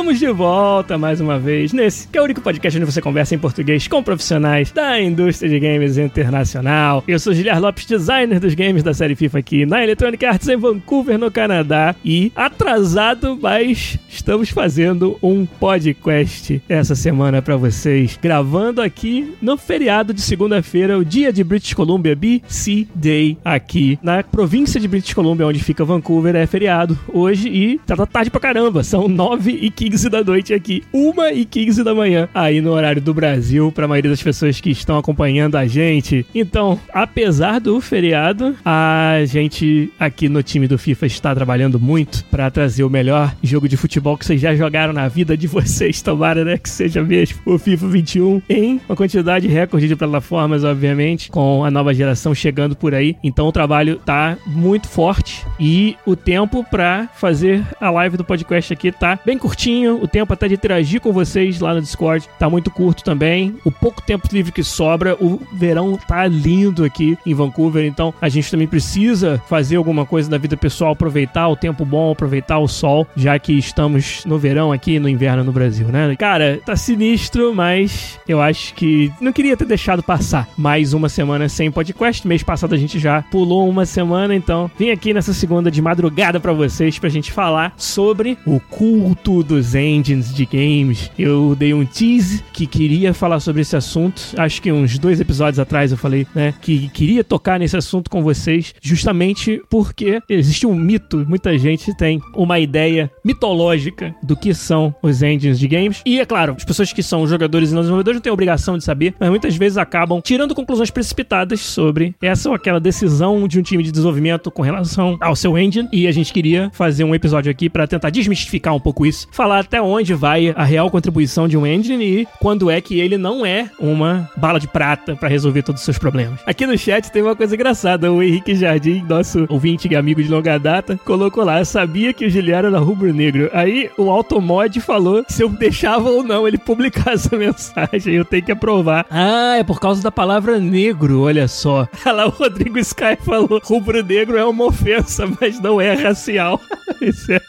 Estamos 0.00 0.18
de 0.18 0.32
volta 0.32 0.96
mais 0.96 1.20
uma 1.20 1.38
vez 1.38 1.74
nesse, 1.74 2.08
que 2.08 2.16
é 2.16 2.22
o 2.22 2.24
único 2.24 2.40
podcast 2.40 2.74
onde 2.78 2.90
você 2.90 3.02
conversa 3.02 3.34
em 3.34 3.38
português 3.38 3.86
com 3.86 4.02
profissionais 4.02 4.72
da 4.72 4.98
indústria 4.98 5.50
de 5.50 5.60
games 5.60 5.98
internacional. 5.98 7.04
Eu 7.06 7.18
sou 7.18 7.34
Giliar 7.34 7.60
Lopes, 7.60 7.84
designer 7.84 8.40
dos 8.40 8.54
games 8.54 8.82
da 8.82 8.94
série 8.94 9.14
FIFA 9.14 9.38
aqui 9.40 9.66
na 9.66 9.84
Electronic 9.84 10.24
Arts 10.24 10.48
em 10.48 10.56
Vancouver, 10.56 11.18
no 11.18 11.30
Canadá. 11.30 11.94
E 12.02 12.32
atrasado, 12.34 13.38
mas 13.42 13.98
estamos 14.08 14.48
fazendo 14.48 15.18
um 15.22 15.44
podcast 15.44 16.62
essa 16.66 16.94
semana 16.94 17.42
para 17.42 17.58
vocês, 17.58 18.18
gravando 18.20 18.80
aqui 18.80 19.34
no 19.42 19.58
feriado 19.58 20.14
de 20.14 20.22
segunda-feira, 20.22 20.98
o 20.98 21.04
dia 21.04 21.30
de 21.30 21.44
British 21.44 21.74
Columbia, 21.74 22.16
BC 22.16 22.88
Day, 22.94 23.36
aqui 23.44 23.98
na 24.02 24.22
província 24.22 24.80
de 24.80 24.88
British 24.88 25.12
Columbia, 25.12 25.46
onde 25.46 25.62
fica 25.62 25.84
Vancouver, 25.84 26.34
é 26.36 26.46
feriado 26.46 26.98
hoje 27.12 27.50
e 27.50 27.78
tá 27.80 27.94
tarde 28.06 28.30
pra 28.30 28.40
caramba. 28.40 28.82
São 28.82 29.06
9 29.06 29.50
e 29.60 29.70
15 29.70 29.89
da 30.10 30.22
noite 30.22 30.54
aqui, 30.54 30.82
1 30.92 31.12
e 31.34 31.44
15 31.44 31.82
da 31.82 31.94
manhã, 31.94 32.28
aí 32.34 32.60
no 32.60 32.70
horário 32.70 33.02
do 33.02 33.12
Brasil, 33.12 33.72
pra 33.72 33.88
maioria 33.88 34.10
das 34.10 34.22
pessoas 34.22 34.60
que 34.60 34.70
estão 34.70 34.96
acompanhando 34.98 35.56
a 35.56 35.66
gente. 35.66 36.24
Então, 36.34 36.78
apesar 36.92 37.58
do 37.60 37.80
feriado, 37.80 38.56
a 38.64 39.16
gente 39.26 39.90
aqui 39.98 40.28
no 40.28 40.42
time 40.42 40.68
do 40.68 40.78
FIFA 40.78 41.06
está 41.06 41.34
trabalhando 41.34 41.80
muito 41.80 42.24
para 42.26 42.50
trazer 42.50 42.84
o 42.84 42.90
melhor 42.90 43.34
jogo 43.42 43.68
de 43.68 43.76
futebol 43.76 44.16
que 44.16 44.24
vocês 44.24 44.40
já 44.40 44.54
jogaram 44.54 44.92
na 44.92 45.08
vida 45.08 45.36
de 45.36 45.46
vocês. 45.46 46.00
Tomara, 46.02 46.44
né, 46.44 46.58
que 46.58 46.68
seja 46.68 47.02
mesmo 47.02 47.38
o 47.44 47.58
FIFA 47.58 47.88
21 47.88 48.42
em 48.48 48.80
uma 48.88 48.96
quantidade 48.96 49.48
recorde 49.48 49.88
de 49.88 49.96
plataformas, 49.96 50.64
obviamente, 50.64 51.30
com 51.30 51.64
a 51.64 51.70
nova 51.70 51.92
geração 51.94 52.34
chegando 52.34 52.76
por 52.76 52.94
aí. 52.94 53.16
Então, 53.22 53.46
o 53.48 53.52
trabalho 53.52 53.96
tá 54.04 54.36
muito 54.46 54.88
forte 54.88 55.44
e 55.58 55.96
o 56.06 56.14
tempo 56.14 56.64
para 56.64 57.08
fazer 57.14 57.64
a 57.80 57.90
live 57.90 58.16
do 58.16 58.24
podcast 58.24 58.72
aqui 58.72 58.92
tá 58.92 59.18
bem 59.24 59.38
curtinho, 59.38 59.79
o 59.88 60.06
tempo 60.06 60.32
até 60.32 60.48
de 60.48 60.54
interagir 60.54 61.00
com 61.00 61.12
vocês 61.12 61.60
lá 61.60 61.74
no 61.74 61.80
Discord 61.80 62.28
tá 62.38 62.48
muito 62.48 62.70
curto 62.70 63.04
também. 63.04 63.56
O 63.64 63.70
pouco 63.70 64.02
tempo 64.02 64.28
livre 64.32 64.52
que 64.52 64.62
sobra, 64.62 65.16
o 65.20 65.40
verão 65.52 65.98
tá 66.08 66.26
lindo 66.26 66.84
aqui 66.84 67.16
em 67.26 67.34
Vancouver, 67.34 67.84
então 67.84 68.14
a 68.20 68.28
gente 68.28 68.50
também 68.50 68.66
precisa 68.66 69.42
fazer 69.48 69.76
alguma 69.76 70.04
coisa 70.06 70.28
da 70.30 70.38
vida 70.38 70.56
pessoal, 70.56 70.92
aproveitar 70.92 71.48
o 71.48 71.56
tempo 71.56 71.84
bom, 71.84 72.12
aproveitar 72.12 72.58
o 72.58 72.68
sol, 72.68 73.06
já 73.16 73.38
que 73.38 73.52
estamos 73.52 74.24
no 74.24 74.38
verão 74.38 74.72
aqui 74.72 74.98
no 74.98 75.08
inverno 75.08 75.44
no 75.44 75.52
Brasil, 75.52 75.88
né? 75.88 76.14
Cara, 76.16 76.60
tá 76.64 76.76
sinistro, 76.76 77.54
mas 77.54 78.18
eu 78.26 78.40
acho 78.40 78.74
que 78.74 79.12
não 79.20 79.32
queria 79.32 79.56
ter 79.56 79.66
deixado 79.66 80.02
passar 80.02 80.48
mais 80.56 80.92
uma 80.92 81.08
semana 81.08 81.48
sem 81.48 81.70
podcast. 81.70 82.26
Mês 82.26 82.42
passado 82.42 82.74
a 82.74 82.78
gente 82.78 82.98
já 82.98 83.22
pulou 83.22 83.68
uma 83.68 83.86
semana, 83.86 84.34
então 84.34 84.70
vim 84.78 84.90
aqui 84.90 85.14
nessa 85.14 85.32
segunda 85.32 85.70
de 85.70 85.82
madrugada 85.82 86.40
para 86.40 86.52
vocês 86.52 86.98
pra 86.98 87.08
gente 87.08 87.32
falar 87.32 87.72
sobre 87.76 88.36
o 88.46 88.60
culto 88.60 89.42
dos 89.42 89.69
engines 89.74 90.34
de 90.34 90.46
games. 90.46 91.10
Eu 91.18 91.54
dei 91.56 91.72
um 91.74 91.84
tease 91.84 92.42
que 92.52 92.66
queria 92.66 93.12
falar 93.14 93.40
sobre 93.40 93.62
esse 93.62 93.76
assunto. 93.76 94.22
Acho 94.36 94.60
que 94.60 94.70
uns 94.72 94.98
dois 94.98 95.20
episódios 95.20 95.58
atrás 95.58 95.90
eu 95.90 95.98
falei, 95.98 96.26
né, 96.34 96.54
que 96.60 96.88
queria 96.90 97.24
tocar 97.24 97.58
nesse 97.58 97.76
assunto 97.76 98.10
com 98.10 98.22
vocês, 98.22 98.74
justamente 98.80 99.62
porque 99.68 100.20
existe 100.28 100.66
um 100.66 100.74
mito, 100.74 101.24
muita 101.28 101.56
gente 101.58 101.94
tem 101.96 102.20
uma 102.34 102.58
ideia 102.58 103.10
mitológica 103.24 104.14
do 104.22 104.36
que 104.36 104.54
são 104.54 104.94
os 105.02 105.22
engines 105.22 105.58
de 105.58 105.68
games. 105.68 106.02
E 106.04 106.20
é 106.20 106.26
claro, 106.26 106.54
as 106.56 106.64
pessoas 106.64 106.92
que 106.92 107.02
são 107.02 107.26
jogadores 107.26 107.70
e 107.70 107.74
não 107.74 107.82
desenvolvedores 107.82 108.16
não 108.16 108.22
têm 108.22 108.32
obrigação 108.32 108.78
de 108.78 108.84
saber, 108.84 109.14
mas 109.18 109.28
muitas 109.28 109.56
vezes 109.56 109.78
acabam 109.78 110.20
tirando 110.20 110.54
conclusões 110.54 110.90
precipitadas 110.90 111.60
sobre 111.60 112.14
essa 112.20 112.48
ou 112.48 112.54
aquela 112.54 112.80
decisão 112.80 113.46
de 113.46 113.58
um 113.58 113.62
time 113.62 113.82
de 113.82 113.90
desenvolvimento 113.90 114.50
com 114.50 114.62
relação 114.62 115.16
ao 115.20 115.36
seu 115.36 115.56
engine. 115.58 115.88
E 115.92 116.06
a 116.06 116.12
gente 116.12 116.32
queria 116.32 116.70
fazer 116.72 117.04
um 117.04 117.14
episódio 117.14 117.50
aqui 117.50 117.68
para 117.68 117.86
tentar 117.86 118.10
desmistificar 118.10 118.74
um 118.74 118.80
pouco 118.80 119.04
isso, 119.06 119.26
falar 119.32 119.49
até 119.58 119.80
onde 119.82 120.14
vai 120.14 120.54
a 120.56 120.64
real 120.64 120.90
contribuição 120.90 121.48
de 121.48 121.56
um 121.56 121.66
engine 121.66 122.04
e 122.04 122.28
quando 122.40 122.70
é 122.70 122.80
que 122.80 122.98
ele 122.98 123.16
não 123.16 123.44
é 123.44 123.70
uma 123.78 124.30
bala 124.36 124.60
de 124.60 124.68
prata 124.68 125.16
para 125.16 125.28
resolver 125.28 125.62
todos 125.62 125.80
os 125.80 125.84
seus 125.84 125.98
problemas. 125.98 126.40
Aqui 126.46 126.66
no 126.66 126.76
chat 126.78 127.10
tem 127.10 127.22
uma 127.22 127.36
coisa 127.36 127.54
engraçada, 127.54 128.12
o 128.12 128.22
Henrique 128.22 128.54
Jardim, 128.54 129.04
nosso 129.08 129.46
ouvinte 129.48 129.88
e 129.90 129.96
amigo 129.96 130.22
de 130.22 130.28
longa 130.28 130.58
data, 130.58 130.98
colocou 131.04 131.44
lá, 131.44 131.64
sabia 131.64 132.12
que 132.12 132.24
o 132.24 132.30
Giliano 132.30 132.68
era 132.68 132.78
rubro-negro. 132.78 133.50
Aí 133.52 133.90
o 133.96 134.10
Automod 134.10 134.80
falou 134.80 135.24
se 135.28 135.42
eu 135.42 135.48
deixava 135.48 136.10
ou 136.10 136.22
não 136.22 136.46
ele 136.46 136.58
publicar 136.58 137.12
essa 137.14 137.36
mensagem, 137.36 138.14
eu 138.14 138.24
tenho 138.24 138.44
que 138.44 138.52
aprovar. 138.52 139.06
Ah, 139.10 139.56
é 139.58 139.64
por 139.64 139.80
causa 139.80 140.02
da 140.02 140.10
palavra 140.10 140.58
negro, 140.58 141.22
olha 141.22 141.48
só. 141.48 141.88
Lá 142.04 142.26
o 142.26 142.30
Rodrigo 142.30 142.78
Sky 142.78 143.16
falou, 143.24 143.60
rubro-negro 143.62 144.36
é 144.36 144.44
uma 144.44 144.66
ofensa, 144.66 145.28
mas 145.40 145.60
não 145.60 145.80
é 145.80 145.94
racial. 145.94 146.60
é... 147.28 147.40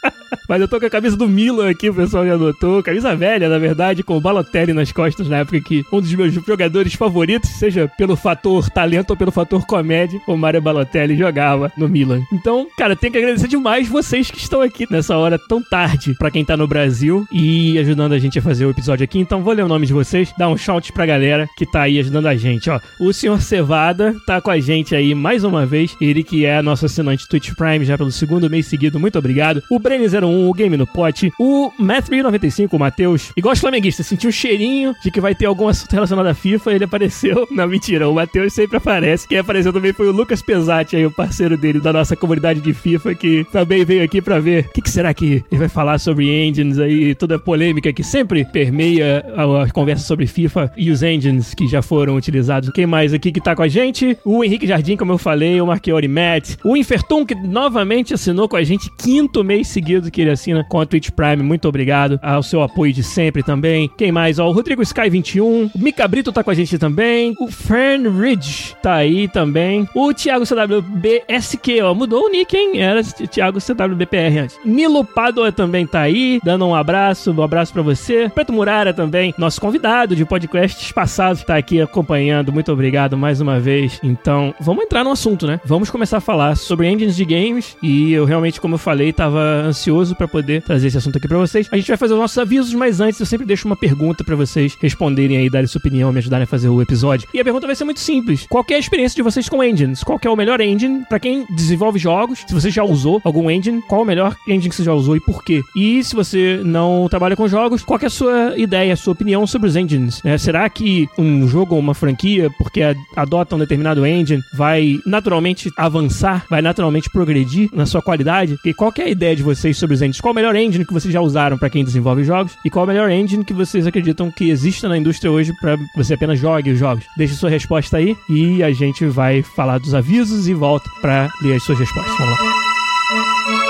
Mas 0.48 0.60
eu 0.60 0.68
tô 0.68 0.80
com 0.80 0.86
a 0.86 0.90
camisa 0.90 1.16
do 1.16 1.28
Milan 1.28 1.70
aqui, 1.70 1.90
o 1.92 1.94
pessoal 1.94 2.26
já 2.26 2.36
notou. 2.36 2.82
Camisa 2.82 3.14
velha, 3.14 3.48
na 3.48 3.58
verdade, 3.58 4.02
com 4.02 4.16
o 4.16 4.20
Balotelli 4.20 4.72
nas 4.72 4.90
costas 4.90 5.28
na 5.28 5.38
época 5.38 5.60
que 5.60 5.84
um 5.92 6.00
dos 6.00 6.12
meus 6.14 6.32
jogadores 6.32 6.94
favoritos, 6.94 7.50
seja 7.50 7.90
pelo 7.96 8.16
fator 8.16 8.68
talento 8.70 9.10
ou 9.10 9.16
pelo 9.16 9.30
fator 9.30 9.64
comédia, 9.66 10.20
o 10.26 10.36
Mario 10.36 10.62
Balotelli 10.62 11.16
jogava 11.16 11.70
no 11.76 11.88
Milan. 11.88 12.22
Então, 12.32 12.66
cara, 12.76 12.96
tenho 12.96 13.12
que 13.12 13.18
agradecer 13.18 13.48
demais 13.48 13.88
vocês 13.88 14.30
que 14.30 14.38
estão 14.38 14.60
aqui 14.60 14.86
nessa 14.90 15.16
hora 15.16 15.38
tão 15.38 15.62
tarde, 15.62 16.14
para 16.18 16.30
quem 16.30 16.44
tá 16.44 16.56
no 16.56 16.66
Brasil 16.66 17.26
e 17.32 17.78
ajudando 17.78 18.12
a 18.12 18.18
gente 18.18 18.38
a 18.38 18.42
fazer 18.42 18.66
o 18.66 18.70
episódio 18.70 19.04
aqui. 19.04 19.18
Então, 19.18 19.42
vou 19.42 19.52
ler 19.52 19.64
o 19.64 19.68
nome 19.68 19.86
de 19.86 19.92
vocês, 19.92 20.32
dar 20.36 20.48
um 20.48 20.56
shout 20.56 20.92
pra 20.92 21.06
galera 21.06 21.48
que 21.56 21.66
tá 21.66 21.82
aí 21.82 21.98
ajudando 21.98 22.26
a 22.26 22.36
gente, 22.36 22.70
ó. 22.70 22.80
O 22.98 23.12
senhor 23.12 23.40
Cevada 23.40 24.14
tá 24.26 24.40
com 24.40 24.50
a 24.50 24.58
gente 24.58 24.94
aí 24.94 25.14
mais 25.14 25.44
uma 25.44 25.66
vez, 25.66 25.96
ele 26.00 26.22
que 26.22 26.44
é 26.44 26.62
nosso 26.62 26.86
assinante 26.86 27.28
Twitch 27.28 27.52
Prime 27.54 27.84
já 27.84 27.98
pelo 27.98 28.10
segundo 28.10 28.48
mês 28.48 28.66
seguido, 28.66 28.98
muito 28.98 29.18
obrigado. 29.18 29.62
O 29.70 29.78
Brain01, 29.78 30.48
o 30.48 30.52
Game 30.52 30.76
no 30.76 30.86
Pote, 30.86 31.32
o 31.38 31.70
Math95, 31.82 32.72
o 32.72 32.78
Matheus, 32.78 33.32
igual 33.36 33.52
os 33.52 33.60
flamenguistas, 33.60 34.06
sentiu 34.06 34.28
um 34.28 34.32
cheirinho 34.32 34.94
de 35.02 35.10
que 35.10 35.20
vai 35.20 35.34
ter 35.34 35.46
algum 35.46 35.68
assunto 35.68 35.92
relacionado 35.92 36.26
à 36.26 36.34
FIFA, 36.34 36.72
ele 36.72 36.84
apareceu. 36.84 37.46
Não, 37.50 37.66
mentira, 37.66 38.08
o 38.08 38.14
Matheus 38.14 38.52
sempre 38.52 38.76
aparece. 38.76 39.26
Quem 39.28 39.38
apareceu 39.38 39.72
também 39.72 39.92
foi 39.92 40.08
o 40.08 40.12
Lucas 40.12 40.42
Pesati, 40.42 40.96
aí, 40.96 41.06
o 41.06 41.10
parceiro 41.10 41.56
dele 41.56 41.80
da 41.80 41.92
nossa 41.92 42.16
comunidade 42.16 42.60
de 42.60 42.72
FIFA, 42.72 43.14
que 43.14 43.46
também 43.52 43.84
veio 43.84 44.02
aqui 44.02 44.20
pra 44.20 44.38
ver 44.38 44.66
o 44.66 44.72
que, 44.72 44.82
que, 44.82 44.90
será 44.90 45.12
que 45.12 45.44
ele 45.50 45.58
vai 45.58 45.68
falar 45.68 45.98
sobre 45.98 46.30
engines 46.30 46.78
aí, 46.78 47.14
toda 47.14 47.36
a 47.36 47.38
polêmica 47.38 47.92
que 47.92 48.02
sempre 48.02 48.44
permeia 48.44 49.24
a, 49.36 49.64
a 49.64 49.70
conversa 49.70 50.04
sobre 50.04 50.26
FIFA 50.26 50.72
e 50.76 50.90
os 50.90 51.02
engines 51.02 51.54
que 51.54 51.66
já 51.66 51.82
foram 51.82 52.16
utilizados. 52.16 52.70
Quem 52.70 52.86
mais 52.86 53.12
aqui 53.12 53.32
que 53.32 53.40
tá 53.40 53.54
com 53.54 53.62
a 53.62 53.68
gente? 53.68 54.16
O 54.24 54.44
Henrique 54.44 54.66
Jardim, 54.66 54.96
como 54.96 55.12
eu 55.12 55.18
falei, 55.18 55.60
o 55.60 55.66
Marchiori 55.66 56.08
Matt, 56.08 56.56
o 56.64 56.76
Infertum, 56.76 57.24
que 57.24 57.34
novamente 57.34 58.14
assinou 58.14 58.48
com 58.48 58.56
a 58.56 58.62
gente, 58.62 58.90
quinto 58.98 59.42
mês 59.42 59.68
seguido 59.68 60.10
que 60.10 60.20
ele 60.20 60.30
assina 60.30 60.64
com 60.64 60.80
a 60.80 60.86
Twitch 60.86 61.10
Prime. 61.10 61.42
Muito 61.42 61.66
obrigado 61.72 62.20
ao 62.22 62.42
seu 62.42 62.62
apoio 62.62 62.92
de 62.92 63.02
sempre 63.02 63.42
também. 63.42 63.90
Quem 63.96 64.12
mais? 64.12 64.38
Ó, 64.38 64.48
o 64.48 64.52
Rodrigo 64.52 64.82
Sky 64.82 65.08
21, 65.08 65.70
o 65.74 65.78
Mika 65.78 66.06
Brito 66.06 66.30
tá 66.30 66.44
com 66.44 66.50
a 66.50 66.54
gente 66.54 66.78
também, 66.78 67.34
o 67.40 67.48
Fern 67.48 68.08
Ridge 68.08 68.76
tá 68.82 68.94
aí 68.94 69.26
também, 69.28 69.88
o 69.94 70.12
Thiago 70.12 70.44
CWBSQ, 70.44 71.82
ó, 71.82 71.94
mudou 71.94 72.26
o 72.26 72.28
nick, 72.28 72.56
hein? 72.56 72.80
Era 72.80 73.02
Thiago 73.02 73.60
CWBPR 73.60 74.38
antes. 74.38 74.58
Nilo 74.64 75.04
Padua 75.04 75.50
também 75.50 75.86
tá 75.86 76.00
aí, 76.00 76.40
dando 76.44 76.66
um 76.66 76.74
abraço, 76.74 77.32
um 77.32 77.42
abraço 77.42 77.72
para 77.72 77.82
você. 77.82 78.30
Preto 78.34 78.52
Murara 78.52 78.92
também, 78.92 79.34
nosso 79.38 79.60
convidado 79.60 80.14
de 80.14 80.24
podcasts 80.24 80.92
passados, 80.92 81.42
tá 81.42 81.56
aqui 81.56 81.80
acompanhando. 81.80 82.52
Muito 82.52 82.72
obrigado 82.72 83.16
mais 83.16 83.40
uma 83.40 83.58
vez. 83.58 83.98
Então, 84.02 84.54
vamos 84.60 84.84
entrar 84.84 85.04
no 85.04 85.10
assunto, 85.10 85.46
né? 85.46 85.60
Vamos 85.64 85.90
começar 85.90 86.18
a 86.18 86.20
falar 86.20 86.56
sobre 86.56 86.88
engines 86.88 87.16
de 87.16 87.24
games 87.24 87.76
e 87.82 88.12
eu 88.12 88.24
realmente, 88.24 88.60
como 88.60 88.74
eu 88.74 88.78
falei, 88.78 89.12
tava 89.12 89.40
ansioso 89.40 90.14
para 90.14 90.28
poder 90.28 90.62
trazer 90.62 90.88
esse 90.88 90.98
assunto 90.98 91.18
aqui 91.18 91.28
para 91.28 91.38
vocês. 91.38 91.61
A 91.70 91.76
gente 91.76 91.88
vai 91.88 91.96
fazer 91.96 92.14
os 92.14 92.20
nossos 92.20 92.38
avisos, 92.38 92.74
mas 92.74 93.00
antes 93.00 93.20
eu 93.20 93.26
sempre 93.26 93.46
deixo 93.46 93.66
uma 93.66 93.76
pergunta 93.76 94.24
para 94.24 94.36
vocês 94.36 94.76
responderem 94.80 95.36
aí, 95.36 95.50
darem 95.50 95.66
sua 95.66 95.78
opinião, 95.78 96.12
me 96.12 96.18
ajudarem 96.18 96.44
a 96.44 96.46
fazer 96.46 96.68
o 96.68 96.80
episódio. 96.80 97.28
E 97.32 97.40
a 97.40 97.44
pergunta 97.44 97.66
vai 97.66 97.76
ser 97.76 97.84
muito 97.84 98.00
simples. 98.00 98.46
Qual 98.48 98.64
é 98.70 98.74
a 98.74 98.78
experiência 98.78 99.16
de 99.16 99.22
vocês 99.22 99.48
com 99.48 99.62
engines? 99.62 100.02
Qual 100.02 100.18
é 100.22 100.28
o 100.28 100.36
melhor 100.36 100.60
engine 100.60 101.04
para 101.08 101.18
quem 101.18 101.46
desenvolve 101.54 101.98
jogos? 101.98 102.44
Se 102.46 102.54
você 102.54 102.70
já 102.70 102.82
usou 102.82 103.20
algum 103.24 103.50
engine, 103.50 103.82
qual 103.82 104.02
o 104.02 104.04
melhor 104.04 104.36
engine 104.46 104.68
que 104.68 104.76
você 104.76 104.84
já 104.84 104.92
usou 104.92 105.16
e 105.16 105.20
por 105.20 105.44
quê? 105.44 105.62
E 105.76 106.02
se 106.02 106.14
você 106.14 106.60
não 106.64 107.06
trabalha 107.08 107.36
com 107.36 107.48
jogos, 107.48 107.82
qual 107.82 107.98
é 108.02 108.06
a 108.06 108.10
sua 108.10 108.54
ideia, 108.56 108.92
a 108.92 108.96
sua 108.96 109.12
opinião 109.12 109.46
sobre 109.46 109.68
os 109.68 109.76
engines? 109.76 110.20
É, 110.24 110.36
será 110.38 110.68
que 110.68 111.08
um 111.18 111.46
jogo 111.46 111.74
ou 111.74 111.80
uma 111.80 111.94
franquia, 111.94 112.50
porque 112.58 112.82
adota 113.16 113.56
um 113.56 113.58
determinado 113.58 114.06
engine, 114.06 114.42
vai 114.54 114.98
naturalmente 115.06 115.70
avançar, 115.76 116.44
vai 116.48 116.62
naturalmente 116.62 117.10
progredir 117.10 117.68
na 117.72 117.86
sua 117.86 118.02
qualidade? 118.02 118.56
E 118.64 118.72
qual 118.72 118.92
é 118.98 119.02
a 119.02 119.08
ideia 119.08 119.36
de 119.36 119.42
vocês 119.42 119.76
sobre 119.76 119.94
os 119.94 120.02
engines? 120.02 120.20
Qual 120.20 120.32
o 120.32 120.34
melhor 120.34 120.54
engine 120.56 120.84
que 120.84 120.92
vocês 120.92 121.12
já 121.12 121.20
usaram 121.20 121.51
para 121.58 121.70
quem 121.70 121.84
desenvolve 121.84 122.24
jogos? 122.24 122.56
E 122.64 122.70
qual 122.70 122.84
é 122.84 122.86
o 122.86 122.88
melhor 122.88 123.10
engine 123.10 123.44
que 123.44 123.52
vocês 123.52 123.86
acreditam 123.86 124.30
que 124.30 124.50
exista 124.50 124.88
na 124.88 124.98
indústria 124.98 125.30
hoje 125.30 125.52
para 125.60 125.76
você 125.96 126.14
apenas 126.14 126.38
jogue 126.38 126.70
os 126.70 126.78
jogos? 126.78 127.04
Deixe 127.16 127.34
sua 127.34 127.50
resposta 127.50 127.96
aí 127.96 128.16
e 128.28 128.62
a 128.62 128.72
gente 128.72 129.06
vai 129.06 129.42
falar 129.42 129.78
dos 129.78 129.94
avisos 129.94 130.48
e 130.48 130.54
volta 130.54 130.88
para 131.00 131.28
ler 131.42 131.56
as 131.56 131.62
suas 131.62 131.78
respostas. 131.78 132.16
Vamos 132.18 132.38
lá. 132.38 133.61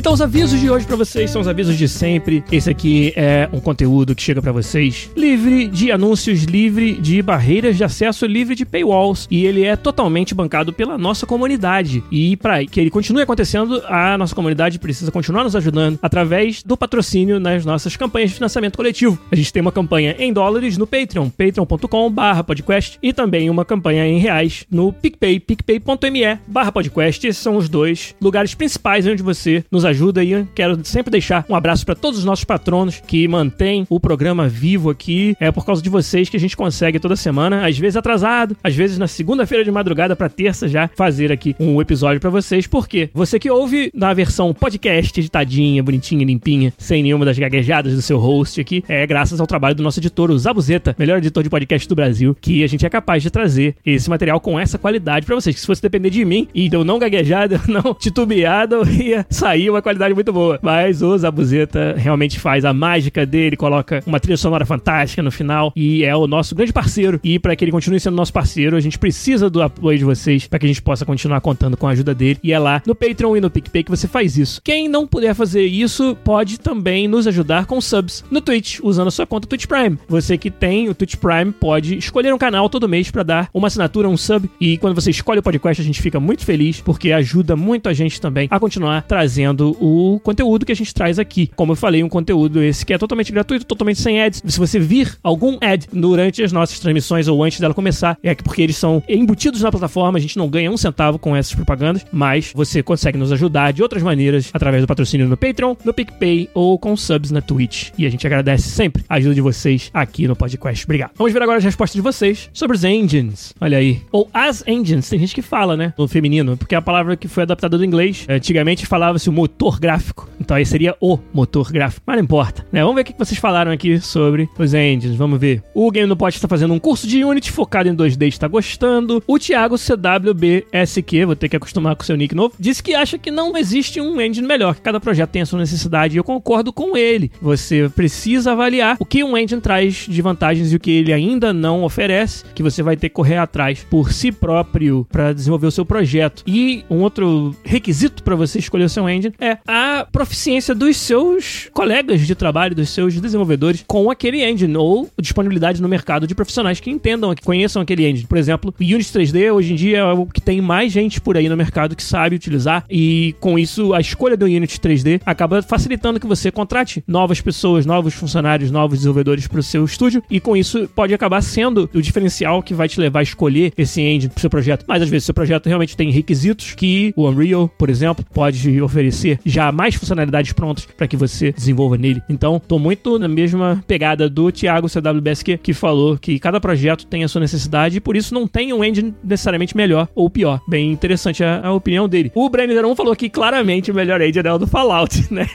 Então, 0.00 0.14
os 0.14 0.22
avisos 0.22 0.58
de 0.58 0.70
hoje 0.70 0.86
para 0.86 0.96
vocês 0.96 1.30
são 1.30 1.42
os 1.42 1.46
avisos 1.46 1.76
de 1.76 1.86
sempre. 1.86 2.42
Esse 2.50 2.70
aqui 2.70 3.12
é 3.14 3.46
um 3.52 3.60
conteúdo 3.60 4.14
que 4.14 4.22
chega 4.22 4.40
para 4.40 4.50
vocês 4.50 5.10
livre 5.14 5.68
de 5.68 5.92
anúncios, 5.92 6.44
livre 6.44 6.94
de 6.94 7.20
barreiras 7.20 7.76
de 7.76 7.84
acesso, 7.84 8.24
livre 8.24 8.54
de 8.54 8.64
paywalls. 8.64 9.28
E 9.30 9.44
ele 9.44 9.62
é 9.62 9.76
totalmente 9.76 10.34
bancado 10.34 10.72
pela 10.72 10.96
nossa 10.96 11.26
comunidade. 11.26 12.02
E 12.10 12.34
para 12.38 12.64
que 12.64 12.80
ele 12.80 12.88
continue 12.88 13.20
acontecendo, 13.20 13.82
a 13.88 14.16
nossa 14.16 14.34
comunidade 14.34 14.78
precisa 14.78 15.12
continuar 15.12 15.44
nos 15.44 15.54
ajudando 15.54 15.98
através 16.00 16.62
do 16.62 16.78
patrocínio 16.78 17.38
nas 17.38 17.66
nossas 17.66 17.94
campanhas 17.94 18.30
de 18.30 18.36
financiamento 18.36 18.78
coletivo. 18.78 19.18
A 19.30 19.36
gente 19.36 19.52
tem 19.52 19.60
uma 19.60 19.70
campanha 19.70 20.16
em 20.18 20.32
dólares 20.32 20.78
no 20.78 20.86
Patreon, 20.86 21.28
patreon.com/podcast, 21.28 22.98
e 23.02 23.12
também 23.12 23.50
uma 23.50 23.66
campanha 23.66 24.06
em 24.06 24.18
reais 24.18 24.64
no 24.70 24.94
PicPay, 24.94 25.40
picpay.me/podcast. 25.40 27.26
Esses 27.26 27.42
são 27.42 27.58
os 27.58 27.68
dois 27.68 28.14
lugares 28.18 28.54
principais 28.54 29.06
onde 29.06 29.22
você 29.22 29.62
nos 29.70 29.84
ajuda 29.84 29.89
e 29.90 30.46
quero 30.54 30.78
sempre 30.84 31.10
deixar 31.10 31.44
um 31.48 31.54
abraço 31.54 31.84
para 31.84 31.94
todos 31.94 32.18
os 32.18 32.24
nossos 32.24 32.44
patronos 32.44 33.02
que 33.06 33.26
mantêm 33.26 33.86
o 33.88 34.00
programa 34.00 34.48
vivo 34.48 34.90
aqui. 34.90 35.36
É 35.40 35.50
por 35.50 35.64
causa 35.64 35.82
de 35.82 35.88
vocês 35.88 36.28
que 36.28 36.36
a 36.36 36.40
gente 36.40 36.56
consegue 36.56 36.98
toda 36.98 37.16
semana, 37.16 37.66
às 37.66 37.78
vezes 37.78 37.96
atrasado, 37.96 38.56
às 38.62 38.74
vezes 38.74 38.98
na 38.98 39.06
segunda-feira 39.06 39.64
de 39.64 39.70
madrugada 39.70 40.16
para 40.16 40.28
terça 40.28 40.68
já 40.68 40.88
fazer 40.94 41.32
aqui 41.32 41.54
um 41.58 41.80
episódio 41.80 42.20
para 42.20 42.30
vocês. 42.30 42.66
Por 42.66 42.88
quê? 42.88 43.10
Você 43.14 43.38
que 43.38 43.50
ouve 43.50 43.90
na 43.94 44.12
versão 44.14 44.52
podcast, 44.52 45.18
editadinha, 45.18 45.82
bonitinha, 45.82 46.24
limpinha, 46.24 46.72
sem 46.78 47.02
nenhuma 47.02 47.24
das 47.24 47.38
gaguejadas 47.38 47.94
do 47.94 48.02
seu 48.02 48.18
host 48.18 48.60
aqui, 48.60 48.84
é 48.88 49.06
graças 49.06 49.40
ao 49.40 49.46
trabalho 49.46 49.74
do 49.74 49.82
nosso 49.82 50.00
editor, 50.00 50.30
o 50.30 50.38
Zabuzeta, 50.38 50.94
melhor 50.98 51.18
editor 51.18 51.42
de 51.42 51.50
podcast 51.50 51.88
do 51.88 51.94
Brasil, 51.94 52.36
que 52.40 52.64
a 52.64 52.66
gente 52.66 52.84
é 52.84 52.90
capaz 52.90 53.22
de 53.22 53.30
trazer 53.30 53.76
esse 53.84 54.08
material 54.08 54.40
com 54.40 54.58
essa 54.58 54.78
qualidade 54.78 55.26
para 55.26 55.34
vocês. 55.34 55.54
Que 55.54 55.60
se 55.60 55.66
fosse 55.66 55.82
depender 55.82 56.10
de 56.10 56.24
mim 56.24 56.48
e 56.54 56.68
eu 56.72 56.84
não 56.84 56.98
gaguejado, 56.98 57.60
não 57.68 57.94
titubeado, 57.94 58.82
ia 58.90 59.26
sair 59.28 59.70
uma 59.70 59.79
uma 59.80 59.82
qualidade 59.82 60.14
muito 60.14 60.32
boa. 60.32 60.58
Mas 60.62 61.02
o 61.02 61.16
Zabuzeta 61.16 61.94
realmente 61.96 62.38
faz 62.38 62.64
a 62.64 62.72
mágica 62.72 63.24
dele, 63.24 63.56
coloca 63.56 64.02
uma 64.06 64.20
trilha 64.20 64.36
sonora 64.36 64.66
fantástica 64.66 65.22
no 65.22 65.30
final 65.30 65.72
e 65.74 66.04
é 66.04 66.14
o 66.14 66.26
nosso 66.26 66.54
grande 66.54 66.72
parceiro. 66.72 67.18
E 67.24 67.38
para 67.38 67.56
que 67.56 67.64
ele 67.64 67.72
continue 67.72 67.98
sendo 67.98 68.16
nosso 68.16 68.32
parceiro, 68.32 68.76
a 68.76 68.80
gente 68.80 68.98
precisa 68.98 69.48
do 69.48 69.62
apoio 69.62 69.98
de 69.98 70.04
vocês 70.04 70.46
para 70.46 70.58
que 70.58 70.66
a 70.66 70.68
gente 70.68 70.82
possa 70.82 71.04
continuar 71.04 71.40
contando 71.40 71.76
com 71.76 71.88
a 71.88 71.90
ajuda 71.90 72.14
dele. 72.14 72.38
E 72.42 72.52
é 72.52 72.58
lá 72.58 72.82
no 72.86 72.94
Patreon 72.94 73.36
e 73.36 73.40
no 73.40 73.50
PicPay 73.50 73.82
que 73.82 73.90
você 73.90 74.06
faz 74.06 74.36
isso. 74.36 74.60
Quem 74.62 74.88
não 74.88 75.06
puder 75.06 75.34
fazer 75.34 75.64
isso, 75.64 76.16
pode 76.22 76.60
também 76.60 77.08
nos 77.08 77.26
ajudar 77.26 77.64
com 77.64 77.80
subs 77.80 78.22
no 78.30 78.40
Twitch, 78.40 78.80
usando 78.82 79.08
a 79.08 79.10
sua 79.10 79.26
conta 79.26 79.48
Twitch 79.48 79.66
Prime. 79.66 79.98
Você 80.08 80.36
que 80.36 80.50
tem 80.50 80.88
o 80.88 80.94
Twitch 80.94 81.16
Prime 81.16 81.52
pode 81.52 81.96
escolher 81.96 82.34
um 82.34 82.38
canal 82.38 82.68
todo 82.68 82.88
mês 82.88 83.10
para 83.10 83.22
dar 83.22 83.48
uma 83.54 83.68
assinatura, 83.68 84.08
um 84.08 84.16
sub. 84.16 84.50
E 84.60 84.76
quando 84.78 84.94
você 84.94 85.10
escolhe 85.10 85.40
o 85.40 85.42
podcast, 85.42 85.80
a 85.80 85.84
gente 85.84 86.02
fica 86.02 86.20
muito 86.20 86.44
feliz 86.44 86.80
porque 86.80 87.12
ajuda 87.12 87.56
muito 87.56 87.88
a 87.88 87.92
gente 87.92 88.20
também 88.20 88.48
a 88.50 88.60
continuar 88.60 89.02
trazendo 89.02 89.69
o 89.80 90.20
conteúdo 90.20 90.66
que 90.66 90.72
a 90.72 90.76
gente 90.76 90.94
traz 90.94 91.18
aqui. 91.18 91.50
Como 91.56 91.72
eu 91.72 91.76
falei, 91.76 92.02
um 92.02 92.08
conteúdo 92.08 92.62
esse 92.62 92.84
que 92.84 92.92
é 92.92 92.98
totalmente 92.98 93.32
gratuito, 93.32 93.64
totalmente 93.64 94.00
sem 94.00 94.20
ads. 94.20 94.42
Se 94.46 94.58
você 94.58 94.78
vir 94.78 95.16
algum 95.22 95.58
ad 95.60 95.86
durante 95.92 96.42
as 96.42 96.52
nossas 96.52 96.78
transmissões 96.78 97.28
ou 97.28 97.42
antes 97.42 97.60
dela 97.60 97.74
começar, 97.74 98.18
é 98.22 98.34
porque 98.34 98.62
eles 98.62 98.76
são 98.76 99.02
embutidos 99.08 99.62
na 99.62 99.70
plataforma, 99.70 100.18
a 100.18 100.20
gente 100.20 100.36
não 100.36 100.48
ganha 100.48 100.70
um 100.70 100.76
centavo 100.76 101.18
com 101.18 101.36
essas 101.36 101.54
propagandas, 101.54 102.04
mas 102.12 102.52
você 102.54 102.82
consegue 102.82 103.18
nos 103.18 103.32
ajudar 103.32 103.72
de 103.72 103.82
outras 103.82 104.02
maneiras 104.02 104.50
através 104.52 104.82
do 104.82 104.86
patrocínio 104.86 105.28
no 105.28 105.36
Patreon, 105.36 105.74
no 105.84 105.92
PicPay 105.92 106.48
ou 106.54 106.78
com 106.78 106.96
subs 106.96 107.30
na 107.30 107.40
Twitch. 107.40 107.90
E 107.96 108.06
a 108.06 108.10
gente 108.10 108.26
agradece 108.26 108.68
sempre 108.68 109.04
a 109.08 109.16
ajuda 109.16 109.34
de 109.34 109.40
vocês 109.40 109.90
aqui 109.92 110.26
no 110.26 110.36
podcast. 110.36 110.84
Obrigado. 110.84 111.12
Vamos 111.16 111.32
ver 111.32 111.42
agora 111.42 111.58
as 111.58 111.64
respostas 111.64 111.94
de 111.94 112.02
vocês 112.02 112.50
sobre 112.52 112.76
os 112.76 112.84
engines. 112.84 113.54
Olha 113.60 113.78
aí. 113.78 114.02
Ou 114.12 114.28
as 114.32 114.64
engines. 114.66 115.08
Tem 115.08 115.18
gente 115.18 115.34
que 115.34 115.42
fala, 115.42 115.76
né? 115.76 115.92
No 115.96 116.08
feminino, 116.08 116.56
porque 116.56 116.74
é 116.74 116.78
a 116.78 116.82
palavra 116.82 117.16
que 117.16 117.28
foi 117.28 117.42
adaptada 117.42 117.76
do 117.76 117.84
inglês. 117.84 118.26
Antigamente 118.28 118.86
falava-se 118.86 119.28
o 119.28 119.32
motor 119.32 119.59
motor 119.60 119.78
gráfico. 119.78 120.26
Então 120.40 120.56
aí 120.56 120.64
seria 120.64 120.96
o 121.00 121.18
motor 121.34 121.70
gráfico. 121.70 122.02
Mas 122.06 122.16
não 122.16 122.24
importa, 122.24 122.66
né? 122.72 122.80
Vamos 122.80 122.94
ver 122.94 123.02
o 123.02 123.04
que 123.04 123.14
vocês 123.18 123.38
falaram 123.38 123.70
aqui 123.70 124.00
sobre 124.00 124.48
os 124.58 124.72
engines. 124.72 125.14
Vamos 125.16 125.38
ver. 125.38 125.62
O 125.74 125.90
Game 125.90 126.08
no 126.08 126.16
Pot 126.16 126.34
está 126.34 126.48
fazendo 126.48 126.72
um 126.72 126.78
curso 126.78 127.06
de 127.06 127.22
Unity 127.22 127.52
focado 127.52 127.86
em 127.86 127.94
2D, 127.94 128.26
está 128.28 128.48
gostando. 128.48 129.22
O 129.26 129.38
Thiago 129.38 129.76
CWBSQ, 129.76 131.26
vou 131.26 131.36
ter 131.36 131.50
que 131.50 131.56
acostumar 131.56 131.94
com 131.94 132.02
seu 132.02 132.16
nick 132.16 132.34
novo, 132.34 132.54
disse 132.58 132.82
que 132.82 132.94
acha 132.94 133.18
que 133.18 133.30
não 133.30 133.54
existe 133.54 134.00
um 134.00 134.18
engine 134.18 134.46
melhor, 134.46 134.74
que 134.74 134.80
cada 134.80 134.98
projeto 134.98 135.28
tem 135.28 135.42
a 135.42 135.46
sua 135.46 135.58
necessidade 135.58 136.16
e 136.16 136.18
eu 136.18 136.24
concordo 136.24 136.72
com 136.72 136.96
ele. 136.96 137.30
Você 137.42 137.90
precisa 137.94 138.52
avaliar 138.52 138.96
o 138.98 139.04
que 139.04 139.22
um 139.22 139.36
engine 139.36 139.60
traz 139.60 140.06
de 140.08 140.22
vantagens 140.22 140.72
e 140.72 140.76
o 140.76 140.80
que 140.80 140.90
ele 140.90 141.12
ainda 141.12 141.52
não 141.52 141.84
oferece, 141.84 142.44
que 142.54 142.62
você 142.62 142.82
vai 142.82 142.96
ter 142.96 143.10
que 143.10 143.14
correr 143.14 143.36
atrás 143.36 143.86
por 143.90 144.10
si 144.10 144.32
próprio 144.32 145.06
para 145.10 145.34
desenvolver 145.34 145.66
o 145.66 145.70
seu 145.70 145.84
projeto. 145.84 146.42
E 146.46 146.82
um 146.88 147.00
outro 147.00 147.54
requisito 147.62 148.22
para 148.22 148.34
você 148.34 148.58
escolher 148.58 148.84
o 148.84 148.88
seu 148.88 149.06
engine 149.08 149.34
é 149.38 149.49
a 149.66 150.06
proficiência 150.10 150.74
dos 150.74 150.96
seus 150.96 151.68
colegas 151.72 152.26
de 152.26 152.34
trabalho, 152.34 152.74
dos 152.74 152.90
seus 152.90 153.18
desenvolvedores 153.20 153.84
com 153.86 154.10
aquele 154.10 154.44
engine 154.44 154.76
ou 154.76 155.08
disponibilidade 155.20 155.80
no 155.82 155.88
mercado 155.88 156.26
de 156.26 156.34
profissionais 156.34 156.80
que 156.80 156.90
entendam, 156.90 157.34
que 157.34 157.42
conheçam 157.42 157.82
aquele 157.82 158.06
engine. 158.06 158.26
Por 158.26 158.38
exemplo, 158.38 158.74
o 158.78 158.82
Unity 158.82 159.12
3D 159.12 159.52
hoje 159.52 159.72
em 159.72 159.76
dia 159.76 159.98
é 159.98 160.12
o 160.12 160.26
que 160.26 160.40
tem 160.40 160.60
mais 160.60 160.92
gente 160.92 161.20
por 161.20 161.36
aí 161.36 161.48
no 161.48 161.56
mercado 161.56 161.96
que 161.96 162.02
sabe 162.02 162.36
utilizar 162.36 162.84
e 162.88 163.34
com 163.40 163.58
isso 163.58 163.92
a 163.94 164.00
escolha 164.00 164.36
do 164.36 164.46
Unity 164.46 164.78
3D 164.78 165.20
acaba 165.24 165.62
facilitando 165.62 166.20
que 166.20 166.26
você 166.26 166.50
contrate 166.50 167.02
novas 167.06 167.40
pessoas, 167.40 167.86
novos 167.86 168.14
funcionários, 168.14 168.70
novos 168.70 168.98
desenvolvedores 168.98 169.46
para 169.46 169.60
o 169.60 169.62
seu 169.62 169.84
estúdio 169.84 170.22
e 170.30 170.40
com 170.40 170.56
isso 170.56 170.88
pode 170.94 171.14
acabar 171.14 171.42
sendo 171.42 171.88
o 171.94 172.02
diferencial 172.02 172.62
que 172.62 172.74
vai 172.74 172.88
te 172.88 173.00
levar 173.00 173.20
a 173.20 173.22
escolher 173.22 173.72
esse 173.76 174.00
engine 174.00 174.28
para 174.28 174.38
o 174.38 174.40
seu 174.40 174.50
projeto. 174.50 174.84
Mas 174.86 175.02
às 175.02 175.08
vezes 175.08 175.24
seu 175.24 175.34
projeto 175.34 175.66
realmente 175.66 175.96
tem 175.96 176.10
requisitos 176.10 176.74
que 176.74 177.12
o 177.16 177.28
Unreal, 177.28 177.68
por 177.78 177.90
exemplo, 177.90 178.24
pode 178.32 178.80
oferecer 178.80 179.39
já 179.44 179.70
mais 179.72 179.94
funcionalidades 179.94 180.52
prontas 180.52 180.86
para 180.96 181.06
que 181.06 181.16
você 181.16 181.52
desenvolva 181.52 181.96
nele. 181.96 182.22
Então, 182.28 182.60
tô 182.60 182.78
muito 182.78 183.18
na 183.18 183.28
mesma 183.28 183.82
pegada 183.86 184.28
do 184.28 184.50
Thiago 184.50 184.88
CWBSQ, 184.88 185.58
que 185.58 185.72
falou 185.72 186.18
que 186.18 186.38
cada 186.38 186.60
projeto 186.60 187.06
tem 187.06 187.24
a 187.24 187.28
sua 187.28 187.40
necessidade 187.40 187.96
e 187.96 188.00
por 188.00 188.16
isso 188.16 188.34
não 188.34 188.46
tem 188.46 188.72
um 188.72 188.84
engine 188.84 189.14
necessariamente 189.22 189.76
melhor 189.76 190.08
ou 190.14 190.28
pior. 190.28 190.60
Bem 190.68 190.90
interessante 190.90 191.42
a, 191.42 191.66
a 191.66 191.72
opinião 191.72 192.08
dele. 192.08 192.30
O 192.34 192.48
Brenner 192.48 192.84
1 192.84 192.96
falou 192.96 193.14
que 193.16 193.28
claramente 193.28 193.90
o 193.90 193.94
melhor 193.94 194.20
engine 194.20 194.48
é 194.48 194.52
o 194.52 194.58
do 194.58 194.66
Fallout, 194.66 195.26
né? 195.32 195.46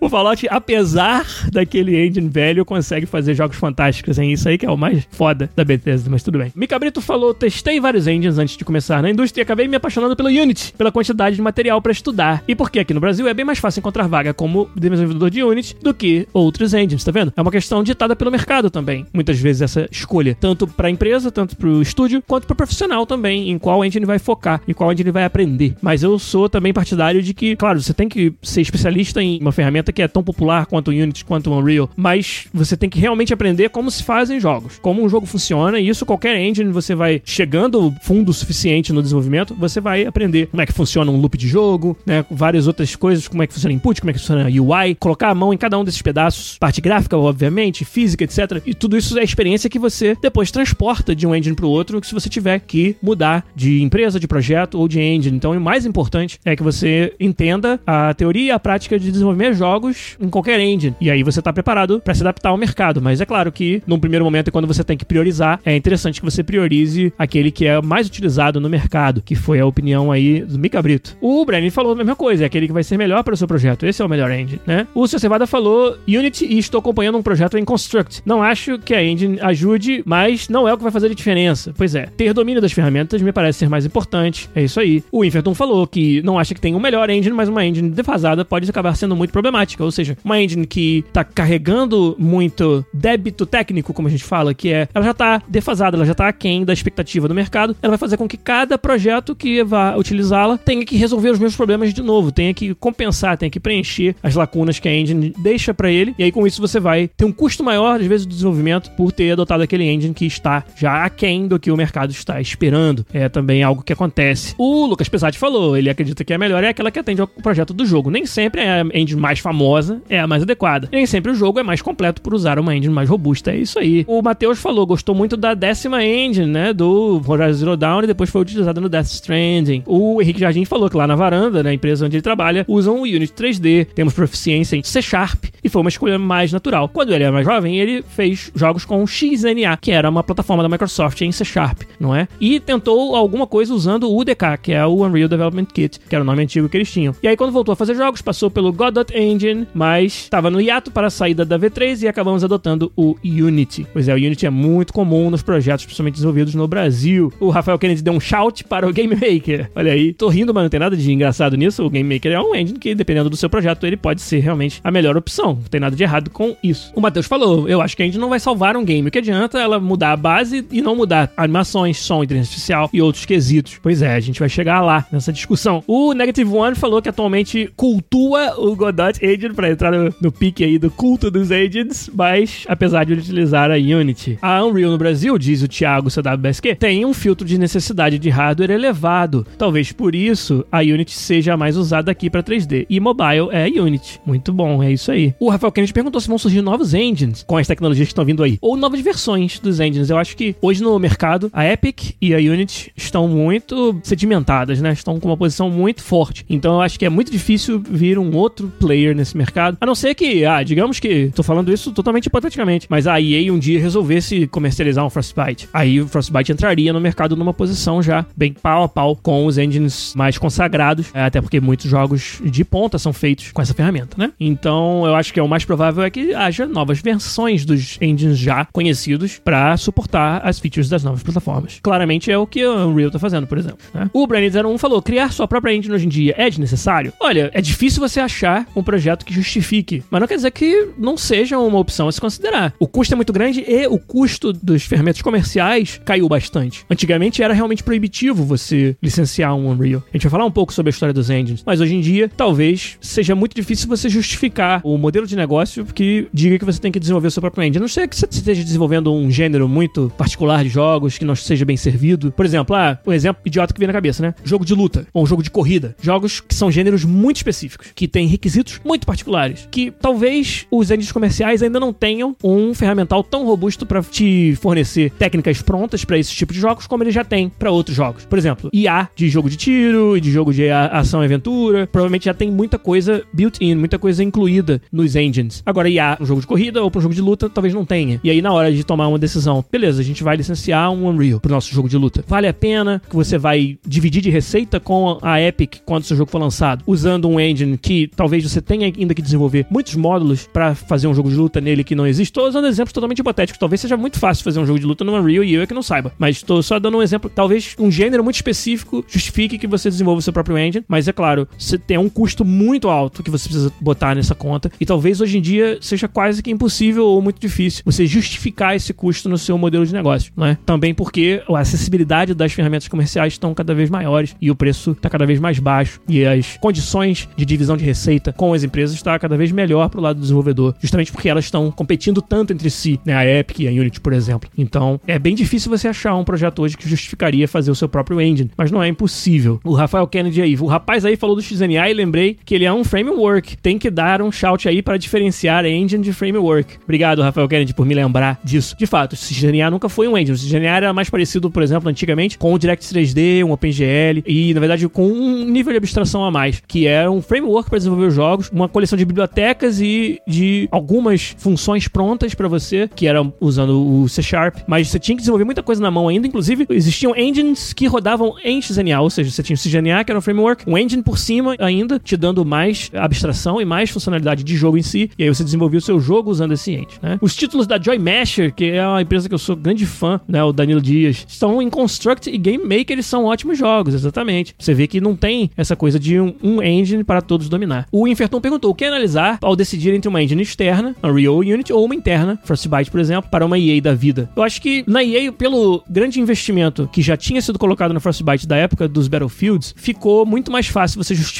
o 0.00 0.08
Fallout, 0.08 0.46
apesar 0.50 1.26
daquele 1.50 1.96
engine 2.06 2.28
velho, 2.28 2.64
consegue 2.64 3.06
fazer 3.06 3.34
jogos 3.34 3.56
fantásticos, 3.56 4.18
hein? 4.18 4.32
Isso 4.32 4.48
aí 4.48 4.58
que 4.58 4.66
é 4.66 4.70
o 4.70 4.76
mais 4.76 5.06
foda 5.10 5.50
da 5.54 5.64
Bethesda, 5.64 6.10
mas 6.10 6.22
tudo 6.22 6.38
bem. 6.38 6.52
Mika 6.54 6.78
Brito 6.78 7.00
falou: 7.00 7.34
testei 7.34 7.80
vários 7.80 8.06
engines 8.06 8.38
antes 8.38 8.56
de 8.56 8.64
começar 8.64 9.02
na 9.02 9.10
indústria 9.10 9.42
e 9.42 9.44
acabei 9.44 9.68
me 9.68 9.76
apaixonando 9.76 10.16
pelo 10.16 10.28
Unity, 10.28 10.72
pela 10.76 10.92
quantidade 10.92 11.36
de 11.36 11.42
material 11.42 11.80
para 11.80 11.92
estudar. 11.92 12.42
E 12.46 12.54
porque 12.54 12.77
aqui 12.78 12.94
no 12.94 13.00
Brasil 13.00 13.26
é 13.28 13.34
bem 13.34 13.44
mais 13.44 13.58
fácil 13.58 13.80
encontrar 13.80 14.06
vaga 14.06 14.32
como 14.34 14.68
desenvolvedor 14.74 15.30
de 15.30 15.42
Unity 15.42 15.76
do 15.82 15.94
que 15.94 16.26
outros 16.32 16.74
engines, 16.74 17.04
tá 17.04 17.10
vendo? 17.10 17.32
É 17.36 17.42
uma 17.42 17.50
questão 17.50 17.82
ditada 17.82 18.14
pelo 18.16 18.30
mercado 18.30 18.70
também. 18.70 19.06
Muitas 19.12 19.38
vezes 19.38 19.62
essa 19.62 19.88
escolha, 19.90 20.36
tanto 20.38 20.66
para 20.66 20.88
a 20.88 20.90
empresa, 20.90 21.30
tanto 21.30 21.56
para 21.56 21.68
o 21.68 21.82
estúdio, 21.82 22.22
quanto 22.26 22.46
para 22.46 22.54
o 22.54 22.56
profissional 22.56 23.06
também, 23.06 23.50
em 23.50 23.58
qual 23.58 23.84
engine 23.84 24.06
vai 24.06 24.18
focar 24.18 24.60
e 24.66 24.74
qual 24.74 24.92
engine 24.92 25.10
vai 25.10 25.24
aprender. 25.24 25.74
Mas 25.82 26.02
eu 26.02 26.18
sou 26.18 26.48
também 26.48 26.72
partidário 26.72 27.22
de 27.22 27.34
que, 27.34 27.56
claro, 27.56 27.80
você 27.80 27.92
tem 27.92 28.08
que 28.08 28.32
ser 28.42 28.60
especialista 28.60 29.22
em 29.22 29.38
uma 29.40 29.52
ferramenta 29.52 29.92
que 29.92 30.02
é 30.02 30.08
tão 30.08 30.22
popular 30.22 30.66
quanto 30.66 30.88
o 30.88 30.90
Unity, 30.90 31.24
quanto 31.24 31.50
o 31.50 31.58
Unreal, 31.58 31.90
mas 31.96 32.46
você 32.54 32.76
tem 32.76 32.88
que 32.88 32.98
realmente 32.98 33.32
aprender 33.32 33.68
como 33.70 33.90
se 33.90 34.02
fazem 34.02 34.40
jogos, 34.40 34.78
como 34.80 35.02
um 35.02 35.08
jogo 35.08 35.26
funciona, 35.26 35.80
e 35.80 35.88
isso 35.88 36.06
qualquer 36.06 36.38
engine 36.38 36.70
você 36.70 36.94
vai 36.94 37.20
chegando 37.24 37.92
fundo 38.02 38.32
suficiente 38.32 38.92
no 38.92 39.02
desenvolvimento, 39.02 39.54
você 39.54 39.80
vai 39.80 40.06
aprender 40.06 40.46
como 40.46 40.62
é 40.62 40.66
que 40.66 40.72
funciona 40.72 41.10
um 41.10 41.20
loop 41.20 41.36
de 41.36 41.48
jogo, 41.48 41.96
né, 42.06 42.24
várias 42.30 42.66
outras 42.68 42.94
coisas, 42.94 43.26
como 43.26 43.42
é 43.42 43.46
que 43.46 43.52
funciona 43.52 43.74
input, 43.74 44.00
como 44.00 44.10
é 44.10 44.12
que 44.12 44.20
funciona 44.20 44.48
UI, 44.48 44.94
colocar 44.94 45.30
a 45.30 45.34
mão 45.34 45.52
em 45.52 45.56
cada 45.56 45.76
um 45.78 45.84
desses 45.84 46.02
pedaços, 46.02 46.56
parte 46.58 46.80
gráfica, 46.80 47.16
obviamente, 47.16 47.84
física, 47.84 48.22
etc. 48.22 48.62
E 48.64 48.74
tudo 48.74 48.96
isso 48.96 49.18
é 49.18 49.24
experiência 49.24 49.68
que 49.68 49.78
você 49.78 50.16
depois 50.22 50.50
transporta 50.50 51.14
de 51.14 51.26
um 51.26 51.34
engine 51.34 51.56
para 51.56 51.66
o 51.66 51.70
outro, 51.70 52.00
se 52.04 52.14
você 52.14 52.28
tiver 52.28 52.60
que 52.60 52.96
mudar 53.02 53.44
de 53.54 53.82
empresa, 53.82 54.20
de 54.20 54.28
projeto 54.28 54.78
ou 54.78 54.86
de 54.86 55.00
engine. 55.00 55.36
Então, 55.36 55.52
o 55.52 55.60
mais 55.60 55.84
importante 55.84 56.38
é 56.44 56.54
que 56.54 56.62
você 56.62 57.14
entenda 57.18 57.80
a 57.86 58.14
teoria 58.14 58.46
e 58.46 58.50
a 58.50 58.58
prática 58.58 58.98
de 58.98 59.10
desenvolver 59.10 59.54
jogos 59.54 60.16
em 60.20 60.28
qualquer 60.28 60.60
engine. 60.60 60.94
E 61.00 61.10
aí 61.10 61.22
você 61.22 61.40
está 61.40 61.52
preparado 61.52 62.00
para 62.00 62.14
se 62.14 62.22
adaptar 62.22 62.50
ao 62.50 62.56
mercado. 62.56 63.00
Mas 63.00 63.20
é 63.20 63.26
claro 63.26 63.50
que, 63.50 63.82
num 63.86 63.98
primeiro 63.98 64.24
momento, 64.24 64.52
quando 64.52 64.66
você 64.66 64.84
tem 64.84 64.96
que 64.96 65.04
priorizar, 65.04 65.60
é 65.64 65.74
interessante 65.76 66.20
que 66.20 66.24
você 66.24 66.42
priorize 66.42 67.12
aquele 67.18 67.50
que 67.50 67.66
é 67.66 67.80
mais 67.80 68.06
utilizado 68.06 68.60
no 68.60 68.68
mercado, 68.68 69.22
que 69.22 69.34
foi 69.34 69.60
a 69.60 69.66
opinião 69.66 70.12
aí 70.12 70.40
do 70.42 70.58
Mika 70.58 70.80
Brito. 70.82 71.16
O 71.20 71.44
Brennan 71.44 71.70
falou 71.70 71.92
a 71.92 71.96
mesma 71.96 72.16
coisa, 72.16 72.44
é 72.44 72.46
aquele 72.58 72.66
que 72.66 72.72
vai 72.72 72.82
ser 72.82 72.98
melhor 72.98 73.22
para 73.22 73.34
o 73.34 73.36
seu 73.36 73.46
projeto. 73.46 73.86
Esse 73.86 74.02
é 74.02 74.04
o 74.04 74.08
melhor 74.08 74.30
engine, 74.30 74.60
né? 74.66 74.86
O 74.94 75.06
Sr. 75.06 75.20
Cevada 75.20 75.46
falou 75.46 75.96
Unity 76.06 76.44
e 76.44 76.58
estou 76.58 76.80
acompanhando 76.80 77.16
um 77.16 77.22
projeto 77.22 77.56
em 77.56 77.64
Construct. 77.64 78.22
Não 78.26 78.42
acho 78.42 78.78
que 78.78 78.94
a 78.94 79.02
engine 79.02 79.38
ajude, 79.40 80.02
mas 80.04 80.48
não 80.48 80.68
é 80.68 80.74
o 80.74 80.76
que 80.76 80.82
vai 80.82 80.92
fazer 80.92 81.10
a 81.10 81.14
diferença. 81.14 81.72
Pois 81.76 81.94
é, 81.94 82.06
ter 82.06 82.34
domínio 82.34 82.60
das 82.60 82.72
ferramentas 82.72 83.22
me 83.22 83.32
parece 83.32 83.60
ser 83.60 83.68
mais 83.68 83.86
importante. 83.86 84.50
É 84.54 84.62
isso 84.62 84.80
aí. 84.80 85.02
O 85.10 85.24
Inferton 85.24 85.54
falou 85.54 85.86
que 85.86 86.20
não 86.22 86.38
acha 86.38 86.54
que 86.54 86.60
tem 86.60 86.74
um 86.74 86.80
melhor 86.80 87.08
engine, 87.08 87.34
mas 87.34 87.48
uma 87.48 87.64
engine 87.64 87.90
defasada 87.90 88.44
pode 88.44 88.68
acabar 88.68 88.94
sendo 88.96 89.14
muito 89.14 89.30
problemática. 89.30 89.84
Ou 89.84 89.90
seja, 89.90 90.16
uma 90.24 90.40
engine 90.40 90.66
que 90.66 91.04
está 91.06 91.22
carregando 91.22 92.16
muito 92.18 92.84
débito 92.92 93.46
técnico, 93.46 93.92
como 93.92 94.08
a 94.08 94.10
gente 94.10 94.24
fala, 94.24 94.52
que 94.52 94.72
é 94.72 94.88
ela 94.94 95.04
já 95.04 95.12
está 95.12 95.42
defasada, 95.48 95.96
ela 95.96 96.04
já 96.06 96.12
está 96.12 96.28
aquém 96.28 96.64
da 96.64 96.72
expectativa 96.72 97.28
do 97.28 97.34
mercado. 97.34 97.76
Ela 97.80 97.92
vai 97.92 97.98
fazer 97.98 98.16
com 98.16 98.26
que 98.26 98.36
cada 98.36 98.76
projeto 98.76 99.34
que 99.34 99.62
vá 99.62 99.96
utilizá-la 99.96 100.58
tenha 100.58 100.84
que 100.84 100.96
resolver 100.96 101.30
os 101.30 101.38
mesmos 101.38 101.56
problemas 101.56 101.92
de 101.92 102.02
novo, 102.02 102.32
que 102.54 102.74
compensar, 102.74 103.36
tenha 103.36 103.50
que 103.50 103.60
preencher 103.60 104.14
as 104.22 104.34
lacunas 104.34 104.78
que 104.78 104.88
a 104.88 104.94
engine 104.94 105.32
deixa 105.38 105.72
para 105.72 105.90
ele. 105.90 106.14
E 106.18 106.24
aí 106.24 106.32
com 106.32 106.46
isso 106.46 106.60
você 106.60 106.80
vai 106.80 107.08
ter 107.08 107.24
um 107.24 107.32
custo 107.32 107.62
maior 107.62 108.00
às 108.00 108.06
vezes 108.06 108.26
do 108.26 108.30
desenvolvimento 108.30 108.90
por 108.92 109.12
ter 109.12 109.32
adotado 109.32 109.62
aquele 109.62 109.84
engine 109.84 110.14
que 110.14 110.26
está 110.26 110.64
já 110.76 111.04
aquém 111.04 111.46
do 111.46 111.58
que 111.58 111.70
o 111.70 111.76
mercado 111.76 112.10
está 112.10 112.40
esperando. 112.40 113.04
É 113.12 113.28
também 113.28 113.62
algo 113.62 113.82
que 113.82 113.92
acontece. 113.92 114.54
O 114.58 114.86
Lucas 114.86 115.08
Pesati 115.08 115.38
falou, 115.38 115.76
ele 115.76 115.90
acredita 115.90 116.24
que 116.24 116.32
a 116.32 116.38
melhor 116.38 116.62
é 116.64 116.68
aquela 116.68 116.90
que 116.90 116.98
atende 116.98 117.20
ao 117.20 117.26
projeto 117.26 117.72
do 117.72 117.86
jogo. 117.86 118.10
Nem 118.10 118.26
sempre 118.26 118.62
é 118.62 118.80
a 118.80 118.86
engine 118.94 119.20
mais 119.20 119.38
famosa 119.38 120.00
é 120.08 120.18
a 120.18 120.26
mais 120.26 120.42
adequada. 120.42 120.88
Nem 120.90 121.06
sempre 121.06 121.32
o 121.32 121.34
jogo 121.34 121.58
é 121.58 121.62
mais 121.62 121.82
completo 121.82 122.20
por 122.22 122.34
usar 122.34 122.58
uma 122.58 122.74
engine 122.74 122.92
mais 122.92 123.08
robusta. 123.08 123.52
É 123.52 123.56
isso 123.56 123.78
aí. 123.78 124.04
O 124.06 124.22
Matheus 124.22 124.58
falou, 124.58 124.86
gostou 124.86 125.14
muito 125.14 125.36
da 125.36 125.54
décima 125.54 126.04
engine, 126.04 126.46
né, 126.46 126.72
do 126.72 127.22
Horizon 127.26 127.58
Zero 127.58 127.76
Dawn 127.76 128.02
e 128.02 128.06
depois 128.06 128.30
foi 128.30 128.40
utilizada 128.40 128.80
no 128.80 128.88
Death 128.88 129.06
Stranding. 129.06 129.82
O 129.86 130.20
Henrique 130.20 130.40
Jardim 130.40 130.64
falou 130.64 130.88
que 130.88 130.96
lá 130.96 131.06
na 131.06 131.16
varanda, 131.16 131.62
na 131.62 131.72
empresa 131.72 132.06
onde 132.06 132.16
ele 132.16 132.22
trabalha, 132.22 132.37
usam 132.66 132.96
o 132.96 133.02
Unity 133.02 133.32
3D. 133.32 133.86
Temos 133.94 134.14
proficiência 134.14 134.76
em 134.76 134.82
C 134.82 135.02
Sharp 135.02 135.44
e 135.62 135.68
foi 135.68 135.80
uma 135.80 135.88
escolha 135.88 136.18
mais 136.18 136.52
natural. 136.52 136.88
Quando 136.88 137.12
ele 137.12 137.24
era 137.24 137.32
mais 137.32 137.46
jovem, 137.46 137.78
ele 137.78 138.02
fez 138.02 138.50
jogos 138.54 138.84
com 138.84 139.06
XNA, 139.06 139.76
que 139.80 139.90
era 139.90 140.08
uma 140.08 140.22
plataforma 140.22 140.62
da 140.62 140.68
Microsoft 140.68 141.20
em 141.20 141.32
C 141.32 141.44
Sharp, 141.44 141.82
não 141.98 142.14
é? 142.14 142.28
E 142.40 142.60
tentou 142.60 143.14
alguma 143.14 143.46
coisa 143.46 143.74
usando 143.74 144.04
o 144.04 144.18
UDK, 144.18 144.58
que 144.62 144.72
é 144.72 144.84
o 144.84 145.04
Unreal 145.04 145.28
Development 145.28 145.66
Kit, 145.66 146.00
que 146.00 146.14
era 146.14 146.22
o 146.22 146.26
nome 146.26 146.42
antigo 146.42 146.68
que 146.68 146.76
eles 146.76 146.90
tinham. 146.90 147.14
E 147.22 147.28
aí, 147.28 147.36
quando 147.36 147.52
voltou 147.52 147.72
a 147.72 147.76
fazer 147.76 147.94
jogos, 147.94 148.22
passou 148.22 148.50
pelo 148.50 148.72
Godot 148.72 149.12
Engine, 149.16 149.66
mas 149.74 150.12
estava 150.12 150.50
no 150.50 150.60
hiato 150.60 150.90
para 150.90 151.06
a 151.06 151.10
saída 151.10 151.44
da 151.44 151.58
V3 151.58 152.02
e 152.02 152.08
acabamos 152.08 152.44
adotando 152.44 152.92
o 152.96 153.16
Unity. 153.24 153.86
Pois 153.92 154.08
é, 154.08 154.14
o 154.14 154.16
Unity 154.16 154.46
é 154.46 154.50
muito 154.50 154.92
comum 154.92 155.30
nos 155.30 155.42
projetos, 155.42 155.84
principalmente 155.84 156.14
desenvolvidos 156.14 156.54
no 156.54 156.66
Brasil. 156.68 157.32
O 157.40 157.50
Rafael 157.50 157.78
Kennedy 157.78 158.02
deu 158.02 158.12
um 158.12 158.20
shout 158.20 158.64
para 158.64 158.88
o 158.88 158.92
Game 158.92 159.14
Maker. 159.14 159.70
Olha 159.74 159.92
aí, 159.92 160.12
tô 160.12 160.28
rindo, 160.28 160.52
mas 160.52 160.62
não 160.62 160.70
tem 160.70 160.80
nada 160.80 160.96
de 160.96 161.12
engraçado 161.12 161.56
nisso. 161.56 161.84
O 161.84 161.90
Game 161.90 162.14
Maker 162.14 162.27
é 162.34 162.40
um 162.40 162.54
engine 162.54 162.78
que, 162.78 162.94
dependendo 162.94 163.30
do 163.30 163.36
seu 163.36 163.48
projeto, 163.48 163.86
ele 163.86 163.96
pode 163.96 164.20
ser 164.20 164.38
realmente 164.38 164.80
a 164.82 164.90
melhor 164.90 165.16
opção. 165.16 165.54
Não 165.54 165.62
tem 165.62 165.80
nada 165.80 165.94
de 165.94 166.02
errado 166.02 166.30
com 166.30 166.56
isso. 166.62 166.92
O 166.94 167.00
Matheus 167.00 167.26
falou: 167.26 167.68
eu 167.68 167.80
acho 167.80 167.96
que 167.96 168.02
a 168.02 168.06
gente 168.06 168.18
não 168.18 168.28
vai 168.28 168.40
salvar 168.40 168.76
um 168.76 168.84
game. 168.84 169.08
O 169.08 169.10
que 169.10 169.18
adianta 169.18 169.58
ela 169.58 169.78
mudar 169.78 170.12
a 170.12 170.16
base 170.16 170.66
e 170.70 170.80
não 170.80 170.96
mudar 170.96 171.32
animações, 171.36 171.98
som, 171.98 172.22
inteligência 172.22 172.50
artificial 172.50 172.90
e 172.92 173.02
outros 173.02 173.24
quesitos. 173.24 173.78
Pois 173.82 174.02
é, 174.02 174.14
a 174.14 174.20
gente 174.20 174.40
vai 174.40 174.48
chegar 174.48 174.80
lá 174.80 175.06
nessa 175.10 175.32
discussão. 175.32 175.82
O 175.86 176.12
Negative 176.12 176.50
One 176.50 176.76
falou 176.76 177.00
que 177.00 177.08
atualmente 177.08 177.70
cultua 177.76 178.54
o 178.58 178.74
Godot 178.74 179.18
Agent 179.24 179.54
para 179.54 179.70
entrar 179.70 179.92
no, 179.92 180.14
no 180.20 180.32
pique 180.32 180.64
aí 180.64 180.78
do 180.78 180.90
culto 180.90 181.30
dos 181.30 181.50
agents, 181.50 182.10
mas 182.14 182.64
apesar 182.68 183.04
de 183.04 183.14
utilizar 183.14 183.70
a 183.70 183.76
Unity. 183.76 184.38
A 184.40 184.64
Unreal 184.64 184.90
no 184.90 184.98
Brasil, 184.98 185.36
diz 185.38 185.62
o 185.62 185.68
Thiago 185.68 186.10
CWBSQ, 186.10 186.76
tem 186.76 187.04
um 187.04 187.14
filtro 187.14 187.46
de 187.46 187.58
necessidade 187.58 188.18
de 188.18 188.30
hardware 188.30 188.70
elevado. 188.70 189.46
Talvez 189.56 189.92
por 189.92 190.14
isso 190.14 190.64
a 190.70 190.80
Unity 190.80 191.16
seja 191.16 191.54
a 191.54 191.56
mais 191.56 191.76
usada 191.76 192.10
aqui 192.18 192.28
para 192.28 192.42
3D. 192.42 192.86
E 192.90 192.98
mobile 192.98 193.48
é 193.52 193.68
Unity. 193.80 194.20
Muito 194.26 194.52
bom, 194.52 194.82
é 194.82 194.92
isso 194.92 195.12
aí. 195.12 195.32
O 195.38 195.48
Rafael 195.48 195.70
Kennedy 195.70 195.92
perguntou 195.92 196.20
se 196.20 196.26
vão 196.26 196.36
surgir 196.36 196.60
novos 196.60 196.92
engines 196.92 197.44
com 197.46 197.56
as 197.56 197.66
tecnologias 197.66 198.08
que 198.08 198.12
estão 198.12 198.24
vindo 198.24 198.42
aí, 198.42 198.58
ou 198.60 198.76
novas 198.76 199.00
versões 199.00 199.60
dos 199.60 199.78
engines. 199.78 200.10
Eu 200.10 200.18
acho 200.18 200.36
que 200.36 200.56
hoje 200.60 200.82
no 200.82 200.98
mercado 200.98 201.48
a 201.52 201.64
Epic 201.64 202.16
e 202.20 202.34
a 202.34 202.38
Unity 202.38 202.92
estão 202.96 203.28
muito 203.28 203.98
sedimentadas, 204.02 204.80
né? 204.80 204.92
Estão 204.92 205.20
com 205.20 205.28
uma 205.28 205.36
posição 205.36 205.70
muito 205.70 206.02
forte. 206.02 206.44
Então 206.50 206.74
eu 206.74 206.80
acho 206.80 206.98
que 206.98 207.04
é 207.04 207.08
muito 207.08 207.30
difícil 207.30 207.80
vir 207.80 208.18
um 208.18 208.34
outro 208.34 208.72
player 208.80 209.14
nesse 209.14 209.36
mercado. 209.36 209.76
A 209.80 209.86
não 209.86 209.94
ser 209.94 210.14
que, 210.14 210.44
ah, 210.44 210.62
digamos 210.62 210.98
que, 210.98 211.30
tô 211.34 211.42
falando 211.44 211.72
isso 211.72 211.92
totalmente 211.92 212.26
hipoteticamente, 212.26 212.86
mas 212.90 213.06
a 213.06 213.20
EA 213.20 213.52
um 213.52 213.58
dia 213.58 213.80
resolvesse 213.80 214.46
comercializar 214.48 215.06
um 215.06 215.10
Frostbite. 215.10 215.68
Aí 215.72 216.00
o 216.00 216.08
Frostbite 216.08 216.50
entraria 216.50 216.92
no 216.92 217.00
mercado 217.00 217.36
numa 217.36 217.54
posição 217.54 218.02
já 218.02 218.26
bem 218.36 218.52
pau 218.52 218.82
a 218.82 218.88
pau 218.88 219.14
com 219.14 219.46
os 219.46 219.56
engines 219.56 220.14
mais 220.16 220.36
consagrados, 220.36 221.06
é, 221.14 221.22
até 221.22 221.40
porque 221.40 221.60
muitos 221.60 221.88
jogos 221.88 222.07
de 222.16 222.64
ponta 222.64 222.98
são 222.98 223.12
feitos 223.12 223.52
com 223.52 223.62
essa 223.62 223.74
ferramenta, 223.74 224.16
né? 224.16 224.32
Então 224.38 225.06
eu 225.06 225.14
acho 225.14 225.32
que 225.32 225.40
é 225.40 225.42
o 225.42 225.48
mais 225.48 225.64
provável 225.64 226.02
é 226.02 226.10
que 226.10 226.34
haja 226.34 226.66
novas 226.66 227.00
versões 227.00 227.64
dos 227.64 227.98
engines 228.00 228.38
já 228.38 228.64
conhecidos 228.66 229.40
para 229.42 229.76
suportar 229.76 230.40
as 230.44 230.58
features 230.58 230.88
das 230.88 231.02
novas 231.02 231.22
plataformas. 231.22 231.78
Claramente 231.82 232.30
é 232.30 232.38
o 232.38 232.46
que 232.46 232.64
o 232.64 232.88
Unreal 232.88 233.10
tá 233.10 233.18
fazendo, 233.18 233.46
por 233.46 233.58
exemplo. 233.58 233.78
Né? 233.92 234.10
O 234.12 234.26
Brandon01 234.26 234.78
falou: 234.78 235.02
criar 235.02 235.32
sua 235.32 235.48
própria 235.48 235.74
engine 235.74 235.94
hoje 235.94 236.06
em 236.06 236.08
dia 236.08 236.34
é 236.36 236.48
desnecessário? 236.48 237.12
Olha, 237.20 237.50
é 237.52 237.60
difícil 237.60 238.00
você 238.00 238.20
achar 238.20 238.66
um 238.74 238.82
projeto 238.82 239.24
que 239.24 239.34
justifique, 239.34 240.02
mas 240.10 240.20
não 240.20 240.28
quer 240.28 240.36
dizer 240.36 240.50
que 240.50 240.88
não 240.98 241.16
seja 241.16 241.58
uma 241.58 241.78
opção 241.78 242.08
a 242.08 242.12
se 242.12 242.20
considerar. 242.20 242.74
O 242.78 242.86
custo 242.86 243.14
é 243.14 243.16
muito 243.16 243.32
grande 243.32 243.64
e 243.66 243.86
o 243.86 243.98
custo 243.98 244.52
dos 244.52 244.84
ferramentas 244.84 245.22
comerciais 245.22 246.00
caiu 246.04 246.28
bastante. 246.28 246.84
Antigamente 246.90 247.42
era 247.42 247.54
realmente 247.54 247.82
proibitivo 247.82 248.44
você 248.44 248.96
licenciar 249.02 249.54
um 249.54 249.68
Unreal. 249.68 250.02
A 250.08 250.16
gente 250.16 250.22
vai 250.22 250.30
falar 250.30 250.44
um 250.44 250.50
pouco 250.50 250.72
sobre 250.72 250.90
a 250.90 250.92
história 250.92 251.12
dos 251.12 251.30
engines, 251.30 251.62
mas 251.64 251.80
hoje 251.80 251.94
em 251.94 251.97
dia 252.00 252.30
talvez 252.34 252.96
seja 253.00 253.34
muito 253.34 253.54
difícil 253.54 253.88
você 253.88 254.08
justificar 254.08 254.80
o 254.84 254.96
modelo 254.98 255.26
de 255.26 255.36
negócio 255.36 255.84
que 255.84 256.28
diga 256.32 256.58
que 256.58 256.64
você 256.64 256.80
tem 256.80 256.92
que 256.92 256.98
desenvolver 256.98 257.28
o 257.28 257.30
seu 257.30 257.40
próprio 257.40 257.62
engine. 257.62 257.78
A 257.78 257.80
não 257.80 257.88
ser 257.88 258.08
que 258.08 258.16
você 258.16 258.26
esteja 258.30 258.62
desenvolvendo 258.62 259.12
um 259.12 259.30
gênero 259.30 259.68
muito 259.68 260.12
particular 260.16 260.62
de 260.62 260.70
jogos 260.70 261.18
que 261.18 261.24
não 261.24 261.34
seja 261.34 261.64
bem 261.64 261.76
servido. 261.76 262.32
Por 262.32 262.44
exemplo, 262.44 262.74
ah, 262.74 262.98
um 263.06 263.12
exemplo 263.12 263.42
idiota 263.44 263.72
que 263.72 263.78
vem 263.78 263.86
na 263.86 263.92
cabeça, 263.92 264.22
né? 264.22 264.34
Jogo 264.44 264.64
de 264.64 264.74
luta 264.74 265.06
ou 265.12 265.26
jogo 265.26 265.42
de 265.42 265.50
corrida. 265.50 265.94
Jogos 266.00 266.40
que 266.40 266.54
são 266.54 266.70
gêneros 266.70 267.04
muito 267.04 267.36
específicos, 267.36 267.88
que 267.94 268.08
têm 268.08 268.26
requisitos 268.26 268.80
muito 268.84 269.06
particulares, 269.06 269.68
que 269.70 269.90
talvez 269.90 270.66
os 270.70 270.90
engines 270.90 271.12
comerciais 271.12 271.62
ainda 271.62 271.80
não 271.80 271.92
tenham 271.92 272.36
um 272.42 272.74
ferramental 272.74 273.22
tão 273.22 273.44
robusto 273.44 273.86
para 273.86 274.02
te 274.02 274.56
fornecer 274.60 275.10
técnicas 275.10 275.62
prontas 275.62 276.04
para 276.04 276.18
esse 276.18 276.34
tipo 276.34 276.52
de 276.52 276.60
jogos 276.60 276.86
como 276.86 277.02
ele 277.02 277.10
já 277.10 277.24
tem 277.24 277.48
para 277.48 277.70
outros 277.70 277.96
jogos. 277.96 278.24
Por 278.24 278.38
exemplo, 278.38 278.70
IA 278.72 279.08
de 279.14 279.28
jogo 279.28 279.50
de 279.50 279.56
tiro 279.56 280.16
e 280.16 280.20
de 280.20 280.30
jogo 280.30 280.52
de 280.52 280.68
ação 280.70 281.22
e 281.22 281.26
aventura, 281.26 281.77
provavelmente 281.86 282.26
já 282.26 282.34
tem 282.34 282.50
muita 282.50 282.78
coisa 282.78 283.22
built-in, 283.32 283.74
muita 283.74 283.98
coisa 283.98 284.22
incluída 284.22 284.80
nos 284.92 285.16
engines. 285.16 285.62
Agora, 285.64 285.88
IA, 285.88 286.18
um 286.20 286.26
jogo 286.26 286.40
de 286.40 286.46
corrida 286.46 286.82
ou 286.82 286.90
para 286.90 286.98
um 286.98 287.02
jogo 287.02 287.14
de 287.14 287.20
luta, 287.20 287.48
talvez 287.48 287.74
não 287.74 287.84
tenha. 287.84 288.20
E 288.22 288.30
aí, 288.30 288.42
na 288.42 288.52
hora 288.52 288.72
de 288.72 288.84
tomar 288.84 289.08
uma 289.08 289.18
decisão, 289.18 289.64
beleza, 289.70 290.00
a 290.00 290.04
gente 290.04 290.22
vai 290.22 290.36
licenciar 290.36 290.90
um 290.90 291.06
Unreal 291.06 291.40
pro 291.40 291.52
nosso 291.52 291.72
jogo 291.72 291.88
de 291.88 291.96
luta. 291.96 292.24
Vale 292.26 292.46
a 292.46 292.54
pena 292.54 293.02
que 293.08 293.14
você 293.14 293.38
vai 293.38 293.78
dividir 293.86 294.22
de 294.22 294.30
receita 294.30 294.80
com 294.80 295.18
a 295.22 295.40
Epic 295.40 295.76
quando 295.84 296.04
seu 296.04 296.16
jogo 296.16 296.30
for 296.30 296.38
lançado, 296.38 296.82
usando 296.86 297.28
um 297.28 297.38
engine 297.38 297.76
que 297.78 298.10
talvez 298.14 298.44
você 298.44 298.60
tenha 298.60 298.86
ainda 298.86 299.14
que 299.14 299.22
desenvolver 299.22 299.66
muitos 299.70 299.94
módulos 299.94 300.48
para 300.52 300.74
fazer 300.74 301.06
um 301.06 301.14
jogo 301.14 301.30
de 301.30 301.36
luta 301.36 301.60
nele 301.60 301.84
que 301.84 301.94
não 301.94 302.06
existe. 302.06 302.30
Estou 302.30 302.48
usando 302.48 302.66
exemplos 302.66 302.92
totalmente 302.92 303.18
hipotéticos. 303.18 303.58
Talvez 303.58 303.80
seja 303.80 303.96
muito 303.96 304.18
fácil 304.18 304.44
fazer 304.44 304.60
um 304.60 304.66
jogo 304.66 304.78
de 304.78 304.86
luta 304.86 305.04
no 305.04 305.14
Unreal 305.14 305.44
e 305.44 305.54
eu 305.54 305.62
é 305.62 305.66
que 305.66 305.74
não 305.74 305.82
saiba. 305.82 306.12
Mas 306.18 306.36
estou 306.36 306.62
só 306.62 306.78
dando 306.78 306.98
um 306.98 307.02
exemplo. 307.02 307.30
Talvez 307.34 307.74
um 307.78 307.90
gênero 307.90 308.22
muito 308.22 308.36
específico 308.36 309.04
justifique 309.08 309.58
que 309.58 309.66
você 309.66 309.90
desenvolva 309.90 310.18
o 310.18 310.22
seu 310.22 310.32
próprio 310.32 310.58
engine. 310.58 310.84
Mas 310.88 311.08
é 311.08 311.12
claro, 311.12 311.48
você 311.68 311.78
tem 311.78 311.98
um 311.98 312.08
custo 312.08 312.44
muito 312.44 312.88
alto 312.88 313.22
que 313.22 313.30
você 313.30 313.48
precisa 313.48 313.72
botar 313.80 314.14
nessa 314.14 314.34
conta. 314.34 314.70
E 314.80 314.86
talvez 314.86 315.20
hoje 315.20 315.38
em 315.38 315.40
dia 315.40 315.78
seja 315.80 316.08
quase 316.08 316.42
que 316.42 316.50
impossível 316.50 317.04
ou 317.04 317.20
muito 317.20 317.40
difícil 317.40 317.82
você 317.84 318.06
justificar 318.06 318.74
esse 318.74 318.92
custo 318.92 319.28
no 319.28 319.38
seu 319.38 319.56
modelo 319.58 319.84
de 319.84 319.92
negócio, 319.92 320.32
não 320.36 320.46
é? 320.46 320.58
Também 320.64 320.94
porque 320.94 321.42
a 321.48 321.58
acessibilidade 321.58 322.34
das 322.34 322.52
ferramentas 322.52 322.88
comerciais 322.88 323.34
estão 323.34 323.54
cada 323.54 323.74
vez 323.74 323.90
maiores 323.90 324.34
e 324.40 324.50
o 324.50 324.54
preço 324.54 324.92
está 324.92 325.10
cada 325.10 325.26
vez 325.26 325.38
mais 325.38 325.58
baixo 325.58 326.00
e 326.08 326.24
as 326.24 326.56
condições 326.56 327.28
de 327.36 327.44
divisão 327.44 327.76
de 327.76 327.84
receita 327.84 328.32
com 328.32 328.52
as 328.52 328.62
empresas 328.62 328.94
está 328.94 329.18
cada 329.18 329.36
vez 329.36 329.52
melhor 329.52 329.88
para 329.88 330.00
o 330.00 330.02
lado 330.02 330.16
do 330.16 330.22
desenvolvedor, 330.22 330.74
justamente 330.80 331.12
porque 331.12 331.28
elas 331.28 331.44
estão 331.44 331.70
competindo 331.70 332.22
tanto 332.22 332.52
entre 332.52 332.70
si, 332.70 333.00
né? 333.04 333.14
A 333.14 333.26
Epic 333.26 333.60
e 333.60 333.68
a 333.68 333.70
Unity, 333.70 334.00
por 334.00 334.12
exemplo. 334.12 334.48
Então, 334.56 335.00
é 335.06 335.18
bem 335.18 335.34
difícil 335.34 335.70
você 335.70 335.88
achar 335.88 336.14
um 336.14 336.24
projeto 336.24 336.62
hoje 336.62 336.76
que 336.76 336.88
justificaria 336.88 337.46
fazer 337.46 337.70
o 337.70 337.74
seu 337.74 337.88
próprio 337.88 338.20
engine, 338.20 338.50
mas 338.56 338.70
não 338.70 338.82
é 338.82 338.88
impossível. 338.88 339.60
O 339.64 339.74
Rafael 339.74 340.06
Kennedy 340.06 340.42
aí, 340.42 340.56
o 340.56 340.66
rapaz 340.66 341.04
aí 341.04 341.16
falou 341.16 341.36
do 341.36 341.42
XNA 341.58 341.90
e 341.90 341.94
lembrei 341.94 342.38
que 342.44 342.54
ele 342.54 342.64
é 342.64 342.72
um 342.72 342.84
framework. 342.84 343.56
Tem 343.56 343.78
que 343.78 343.90
dar 343.90 344.22
um 344.22 344.30
shout 344.30 344.68
aí 344.68 344.82
para 344.82 344.96
diferenciar 344.96 345.64
engine 345.64 346.02
de 346.02 346.12
framework. 346.12 346.76
Obrigado, 346.84 347.22
Rafael 347.22 347.48
Kennedy, 347.48 347.74
por 347.74 347.84
me 347.84 347.94
lembrar 347.94 348.40
disso. 348.42 348.76
De 348.78 348.86
fato, 348.86 349.12
o 349.12 349.16
XGNA 349.16 349.70
nunca 349.70 349.88
foi 349.88 350.08
um 350.08 350.16
engine. 350.16 350.32
O 350.32 350.38
XGNA 350.38 350.76
era 350.76 350.92
mais 350.92 351.10
parecido, 351.10 351.50
por 351.50 351.62
exemplo, 351.62 351.88
antigamente, 351.88 352.38
com 352.38 352.52
o 352.52 352.58
DirectX 352.58 352.92
3D, 352.92 353.44
um 353.44 353.52
OpenGL 353.52 354.22
e, 354.26 354.54
na 354.54 354.60
verdade, 354.60 354.88
com 354.88 355.06
um 355.06 355.44
nível 355.44 355.72
de 355.72 355.78
abstração 355.78 356.24
a 356.24 356.30
mais, 356.30 356.62
que 356.66 356.86
era 356.86 357.10
um 357.10 357.20
framework 357.20 357.68
para 357.68 357.78
desenvolver 357.78 358.06
os 358.06 358.14
jogos, 358.14 358.50
uma 358.50 358.68
coleção 358.68 358.96
de 358.96 359.04
bibliotecas 359.04 359.80
e 359.80 360.20
de 360.26 360.68
algumas 360.70 361.34
funções 361.38 361.88
prontas 361.88 362.34
para 362.34 362.48
você, 362.48 362.88
que 362.94 363.06
eram 363.06 363.32
usando 363.40 364.02
o 364.02 364.08
C 364.08 364.22
Sharp, 364.22 364.56
mas 364.66 364.88
você 364.88 364.98
tinha 364.98 365.16
que 365.16 365.20
desenvolver 365.20 365.44
muita 365.44 365.62
coisa 365.62 365.80
na 365.80 365.90
mão 365.90 366.08
ainda. 366.08 366.26
Inclusive, 366.26 366.66
existiam 366.70 367.16
engines 367.16 367.72
que 367.72 367.86
rodavam 367.86 368.34
em 368.44 368.60
XNA, 368.60 369.00
ou 369.00 369.10
seja, 369.10 369.30
você 369.30 369.42
tinha 369.42 369.56
o 369.56 369.58
CGNA, 369.58 370.04
que 370.04 370.10
era 370.10 370.18
um 370.18 370.22
framework, 370.22 370.64
um 370.66 370.76
engine 370.76 371.02
por 371.02 371.18
cima 371.18 371.47
ainda, 371.58 371.98
te 371.98 372.16
dando 372.16 372.44
mais 372.44 372.90
abstração 372.94 373.60
e 373.60 373.64
mais 373.64 373.90
funcionalidade 373.90 374.44
de 374.44 374.56
jogo 374.56 374.76
em 374.76 374.82
si, 374.82 375.10
e 375.18 375.22
aí 375.22 375.28
você 375.28 375.44
desenvolvia 375.44 375.78
o 375.78 375.82
seu 375.82 376.00
jogo 376.00 376.30
usando 376.30 376.52
esse 376.52 376.72
engine, 376.72 376.88
né? 377.02 377.18
Os 377.20 377.34
títulos 377.34 377.66
da 377.66 377.80
Joy 377.80 377.98
Masher, 377.98 378.52
que 378.54 378.70
é 378.70 378.86
uma 378.86 379.02
empresa 379.02 379.28
que 379.28 379.34
eu 379.34 379.38
sou 379.38 379.56
grande 379.56 379.86
fã, 379.86 380.20
né, 380.28 380.42
o 380.42 380.52
Danilo 380.52 380.80
Dias, 380.80 381.24
estão 381.28 381.60
em 381.60 381.70
Construct 381.70 382.30
e 382.30 382.38
Game 382.38 382.62
Maker, 382.62 382.92
eles 382.92 383.06
são 383.06 383.24
ótimos 383.24 383.58
jogos, 383.58 383.94
exatamente. 383.94 384.54
Você 384.58 384.74
vê 384.74 384.86
que 384.86 385.00
não 385.00 385.16
tem 385.16 385.50
essa 385.56 385.76
coisa 385.76 385.98
de 385.98 386.20
um, 386.20 386.34
um 386.42 386.62
engine 386.62 387.04
para 387.04 387.20
todos 387.20 387.48
dominar. 387.48 387.86
O 387.92 388.06
Inferton 388.06 388.40
perguntou 388.40 388.70
o 388.70 388.74
que 388.74 388.84
analisar 388.84 389.38
ao 389.42 389.56
decidir 389.56 389.94
entre 389.94 390.08
uma 390.08 390.22
engine 390.22 390.42
externa, 390.42 390.94
Unreal 391.02 391.38
Unity, 391.38 391.72
ou 391.72 391.84
uma 391.84 391.94
interna, 391.94 392.38
Frostbite, 392.44 392.90
por 392.90 393.00
exemplo, 393.00 393.30
para 393.30 393.44
uma 393.44 393.58
EA 393.58 393.80
da 393.80 393.94
vida. 393.94 394.30
Eu 394.36 394.42
acho 394.42 394.60
que 394.60 394.84
na 394.86 395.02
EA, 395.02 395.32
pelo 395.32 395.82
grande 395.88 396.20
investimento 396.20 396.88
que 396.92 397.02
já 397.02 397.16
tinha 397.16 397.40
sido 397.40 397.58
colocado 397.58 397.92
na 397.92 398.00
Frostbite 398.00 398.46
da 398.46 398.56
época 398.56 398.88
dos 398.88 399.08
Battlefields, 399.08 399.74
ficou 399.76 400.24
muito 400.26 400.50
mais 400.50 400.66
fácil 400.66 401.02
você 401.02 401.14
justificar, 401.14 401.37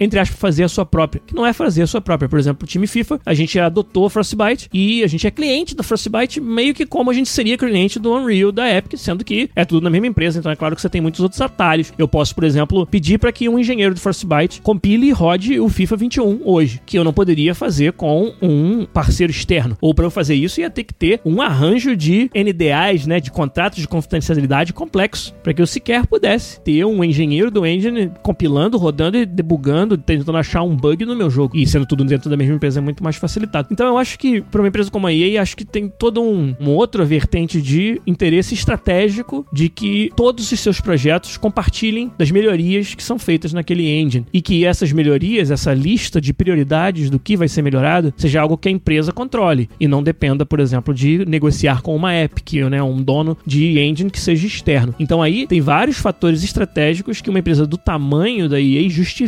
entre 0.00 0.18
aspas, 0.18 0.38
fazer 0.38 0.64
a 0.64 0.68
sua 0.68 0.86
própria. 0.86 1.22
Que 1.26 1.34
não 1.34 1.46
é 1.46 1.52
fazer 1.52 1.82
a 1.82 1.86
sua 1.86 2.00
própria. 2.00 2.28
Por 2.28 2.38
exemplo, 2.38 2.64
o 2.64 2.66
time 2.66 2.86
FIFA, 2.86 3.20
a 3.24 3.34
gente 3.34 3.58
adotou 3.58 4.06
a 4.06 4.10
Frostbite 4.10 4.68
e 4.72 5.02
a 5.02 5.06
gente 5.06 5.26
é 5.26 5.30
cliente 5.30 5.74
da 5.74 5.82
Frostbite 5.82 6.40
meio 6.40 6.74
que 6.74 6.86
como 6.86 7.10
a 7.10 7.14
gente 7.14 7.28
seria 7.28 7.58
cliente 7.58 7.98
do 7.98 8.12
Unreal 8.12 8.52
da 8.52 8.70
Epic, 8.70 8.98
sendo 8.98 9.24
que 9.24 9.50
é 9.54 9.64
tudo 9.64 9.84
na 9.84 9.90
mesma 9.90 10.06
empresa, 10.06 10.38
então 10.38 10.50
é 10.50 10.56
claro 10.56 10.74
que 10.74 10.82
você 10.82 10.88
tem 10.88 11.00
muitos 11.00 11.20
outros 11.20 11.40
atalhos. 11.40 11.92
Eu 11.98 12.08
posso, 12.08 12.34
por 12.34 12.44
exemplo, 12.44 12.86
pedir 12.86 13.18
para 13.18 13.32
que 13.32 13.48
um 13.48 13.58
engenheiro 13.58 13.94
de 13.94 14.00
Frostbite 14.00 14.60
compile 14.62 15.08
e 15.08 15.12
rode 15.12 15.58
o 15.60 15.68
FIFA 15.68 15.96
21 15.96 16.40
hoje, 16.44 16.80
que 16.84 16.98
eu 16.98 17.04
não 17.04 17.12
poderia 17.12 17.54
fazer 17.54 17.92
com 17.92 18.32
um 18.40 18.86
parceiro 18.86 19.30
externo. 19.30 19.76
Ou 19.80 19.94
para 19.94 20.04
eu 20.04 20.10
fazer 20.10 20.34
isso 20.34 20.60
ia 20.60 20.70
ter 20.70 20.84
que 20.84 20.94
ter 20.94 21.20
um 21.24 21.40
arranjo 21.40 21.96
de 21.96 22.30
NDAs, 22.34 23.06
né, 23.06 23.20
de 23.20 23.30
contratos 23.30 23.78
de 23.78 23.88
confidencialidade 23.88 24.72
complexo, 24.72 25.34
para 25.42 25.52
que 25.52 25.62
eu 25.62 25.66
sequer 25.66 26.06
pudesse 26.06 26.60
ter 26.60 26.84
um 26.84 27.02
engenheiro 27.02 27.50
do 27.50 27.66
engine 27.66 28.10
compilando, 28.22 28.78
rodando 28.78 29.16
e 29.16 29.26
debugando, 29.38 29.96
tentando 29.96 30.36
achar 30.36 30.62
um 30.62 30.76
bug 30.76 31.04
no 31.04 31.14
meu 31.14 31.30
jogo. 31.30 31.56
E 31.56 31.66
sendo 31.66 31.86
tudo 31.86 32.04
dentro 32.04 32.28
da 32.28 32.36
mesma 32.36 32.56
empresa 32.56 32.80
é 32.80 32.82
muito 32.82 33.02
mais 33.02 33.16
facilitado. 33.16 33.68
Então 33.70 33.86
eu 33.86 33.96
acho 33.96 34.18
que 34.18 34.40
para 34.42 34.60
uma 34.60 34.68
empresa 34.68 34.90
como 34.90 35.06
a 35.06 35.12
EA, 35.12 35.40
acho 35.40 35.56
que 35.56 35.64
tem 35.64 35.88
todo 35.88 36.20
um, 36.20 36.54
uma 36.58 36.70
outra 36.70 37.04
vertente 37.04 37.62
de 37.62 38.00
interesse 38.06 38.54
estratégico 38.54 39.46
de 39.52 39.68
que 39.68 40.10
todos 40.16 40.50
os 40.50 40.60
seus 40.60 40.80
projetos 40.80 41.36
compartilhem 41.36 42.10
das 42.18 42.30
melhorias 42.30 42.94
que 42.94 43.02
são 43.02 43.18
feitas 43.18 43.52
naquele 43.52 43.88
engine 43.88 44.26
e 44.32 44.42
que 44.42 44.64
essas 44.64 44.92
melhorias, 44.92 45.50
essa 45.50 45.72
lista 45.72 46.20
de 46.20 46.32
prioridades 46.32 47.08
do 47.08 47.18
que 47.18 47.36
vai 47.36 47.48
ser 47.48 47.62
melhorado, 47.62 48.12
seja 48.16 48.40
algo 48.40 48.58
que 48.58 48.68
a 48.68 48.72
empresa 48.72 49.12
controle 49.12 49.70
e 49.78 49.86
não 49.86 50.02
dependa, 50.02 50.44
por 50.44 50.58
exemplo, 50.58 50.92
de 50.92 51.24
negociar 51.26 51.80
com 51.80 51.94
uma 51.94 52.14
Epic, 52.14 52.54
né, 52.68 52.82
um 52.82 53.00
dono 53.00 53.36
de 53.46 53.78
engine 53.78 54.10
que 54.10 54.20
seja 54.20 54.46
externo. 54.46 54.94
Então 54.98 55.22
aí 55.22 55.46
tem 55.46 55.60
vários 55.60 55.98
fatores 55.98 56.42
estratégicos 56.42 57.20
que 57.20 57.30
uma 57.30 57.38
empresa 57.38 57.66
do 57.66 57.76
tamanho 57.76 58.48
da 58.48 58.60
EA 58.60 58.88
justifica 58.88 59.27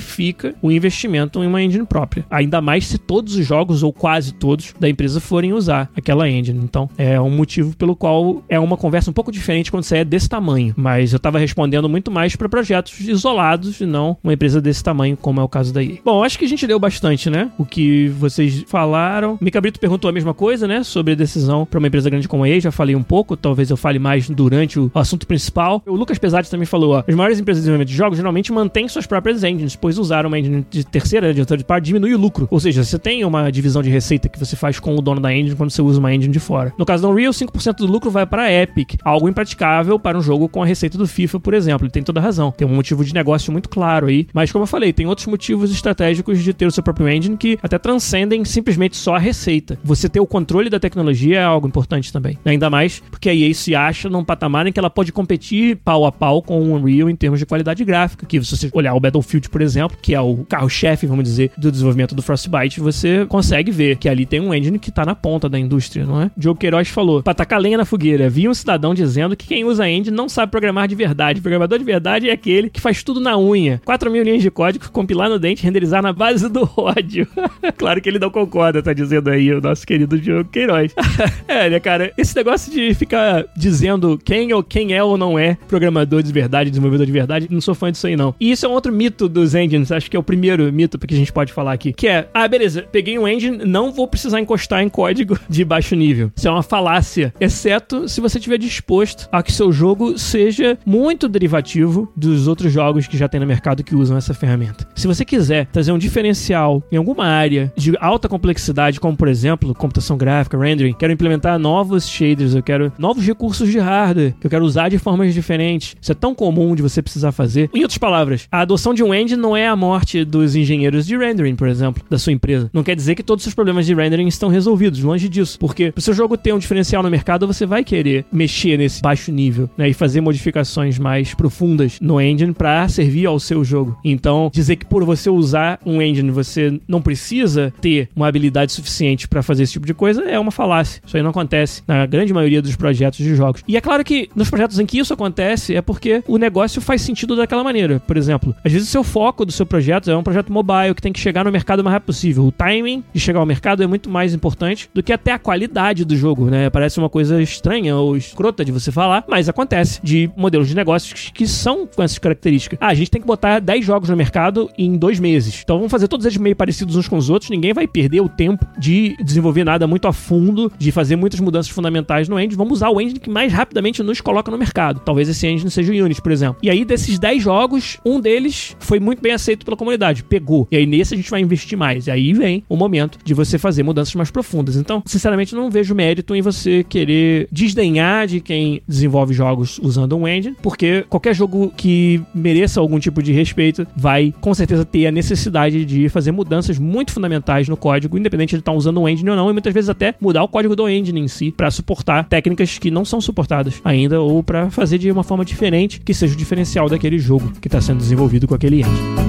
o 0.62 0.70
investimento 0.70 1.42
em 1.42 1.46
uma 1.46 1.62
engine 1.62 1.84
própria. 1.84 2.24
Ainda 2.30 2.60
mais 2.60 2.86
se 2.86 2.98
todos 2.98 3.34
os 3.36 3.46
jogos 3.46 3.82
ou 3.82 3.92
quase 3.92 4.32
todos 4.34 4.74
da 4.78 4.88
empresa 4.88 5.20
forem 5.20 5.52
usar 5.52 5.90
aquela 5.96 6.28
engine. 6.28 6.60
Então 6.62 6.88
é 6.96 7.20
um 7.20 7.30
motivo 7.30 7.76
pelo 7.76 7.94
qual 7.94 8.42
é 8.48 8.58
uma 8.58 8.76
conversa 8.76 9.10
um 9.10 9.14
pouco 9.14 9.32
diferente 9.32 9.70
quando 9.70 9.84
você 9.84 9.98
é 9.98 10.04
desse 10.04 10.28
tamanho. 10.28 10.74
Mas 10.76 11.12
eu 11.12 11.16
estava 11.18 11.38
respondendo 11.38 11.88
muito 11.88 12.10
mais 12.10 12.36
para 12.36 12.48
projetos 12.48 12.98
isolados 13.00 13.80
e 13.80 13.86
não 13.86 14.16
uma 14.22 14.32
empresa 14.32 14.60
desse 14.60 14.82
tamanho 14.82 15.16
como 15.16 15.40
é 15.40 15.44
o 15.44 15.48
caso 15.48 15.72
da 15.72 15.82
EA. 15.82 15.98
Bom, 16.04 16.22
acho 16.22 16.38
que 16.38 16.44
a 16.44 16.48
gente 16.48 16.66
deu 16.66 16.78
bastante, 16.78 17.28
né? 17.28 17.50
O 17.58 17.64
que 17.64 18.08
vocês 18.08 18.64
falaram. 18.66 19.38
Mika 19.40 19.60
Brito 19.60 19.80
perguntou 19.80 20.08
a 20.08 20.12
mesma 20.12 20.34
coisa, 20.34 20.66
né? 20.66 20.82
Sobre 20.82 21.12
a 21.12 21.16
decisão 21.16 21.66
para 21.66 21.78
uma 21.78 21.88
empresa 21.88 22.08
grande 22.10 22.28
como 22.28 22.44
a 22.44 22.48
EA. 22.48 22.60
Já 22.60 22.70
falei 22.70 22.94
um 22.94 23.02
pouco, 23.02 23.36
talvez 23.36 23.70
eu 23.70 23.76
fale 23.76 23.98
mais 23.98 24.28
durante 24.28 24.78
o 24.78 24.90
assunto 24.94 25.26
principal. 25.26 25.82
O 25.86 25.94
Lucas 25.94 26.18
Pesati 26.18 26.50
também 26.50 26.66
falou: 26.66 26.94
ó, 26.94 27.04
as 27.06 27.14
maiores 27.14 27.38
empresas 27.38 27.62
de 27.62 27.66
desenvolvimento 27.66 27.88
de 27.88 27.96
jogos 27.96 28.16
geralmente 28.16 28.52
mantêm 28.52 28.88
suas 28.88 29.06
próprias 29.06 29.44
engines, 29.44 29.76
pois 29.76 29.89
usar 29.98 30.26
uma 30.26 30.38
engine 30.38 30.66
de 30.70 30.84
terceira, 30.84 31.32
de 31.32 31.44
third 31.44 31.64
party, 31.64 31.86
diminui 31.86 32.14
o 32.14 32.18
lucro. 32.18 32.46
Ou 32.50 32.60
seja, 32.60 32.84
você 32.84 32.98
tem 32.98 33.24
uma 33.24 33.50
divisão 33.50 33.82
de 33.82 33.90
receita 33.90 34.28
que 34.28 34.38
você 34.38 34.56
faz 34.56 34.78
com 34.78 34.94
o 34.94 35.02
dono 35.02 35.20
da 35.20 35.34
engine 35.34 35.56
quando 35.56 35.70
você 35.70 35.82
usa 35.82 35.98
uma 35.98 36.14
engine 36.14 36.32
de 36.32 36.40
fora. 36.40 36.72
No 36.78 36.84
caso 36.84 37.02
do 37.02 37.10
Unreal, 37.10 37.32
5% 37.32 37.76
do 37.76 37.86
lucro 37.86 38.10
vai 38.10 38.26
para 38.26 38.42
a 38.42 38.52
Epic, 38.52 38.94
algo 39.04 39.28
impraticável 39.28 39.98
para 39.98 40.18
um 40.18 40.22
jogo 40.22 40.48
com 40.48 40.62
a 40.62 40.66
receita 40.66 40.96
do 40.96 41.06
FIFA, 41.06 41.40
por 41.40 41.54
exemplo. 41.54 41.86
Ele 41.86 41.92
tem 41.92 42.02
toda 42.02 42.20
a 42.20 42.22
razão. 42.22 42.52
Tem 42.52 42.66
um 42.66 42.74
motivo 42.74 43.04
de 43.04 43.14
negócio 43.14 43.52
muito 43.52 43.68
claro 43.68 44.06
aí. 44.06 44.26
Mas, 44.32 44.52
como 44.52 44.62
eu 44.64 44.66
falei, 44.66 44.92
tem 44.92 45.06
outros 45.06 45.26
motivos 45.26 45.70
estratégicos 45.70 46.42
de 46.42 46.52
ter 46.52 46.66
o 46.66 46.70
seu 46.70 46.82
próprio 46.82 47.08
engine 47.08 47.36
que 47.36 47.58
até 47.62 47.78
transcendem 47.78 48.44
simplesmente 48.44 48.96
só 48.96 49.16
a 49.16 49.18
receita. 49.18 49.78
Você 49.84 50.08
ter 50.08 50.20
o 50.20 50.26
controle 50.26 50.70
da 50.70 50.78
tecnologia 50.78 51.40
é 51.40 51.44
algo 51.44 51.66
importante 51.66 52.12
também. 52.12 52.38
Ainda 52.44 52.70
mais 52.70 53.02
porque 53.10 53.28
a 53.28 53.34
EA 53.34 53.52
se 53.54 53.74
acha 53.74 54.08
num 54.08 54.24
patamar 54.24 54.66
em 54.66 54.72
que 54.72 54.78
ela 54.78 54.90
pode 54.90 55.12
competir 55.12 55.76
pau 55.76 56.04
a 56.06 56.12
pau 56.12 56.42
com 56.42 56.60
o 56.60 56.74
Unreal 56.74 57.08
em 57.08 57.16
termos 57.16 57.38
de 57.38 57.46
qualidade 57.46 57.84
gráfica. 57.84 58.26
Que 58.26 58.42
se 58.42 58.56
você 58.56 58.70
olhar 58.72 58.94
o 58.94 59.00
Battlefield, 59.00 59.48
por 59.48 59.60
exemplo, 59.60 59.69
que 60.02 60.14
é 60.14 60.20
o 60.20 60.44
carro-chefe, 60.48 61.06
vamos 61.06 61.24
dizer, 61.24 61.52
do 61.56 61.70
desenvolvimento 61.70 62.14
do 62.14 62.22
Frostbite, 62.22 62.80
você 62.80 63.26
consegue 63.26 63.70
ver 63.70 63.96
que 63.96 64.08
ali 64.08 64.26
tem 64.26 64.40
um 64.40 64.54
engine 64.54 64.78
que 64.78 64.90
tá 64.90 65.04
na 65.04 65.14
ponta 65.14 65.48
da 65.48 65.58
indústria, 65.58 66.04
não 66.04 66.20
é? 66.20 66.30
Diogo 66.36 66.58
Queiroz 66.58 66.88
falou: 66.88 67.22
pra 67.22 67.34
tacar 67.34 67.60
lenha 67.60 67.78
na 67.78 67.84
fogueira, 67.84 68.28
vi 68.28 68.48
um 68.48 68.54
cidadão 68.54 68.94
dizendo 68.94 69.36
que 69.36 69.46
quem 69.46 69.64
usa 69.64 69.88
engine 69.88 70.16
não 70.16 70.28
sabe 70.28 70.50
programar 70.50 70.88
de 70.88 70.94
verdade. 70.94 71.40
O 71.40 71.42
programador 71.42 71.78
de 71.78 71.84
verdade 71.84 72.28
é 72.28 72.32
aquele 72.32 72.70
que 72.70 72.80
faz 72.80 73.02
tudo 73.02 73.20
na 73.20 73.38
unha. 73.38 73.80
4 73.84 74.10
mil 74.10 74.22
linhas 74.22 74.42
de 74.42 74.50
código, 74.50 74.90
compilar 74.90 75.28
no 75.28 75.38
dente, 75.38 75.62
renderizar 75.62 76.02
na 76.02 76.12
base 76.12 76.48
do 76.48 76.68
ódio. 76.76 77.26
claro 77.76 78.00
que 78.00 78.08
ele 78.08 78.18
não 78.18 78.30
concorda, 78.30 78.82
tá 78.82 78.92
dizendo 78.92 79.30
aí 79.30 79.52
o 79.52 79.60
nosso 79.60 79.86
querido 79.86 80.18
Diogo 80.18 80.50
Queiroz. 80.50 80.94
é, 81.46 81.70
né, 81.70 81.80
cara? 81.80 82.12
Esse 82.16 82.34
negócio 82.36 82.72
de 82.72 82.94
ficar 82.94 83.44
dizendo 83.56 84.18
quem, 84.22 84.52
ou 84.52 84.62
quem 84.62 84.92
é 84.94 85.02
ou 85.02 85.16
não 85.16 85.38
é 85.38 85.56
programador 85.68 86.22
de 86.22 86.32
verdade, 86.32 86.70
desenvolvedor 86.70 87.06
de 87.06 87.12
verdade, 87.12 87.48
não 87.50 87.60
sou 87.60 87.74
fã 87.74 87.90
disso 87.90 88.06
aí, 88.06 88.16
não. 88.16 88.34
E 88.40 88.50
isso 88.50 88.66
é 88.66 88.68
um 88.68 88.72
outro 88.72 88.92
mito 88.92 89.28
dos 89.28 89.54
engines, 89.60 89.92
acho 89.92 90.10
que 90.10 90.16
é 90.16 90.20
o 90.20 90.22
primeiro 90.22 90.72
mito 90.72 90.98
que 90.98 91.14
a 91.14 91.16
gente 91.16 91.32
pode 91.32 91.52
falar 91.52 91.72
aqui, 91.72 91.92
que 91.92 92.08
é, 92.08 92.28
ah, 92.32 92.46
beleza, 92.46 92.82
peguei 92.90 93.18
um 93.18 93.26
engine, 93.26 93.64
não 93.64 93.92
vou 93.92 94.06
precisar 94.06 94.40
encostar 94.40 94.82
em 94.82 94.88
código 94.88 95.38
de 95.48 95.64
baixo 95.64 95.94
nível. 95.94 96.30
Isso 96.36 96.48
é 96.48 96.50
uma 96.50 96.62
falácia, 96.62 97.32
exceto 97.40 98.08
se 98.08 98.20
você 98.20 98.38
estiver 98.38 98.58
disposto 98.58 99.28
a 99.32 99.42
que 99.42 99.52
seu 99.52 99.72
jogo 99.72 100.18
seja 100.18 100.78
muito 100.84 101.28
derivativo 101.28 102.10
dos 102.16 102.46
outros 102.46 102.72
jogos 102.72 103.06
que 103.06 103.16
já 103.16 103.28
tem 103.28 103.40
no 103.40 103.46
mercado 103.46 103.84
que 103.84 103.94
usam 103.94 104.16
essa 104.16 104.34
ferramenta. 104.34 104.86
Se 104.94 105.06
você 105.06 105.24
quiser 105.24 105.66
trazer 105.66 105.92
um 105.92 105.98
diferencial 105.98 106.82
em 106.90 106.96
alguma 106.96 107.26
área 107.26 107.72
de 107.76 107.92
alta 108.00 108.28
complexidade, 108.28 109.00
como 109.00 109.16
por 109.16 109.28
exemplo, 109.28 109.74
computação 109.74 110.16
gráfica, 110.16 110.58
rendering, 110.58 110.94
quero 110.94 111.12
implementar 111.12 111.58
novos 111.58 112.08
shaders, 112.08 112.54
eu 112.54 112.62
quero 112.62 112.92
novos 112.98 113.24
recursos 113.26 113.70
de 113.70 113.78
hardware 113.78 114.34
que 114.40 114.46
eu 114.46 114.50
quero 114.50 114.64
usar 114.64 114.88
de 114.88 114.98
formas 114.98 115.34
diferentes. 115.34 115.96
Isso 116.00 116.12
é 116.12 116.14
tão 116.14 116.34
comum 116.34 116.74
de 116.74 116.82
você 116.82 117.02
precisar 117.02 117.32
fazer. 117.32 117.70
Em 117.74 117.82
outras 117.82 117.98
palavras, 117.98 118.46
a 118.50 118.60
adoção 118.60 118.94
de 118.94 119.02
um 119.02 119.14
engine 119.14 119.40
não 119.40 119.49
é 119.56 119.68
a 119.68 119.76
morte 119.76 120.24
dos 120.24 120.54
engenheiros 120.56 121.06
de 121.06 121.16
rendering, 121.16 121.56
por 121.56 121.68
exemplo, 121.68 122.02
da 122.08 122.18
sua 122.18 122.32
empresa. 122.32 122.70
Não 122.72 122.82
quer 122.82 122.96
dizer 122.96 123.14
que 123.14 123.22
todos 123.22 123.46
os 123.46 123.54
problemas 123.54 123.86
de 123.86 123.94
rendering 123.94 124.26
estão 124.26 124.48
resolvidos, 124.48 125.02
longe 125.02 125.28
disso. 125.28 125.58
Porque 125.58 125.92
para 125.92 125.98
o 125.98 126.02
seu 126.02 126.14
jogo 126.14 126.36
ter 126.36 126.52
um 126.52 126.58
diferencial 126.58 127.02
no 127.02 127.10
mercado, 127.10 127.46
você 127.46 127.66
vai 127.66 127.84
querer 127.84 128.24
mexer 128.32 128.76
nesse 128.76 129.00
baixo 129.02 129.30
nível, 129.32 129.68
né, 129.76 129.88
e 129.88 129.94
fazer 129.94 130.20
modificações 130.20 130.98
mais 130.98 131.34
profundas 131.34 131.98
no 132.00 132.20
engine 132.20 132.52
para 132.52 132.88
servir 132.88 133.26
ao 133.26 133.38
seu 133.38 133.64
jogo. 133.64 133.98
Então, 134.04 134.50
dizer 134.52 134.76
que 134.76 134.86
por 134.86 135.04
você 135.04 135.30
usar 135.30 135.78
um 135.84 136.00
engine 136.00 136.30
você 136.30 136.80
não 136.86 137.00
precisa 137.02 137.72
ter 137.80 138.08
uma 138.14 138.28
habilidade 138.28 138.72
suficiente 138.72 139.28
para 139.28 139.42
fazer 139.42 139.64
esse 139.64 139.72
tipo 139.72 139.86
de 139.86 139.94
coisa 139.94 140.22
é 140.22 140.38
uma 140.38 140.50
falácia. 140.50 141.02
Isso 141.04 141.16
aí 141.16 141.22
não 141.22 141.30
acontece 141.30 141.82
na 141.86 142.06
grande 142.06 142.32
maioria 142.32 142.62
dos 142.62 142.76
projetos 142.76 143.18
de 143.18 143.34
jogos. 143.34 143.62
E 143.66 143.76
é 143.76 143.80
claro 143.80 144.04
que 144.04 144.28
nos 144.34 144.50
projetos 144.50 144.78
em 144.78 144.86
que 144.86 144.98
isso 144.98 145.12
acontece 145.12 145.74
é 145.74 145.82
porque 145.82 146.22
o 146.26 146.38
negócio 146.38 146.80
faz 146.80 147.02
sentido 147.02 147.36
daquela 147.36 147.64
maneira. 147.64 148.00
Por 148.00 148.16
exemplo, 148.16 148.54
às 148.64 148.72
vezes 148.72 148.88
o 148.88 148.90
seu 148.90 149.04
foco 149.04 149.39
do 149.44 149.52
seu 149.52 149.66
projeto 149.66 150.10
é 150.10 150.16
um 150.16 150.22
projeto 150.22 150.52
mobile 150.52 150.94
que 150.94 151.02
tem 151.02 151.12
que 151.12 151.20
chegar 151.20 151.44
no 151.44 151.52
mercado 151.52 151.80
o 151.80 151.84
mais 151.84 151.94
rápido 151.94 152.06
possível. 152.06 152.44
O 152.44 152.52
timing 152.52 153.04
de 153.12 153.20
chegar 153.20 153.40
ao 153.40 153.46
mercado 153.46 153.82
é 153.82 153.86
muito 153.86 154.08
mais 154.08 154.34
importante 154.34 154.88
do 154.92 155.02
que 155.02 155.12
até 155.12 155.32
a 155.32 155.38
qualidade 155.38 156.04
do 156.04 156.16
jogo, 156.16 156.46
né? 156.46 156.70
Parece 156.70 156.98
uma 156.98 157.08
coisa 157.08 157.40
estranha 157.42 157.96
ou 157.96 158.16
escrota 158.16 158.64
de 158.64 158.72
você 158.72 158.90
falar, 158.90 159.24
mas 159.28 159.48
acontece 159.48 160.00
de 160.02 160.30
modelos 160.36 160.68
de 160.68 160.74
negócios 160.74 161.30
que 161.32 161.46
são 161.46 161.86
com 161.86 162.02
essas 162.02 162.18
características. 162.18 162.78
Ah, 162.80 162.88
a 162.88 162.94
gente 162.94 163.10
tem 163.10 163.20
que 163.20 163.26
botar 163.26 163.58
10 163.58 163.84
jogos 163.84 164.08
no 164.08 164.16
mercado 164.16 164.70
em 164.76 164.96
dois 164.96 165.18
meses. 165.18 165.60
Então 165.62 165.76
vamos 165.76 165.90
fazer 165.90 166.08
todos 166.08 166.26
eles 166.26 166.38
meio 166.38 166.56
parecidos 166.56 166.96
uns 166.96 167.08
com 167.08 167.16
os 167.16 167.30
outros. 167.30 167.50
Ninguém 167.50 167.72
vai 167.72 167.86
perder 167.86 168.20
o 168.20 168.28
tempo 168.28 168.66
de 168.78 169.16
desenvolver 169.22 169.64
nada 169.64 169.86
muito 169.86 170.06
a 170.06 170.12
fundo, 170.12 170.72
de 170.78 170.92
fazer 170.92 171.16
muitas 171.16 171.40
mudanças 171.40 171.70
fundamentais 171.70 172.28
no 172.28 172.38
engine. 172.38 172.56
Vamos 172.56 172.74
usar 172.78 172.90
o 172.90 173.00
engine 173.00 173.18
que 173.18 173.30
mais 173.30 173.52
rapidamente 173.52 174.02
nos 174.02 174.20
coloca 174.20 174.50
no 174.50 174.58
mercado. 174.58 175.00
Talvez 175.00 175.28
esse 175.28 175.46
engine 175.46 175.70
seja 175.70 175.92
o 175.92 176.04
Unity, 176.04 176.22
por 176.22 176.32
exemplo. 176.32 176.58
E 176.62 176.70
aí, 176.70 176.84
desses 176.84 177.18
10 177.18 177.42
jogos, 177.42 177.98
um 178.04 178.20
deles 178.20 178.76
foi 178.80 179.00
muito 179.00 179.20
bem 179.20 179.29
bem 179.30 179.34
aceito 179.34 179.64
pela 179.64 179.76
comunidade, 179.76 180.24
pegou. 180.24 180.66
E 180.70 180.76
aí 180.76 180.86
nesse 180.86 181.14
a 181.14 181.16
gente 181.16 181.30
vai 181.30 181.40
investir 181.40 181.78
mais. 181.78 182.06
E 182.06 182.10
aí 182.10 182.32
vem 182.32 182.64
o 182.68 182.76
momento 182.76 183.18
de 183.24 183.32
você 183.32 183.58
fazer 183.58 183.82
mudanças 183.82 184.14
mais 184.14 184.30
profundas. 184.30 184.76
Então, 184.76 185.02
sinceramente, 185.06 185.54
não 185.54 185.70
vejo 185.70 185.94
mérito 185.94 186.34
em 186.34 186.42
você 186.42 186.84
querer 186.84 187.48
desdenhar 187.52 188.26
de 188.26 188.40
quem 188.40 188.82
desenvolve 188.88 189.32
jogos 189.32 189.78
usando 189.82 190.16
um 190.16 190.26
engine, 190.26 190.56
porque 190.60 191.04
qualquer 191.08 191.34
jogo 191.34 191.72
que 191.76 192.20
mereça 192.34 192.80
algum 192.80 192.98
tipo 192.98 193.22
de 193.22 193.32
respeito 193.32 193.86
vai 193.96 194.34
com 194.40 194.52
certeza 194.52 194.84
ter 194.84 195.06
a 195.06 195.12
necessidade 195.12 195.84
de 195.84 196.08
fazer 196.08 196.32
mudanças 196.32 196.78
muito 196.78 197.12
fundamentais 197.12 197.68
no 197.68 197.76
código, 197.76 198.18
independente 198.18 198.56
de 198.56 198.60
estar 198.60 198.72
usando 198.72 199.00
um 199.00 199.08
engine 199.08 199.30
ou 199.30 199.36
não, 199.36 199.48
e 199.48 199.52
muitas 199.52 199.72
vezes 199.72 199.88
até 199.88 200.14
mudar 200.20 200.42
o 200.42 200.48
código 200.48 200.74
do 200.74 200.88
engine 200.88 201.20
em 201.20 201.28
si 201.28 201.52
para 201.52 201.70
suportar 201.70 202.24
técnicas 202.24 202.78
que 202.78 202.90
não 202.90 203.04
são 203.04 203.20
suportadas 203.20 203.80
ainda 203.84 204.20
ou 204.20 204.42
para 204.42 204.70
fazer 204.70 204.98
de 204.98 205.10
uma 205.10 205.22
forma 205.22 205.44
diferente 205.44 206.00
que 206.00 206.12
seja 206.12 206.34
o 206.34 206.36
diferencial 206.36 206.88
daquele 206.88 207.18
jogo 207.18 207.52
que 207.60 207.68
está 207.68 207.80
sendo 207.80 207.98
desenvolvido 207.98 208.48
com 208.48 208.54
aquele 208.54 208.80
engine. 208.80 209.19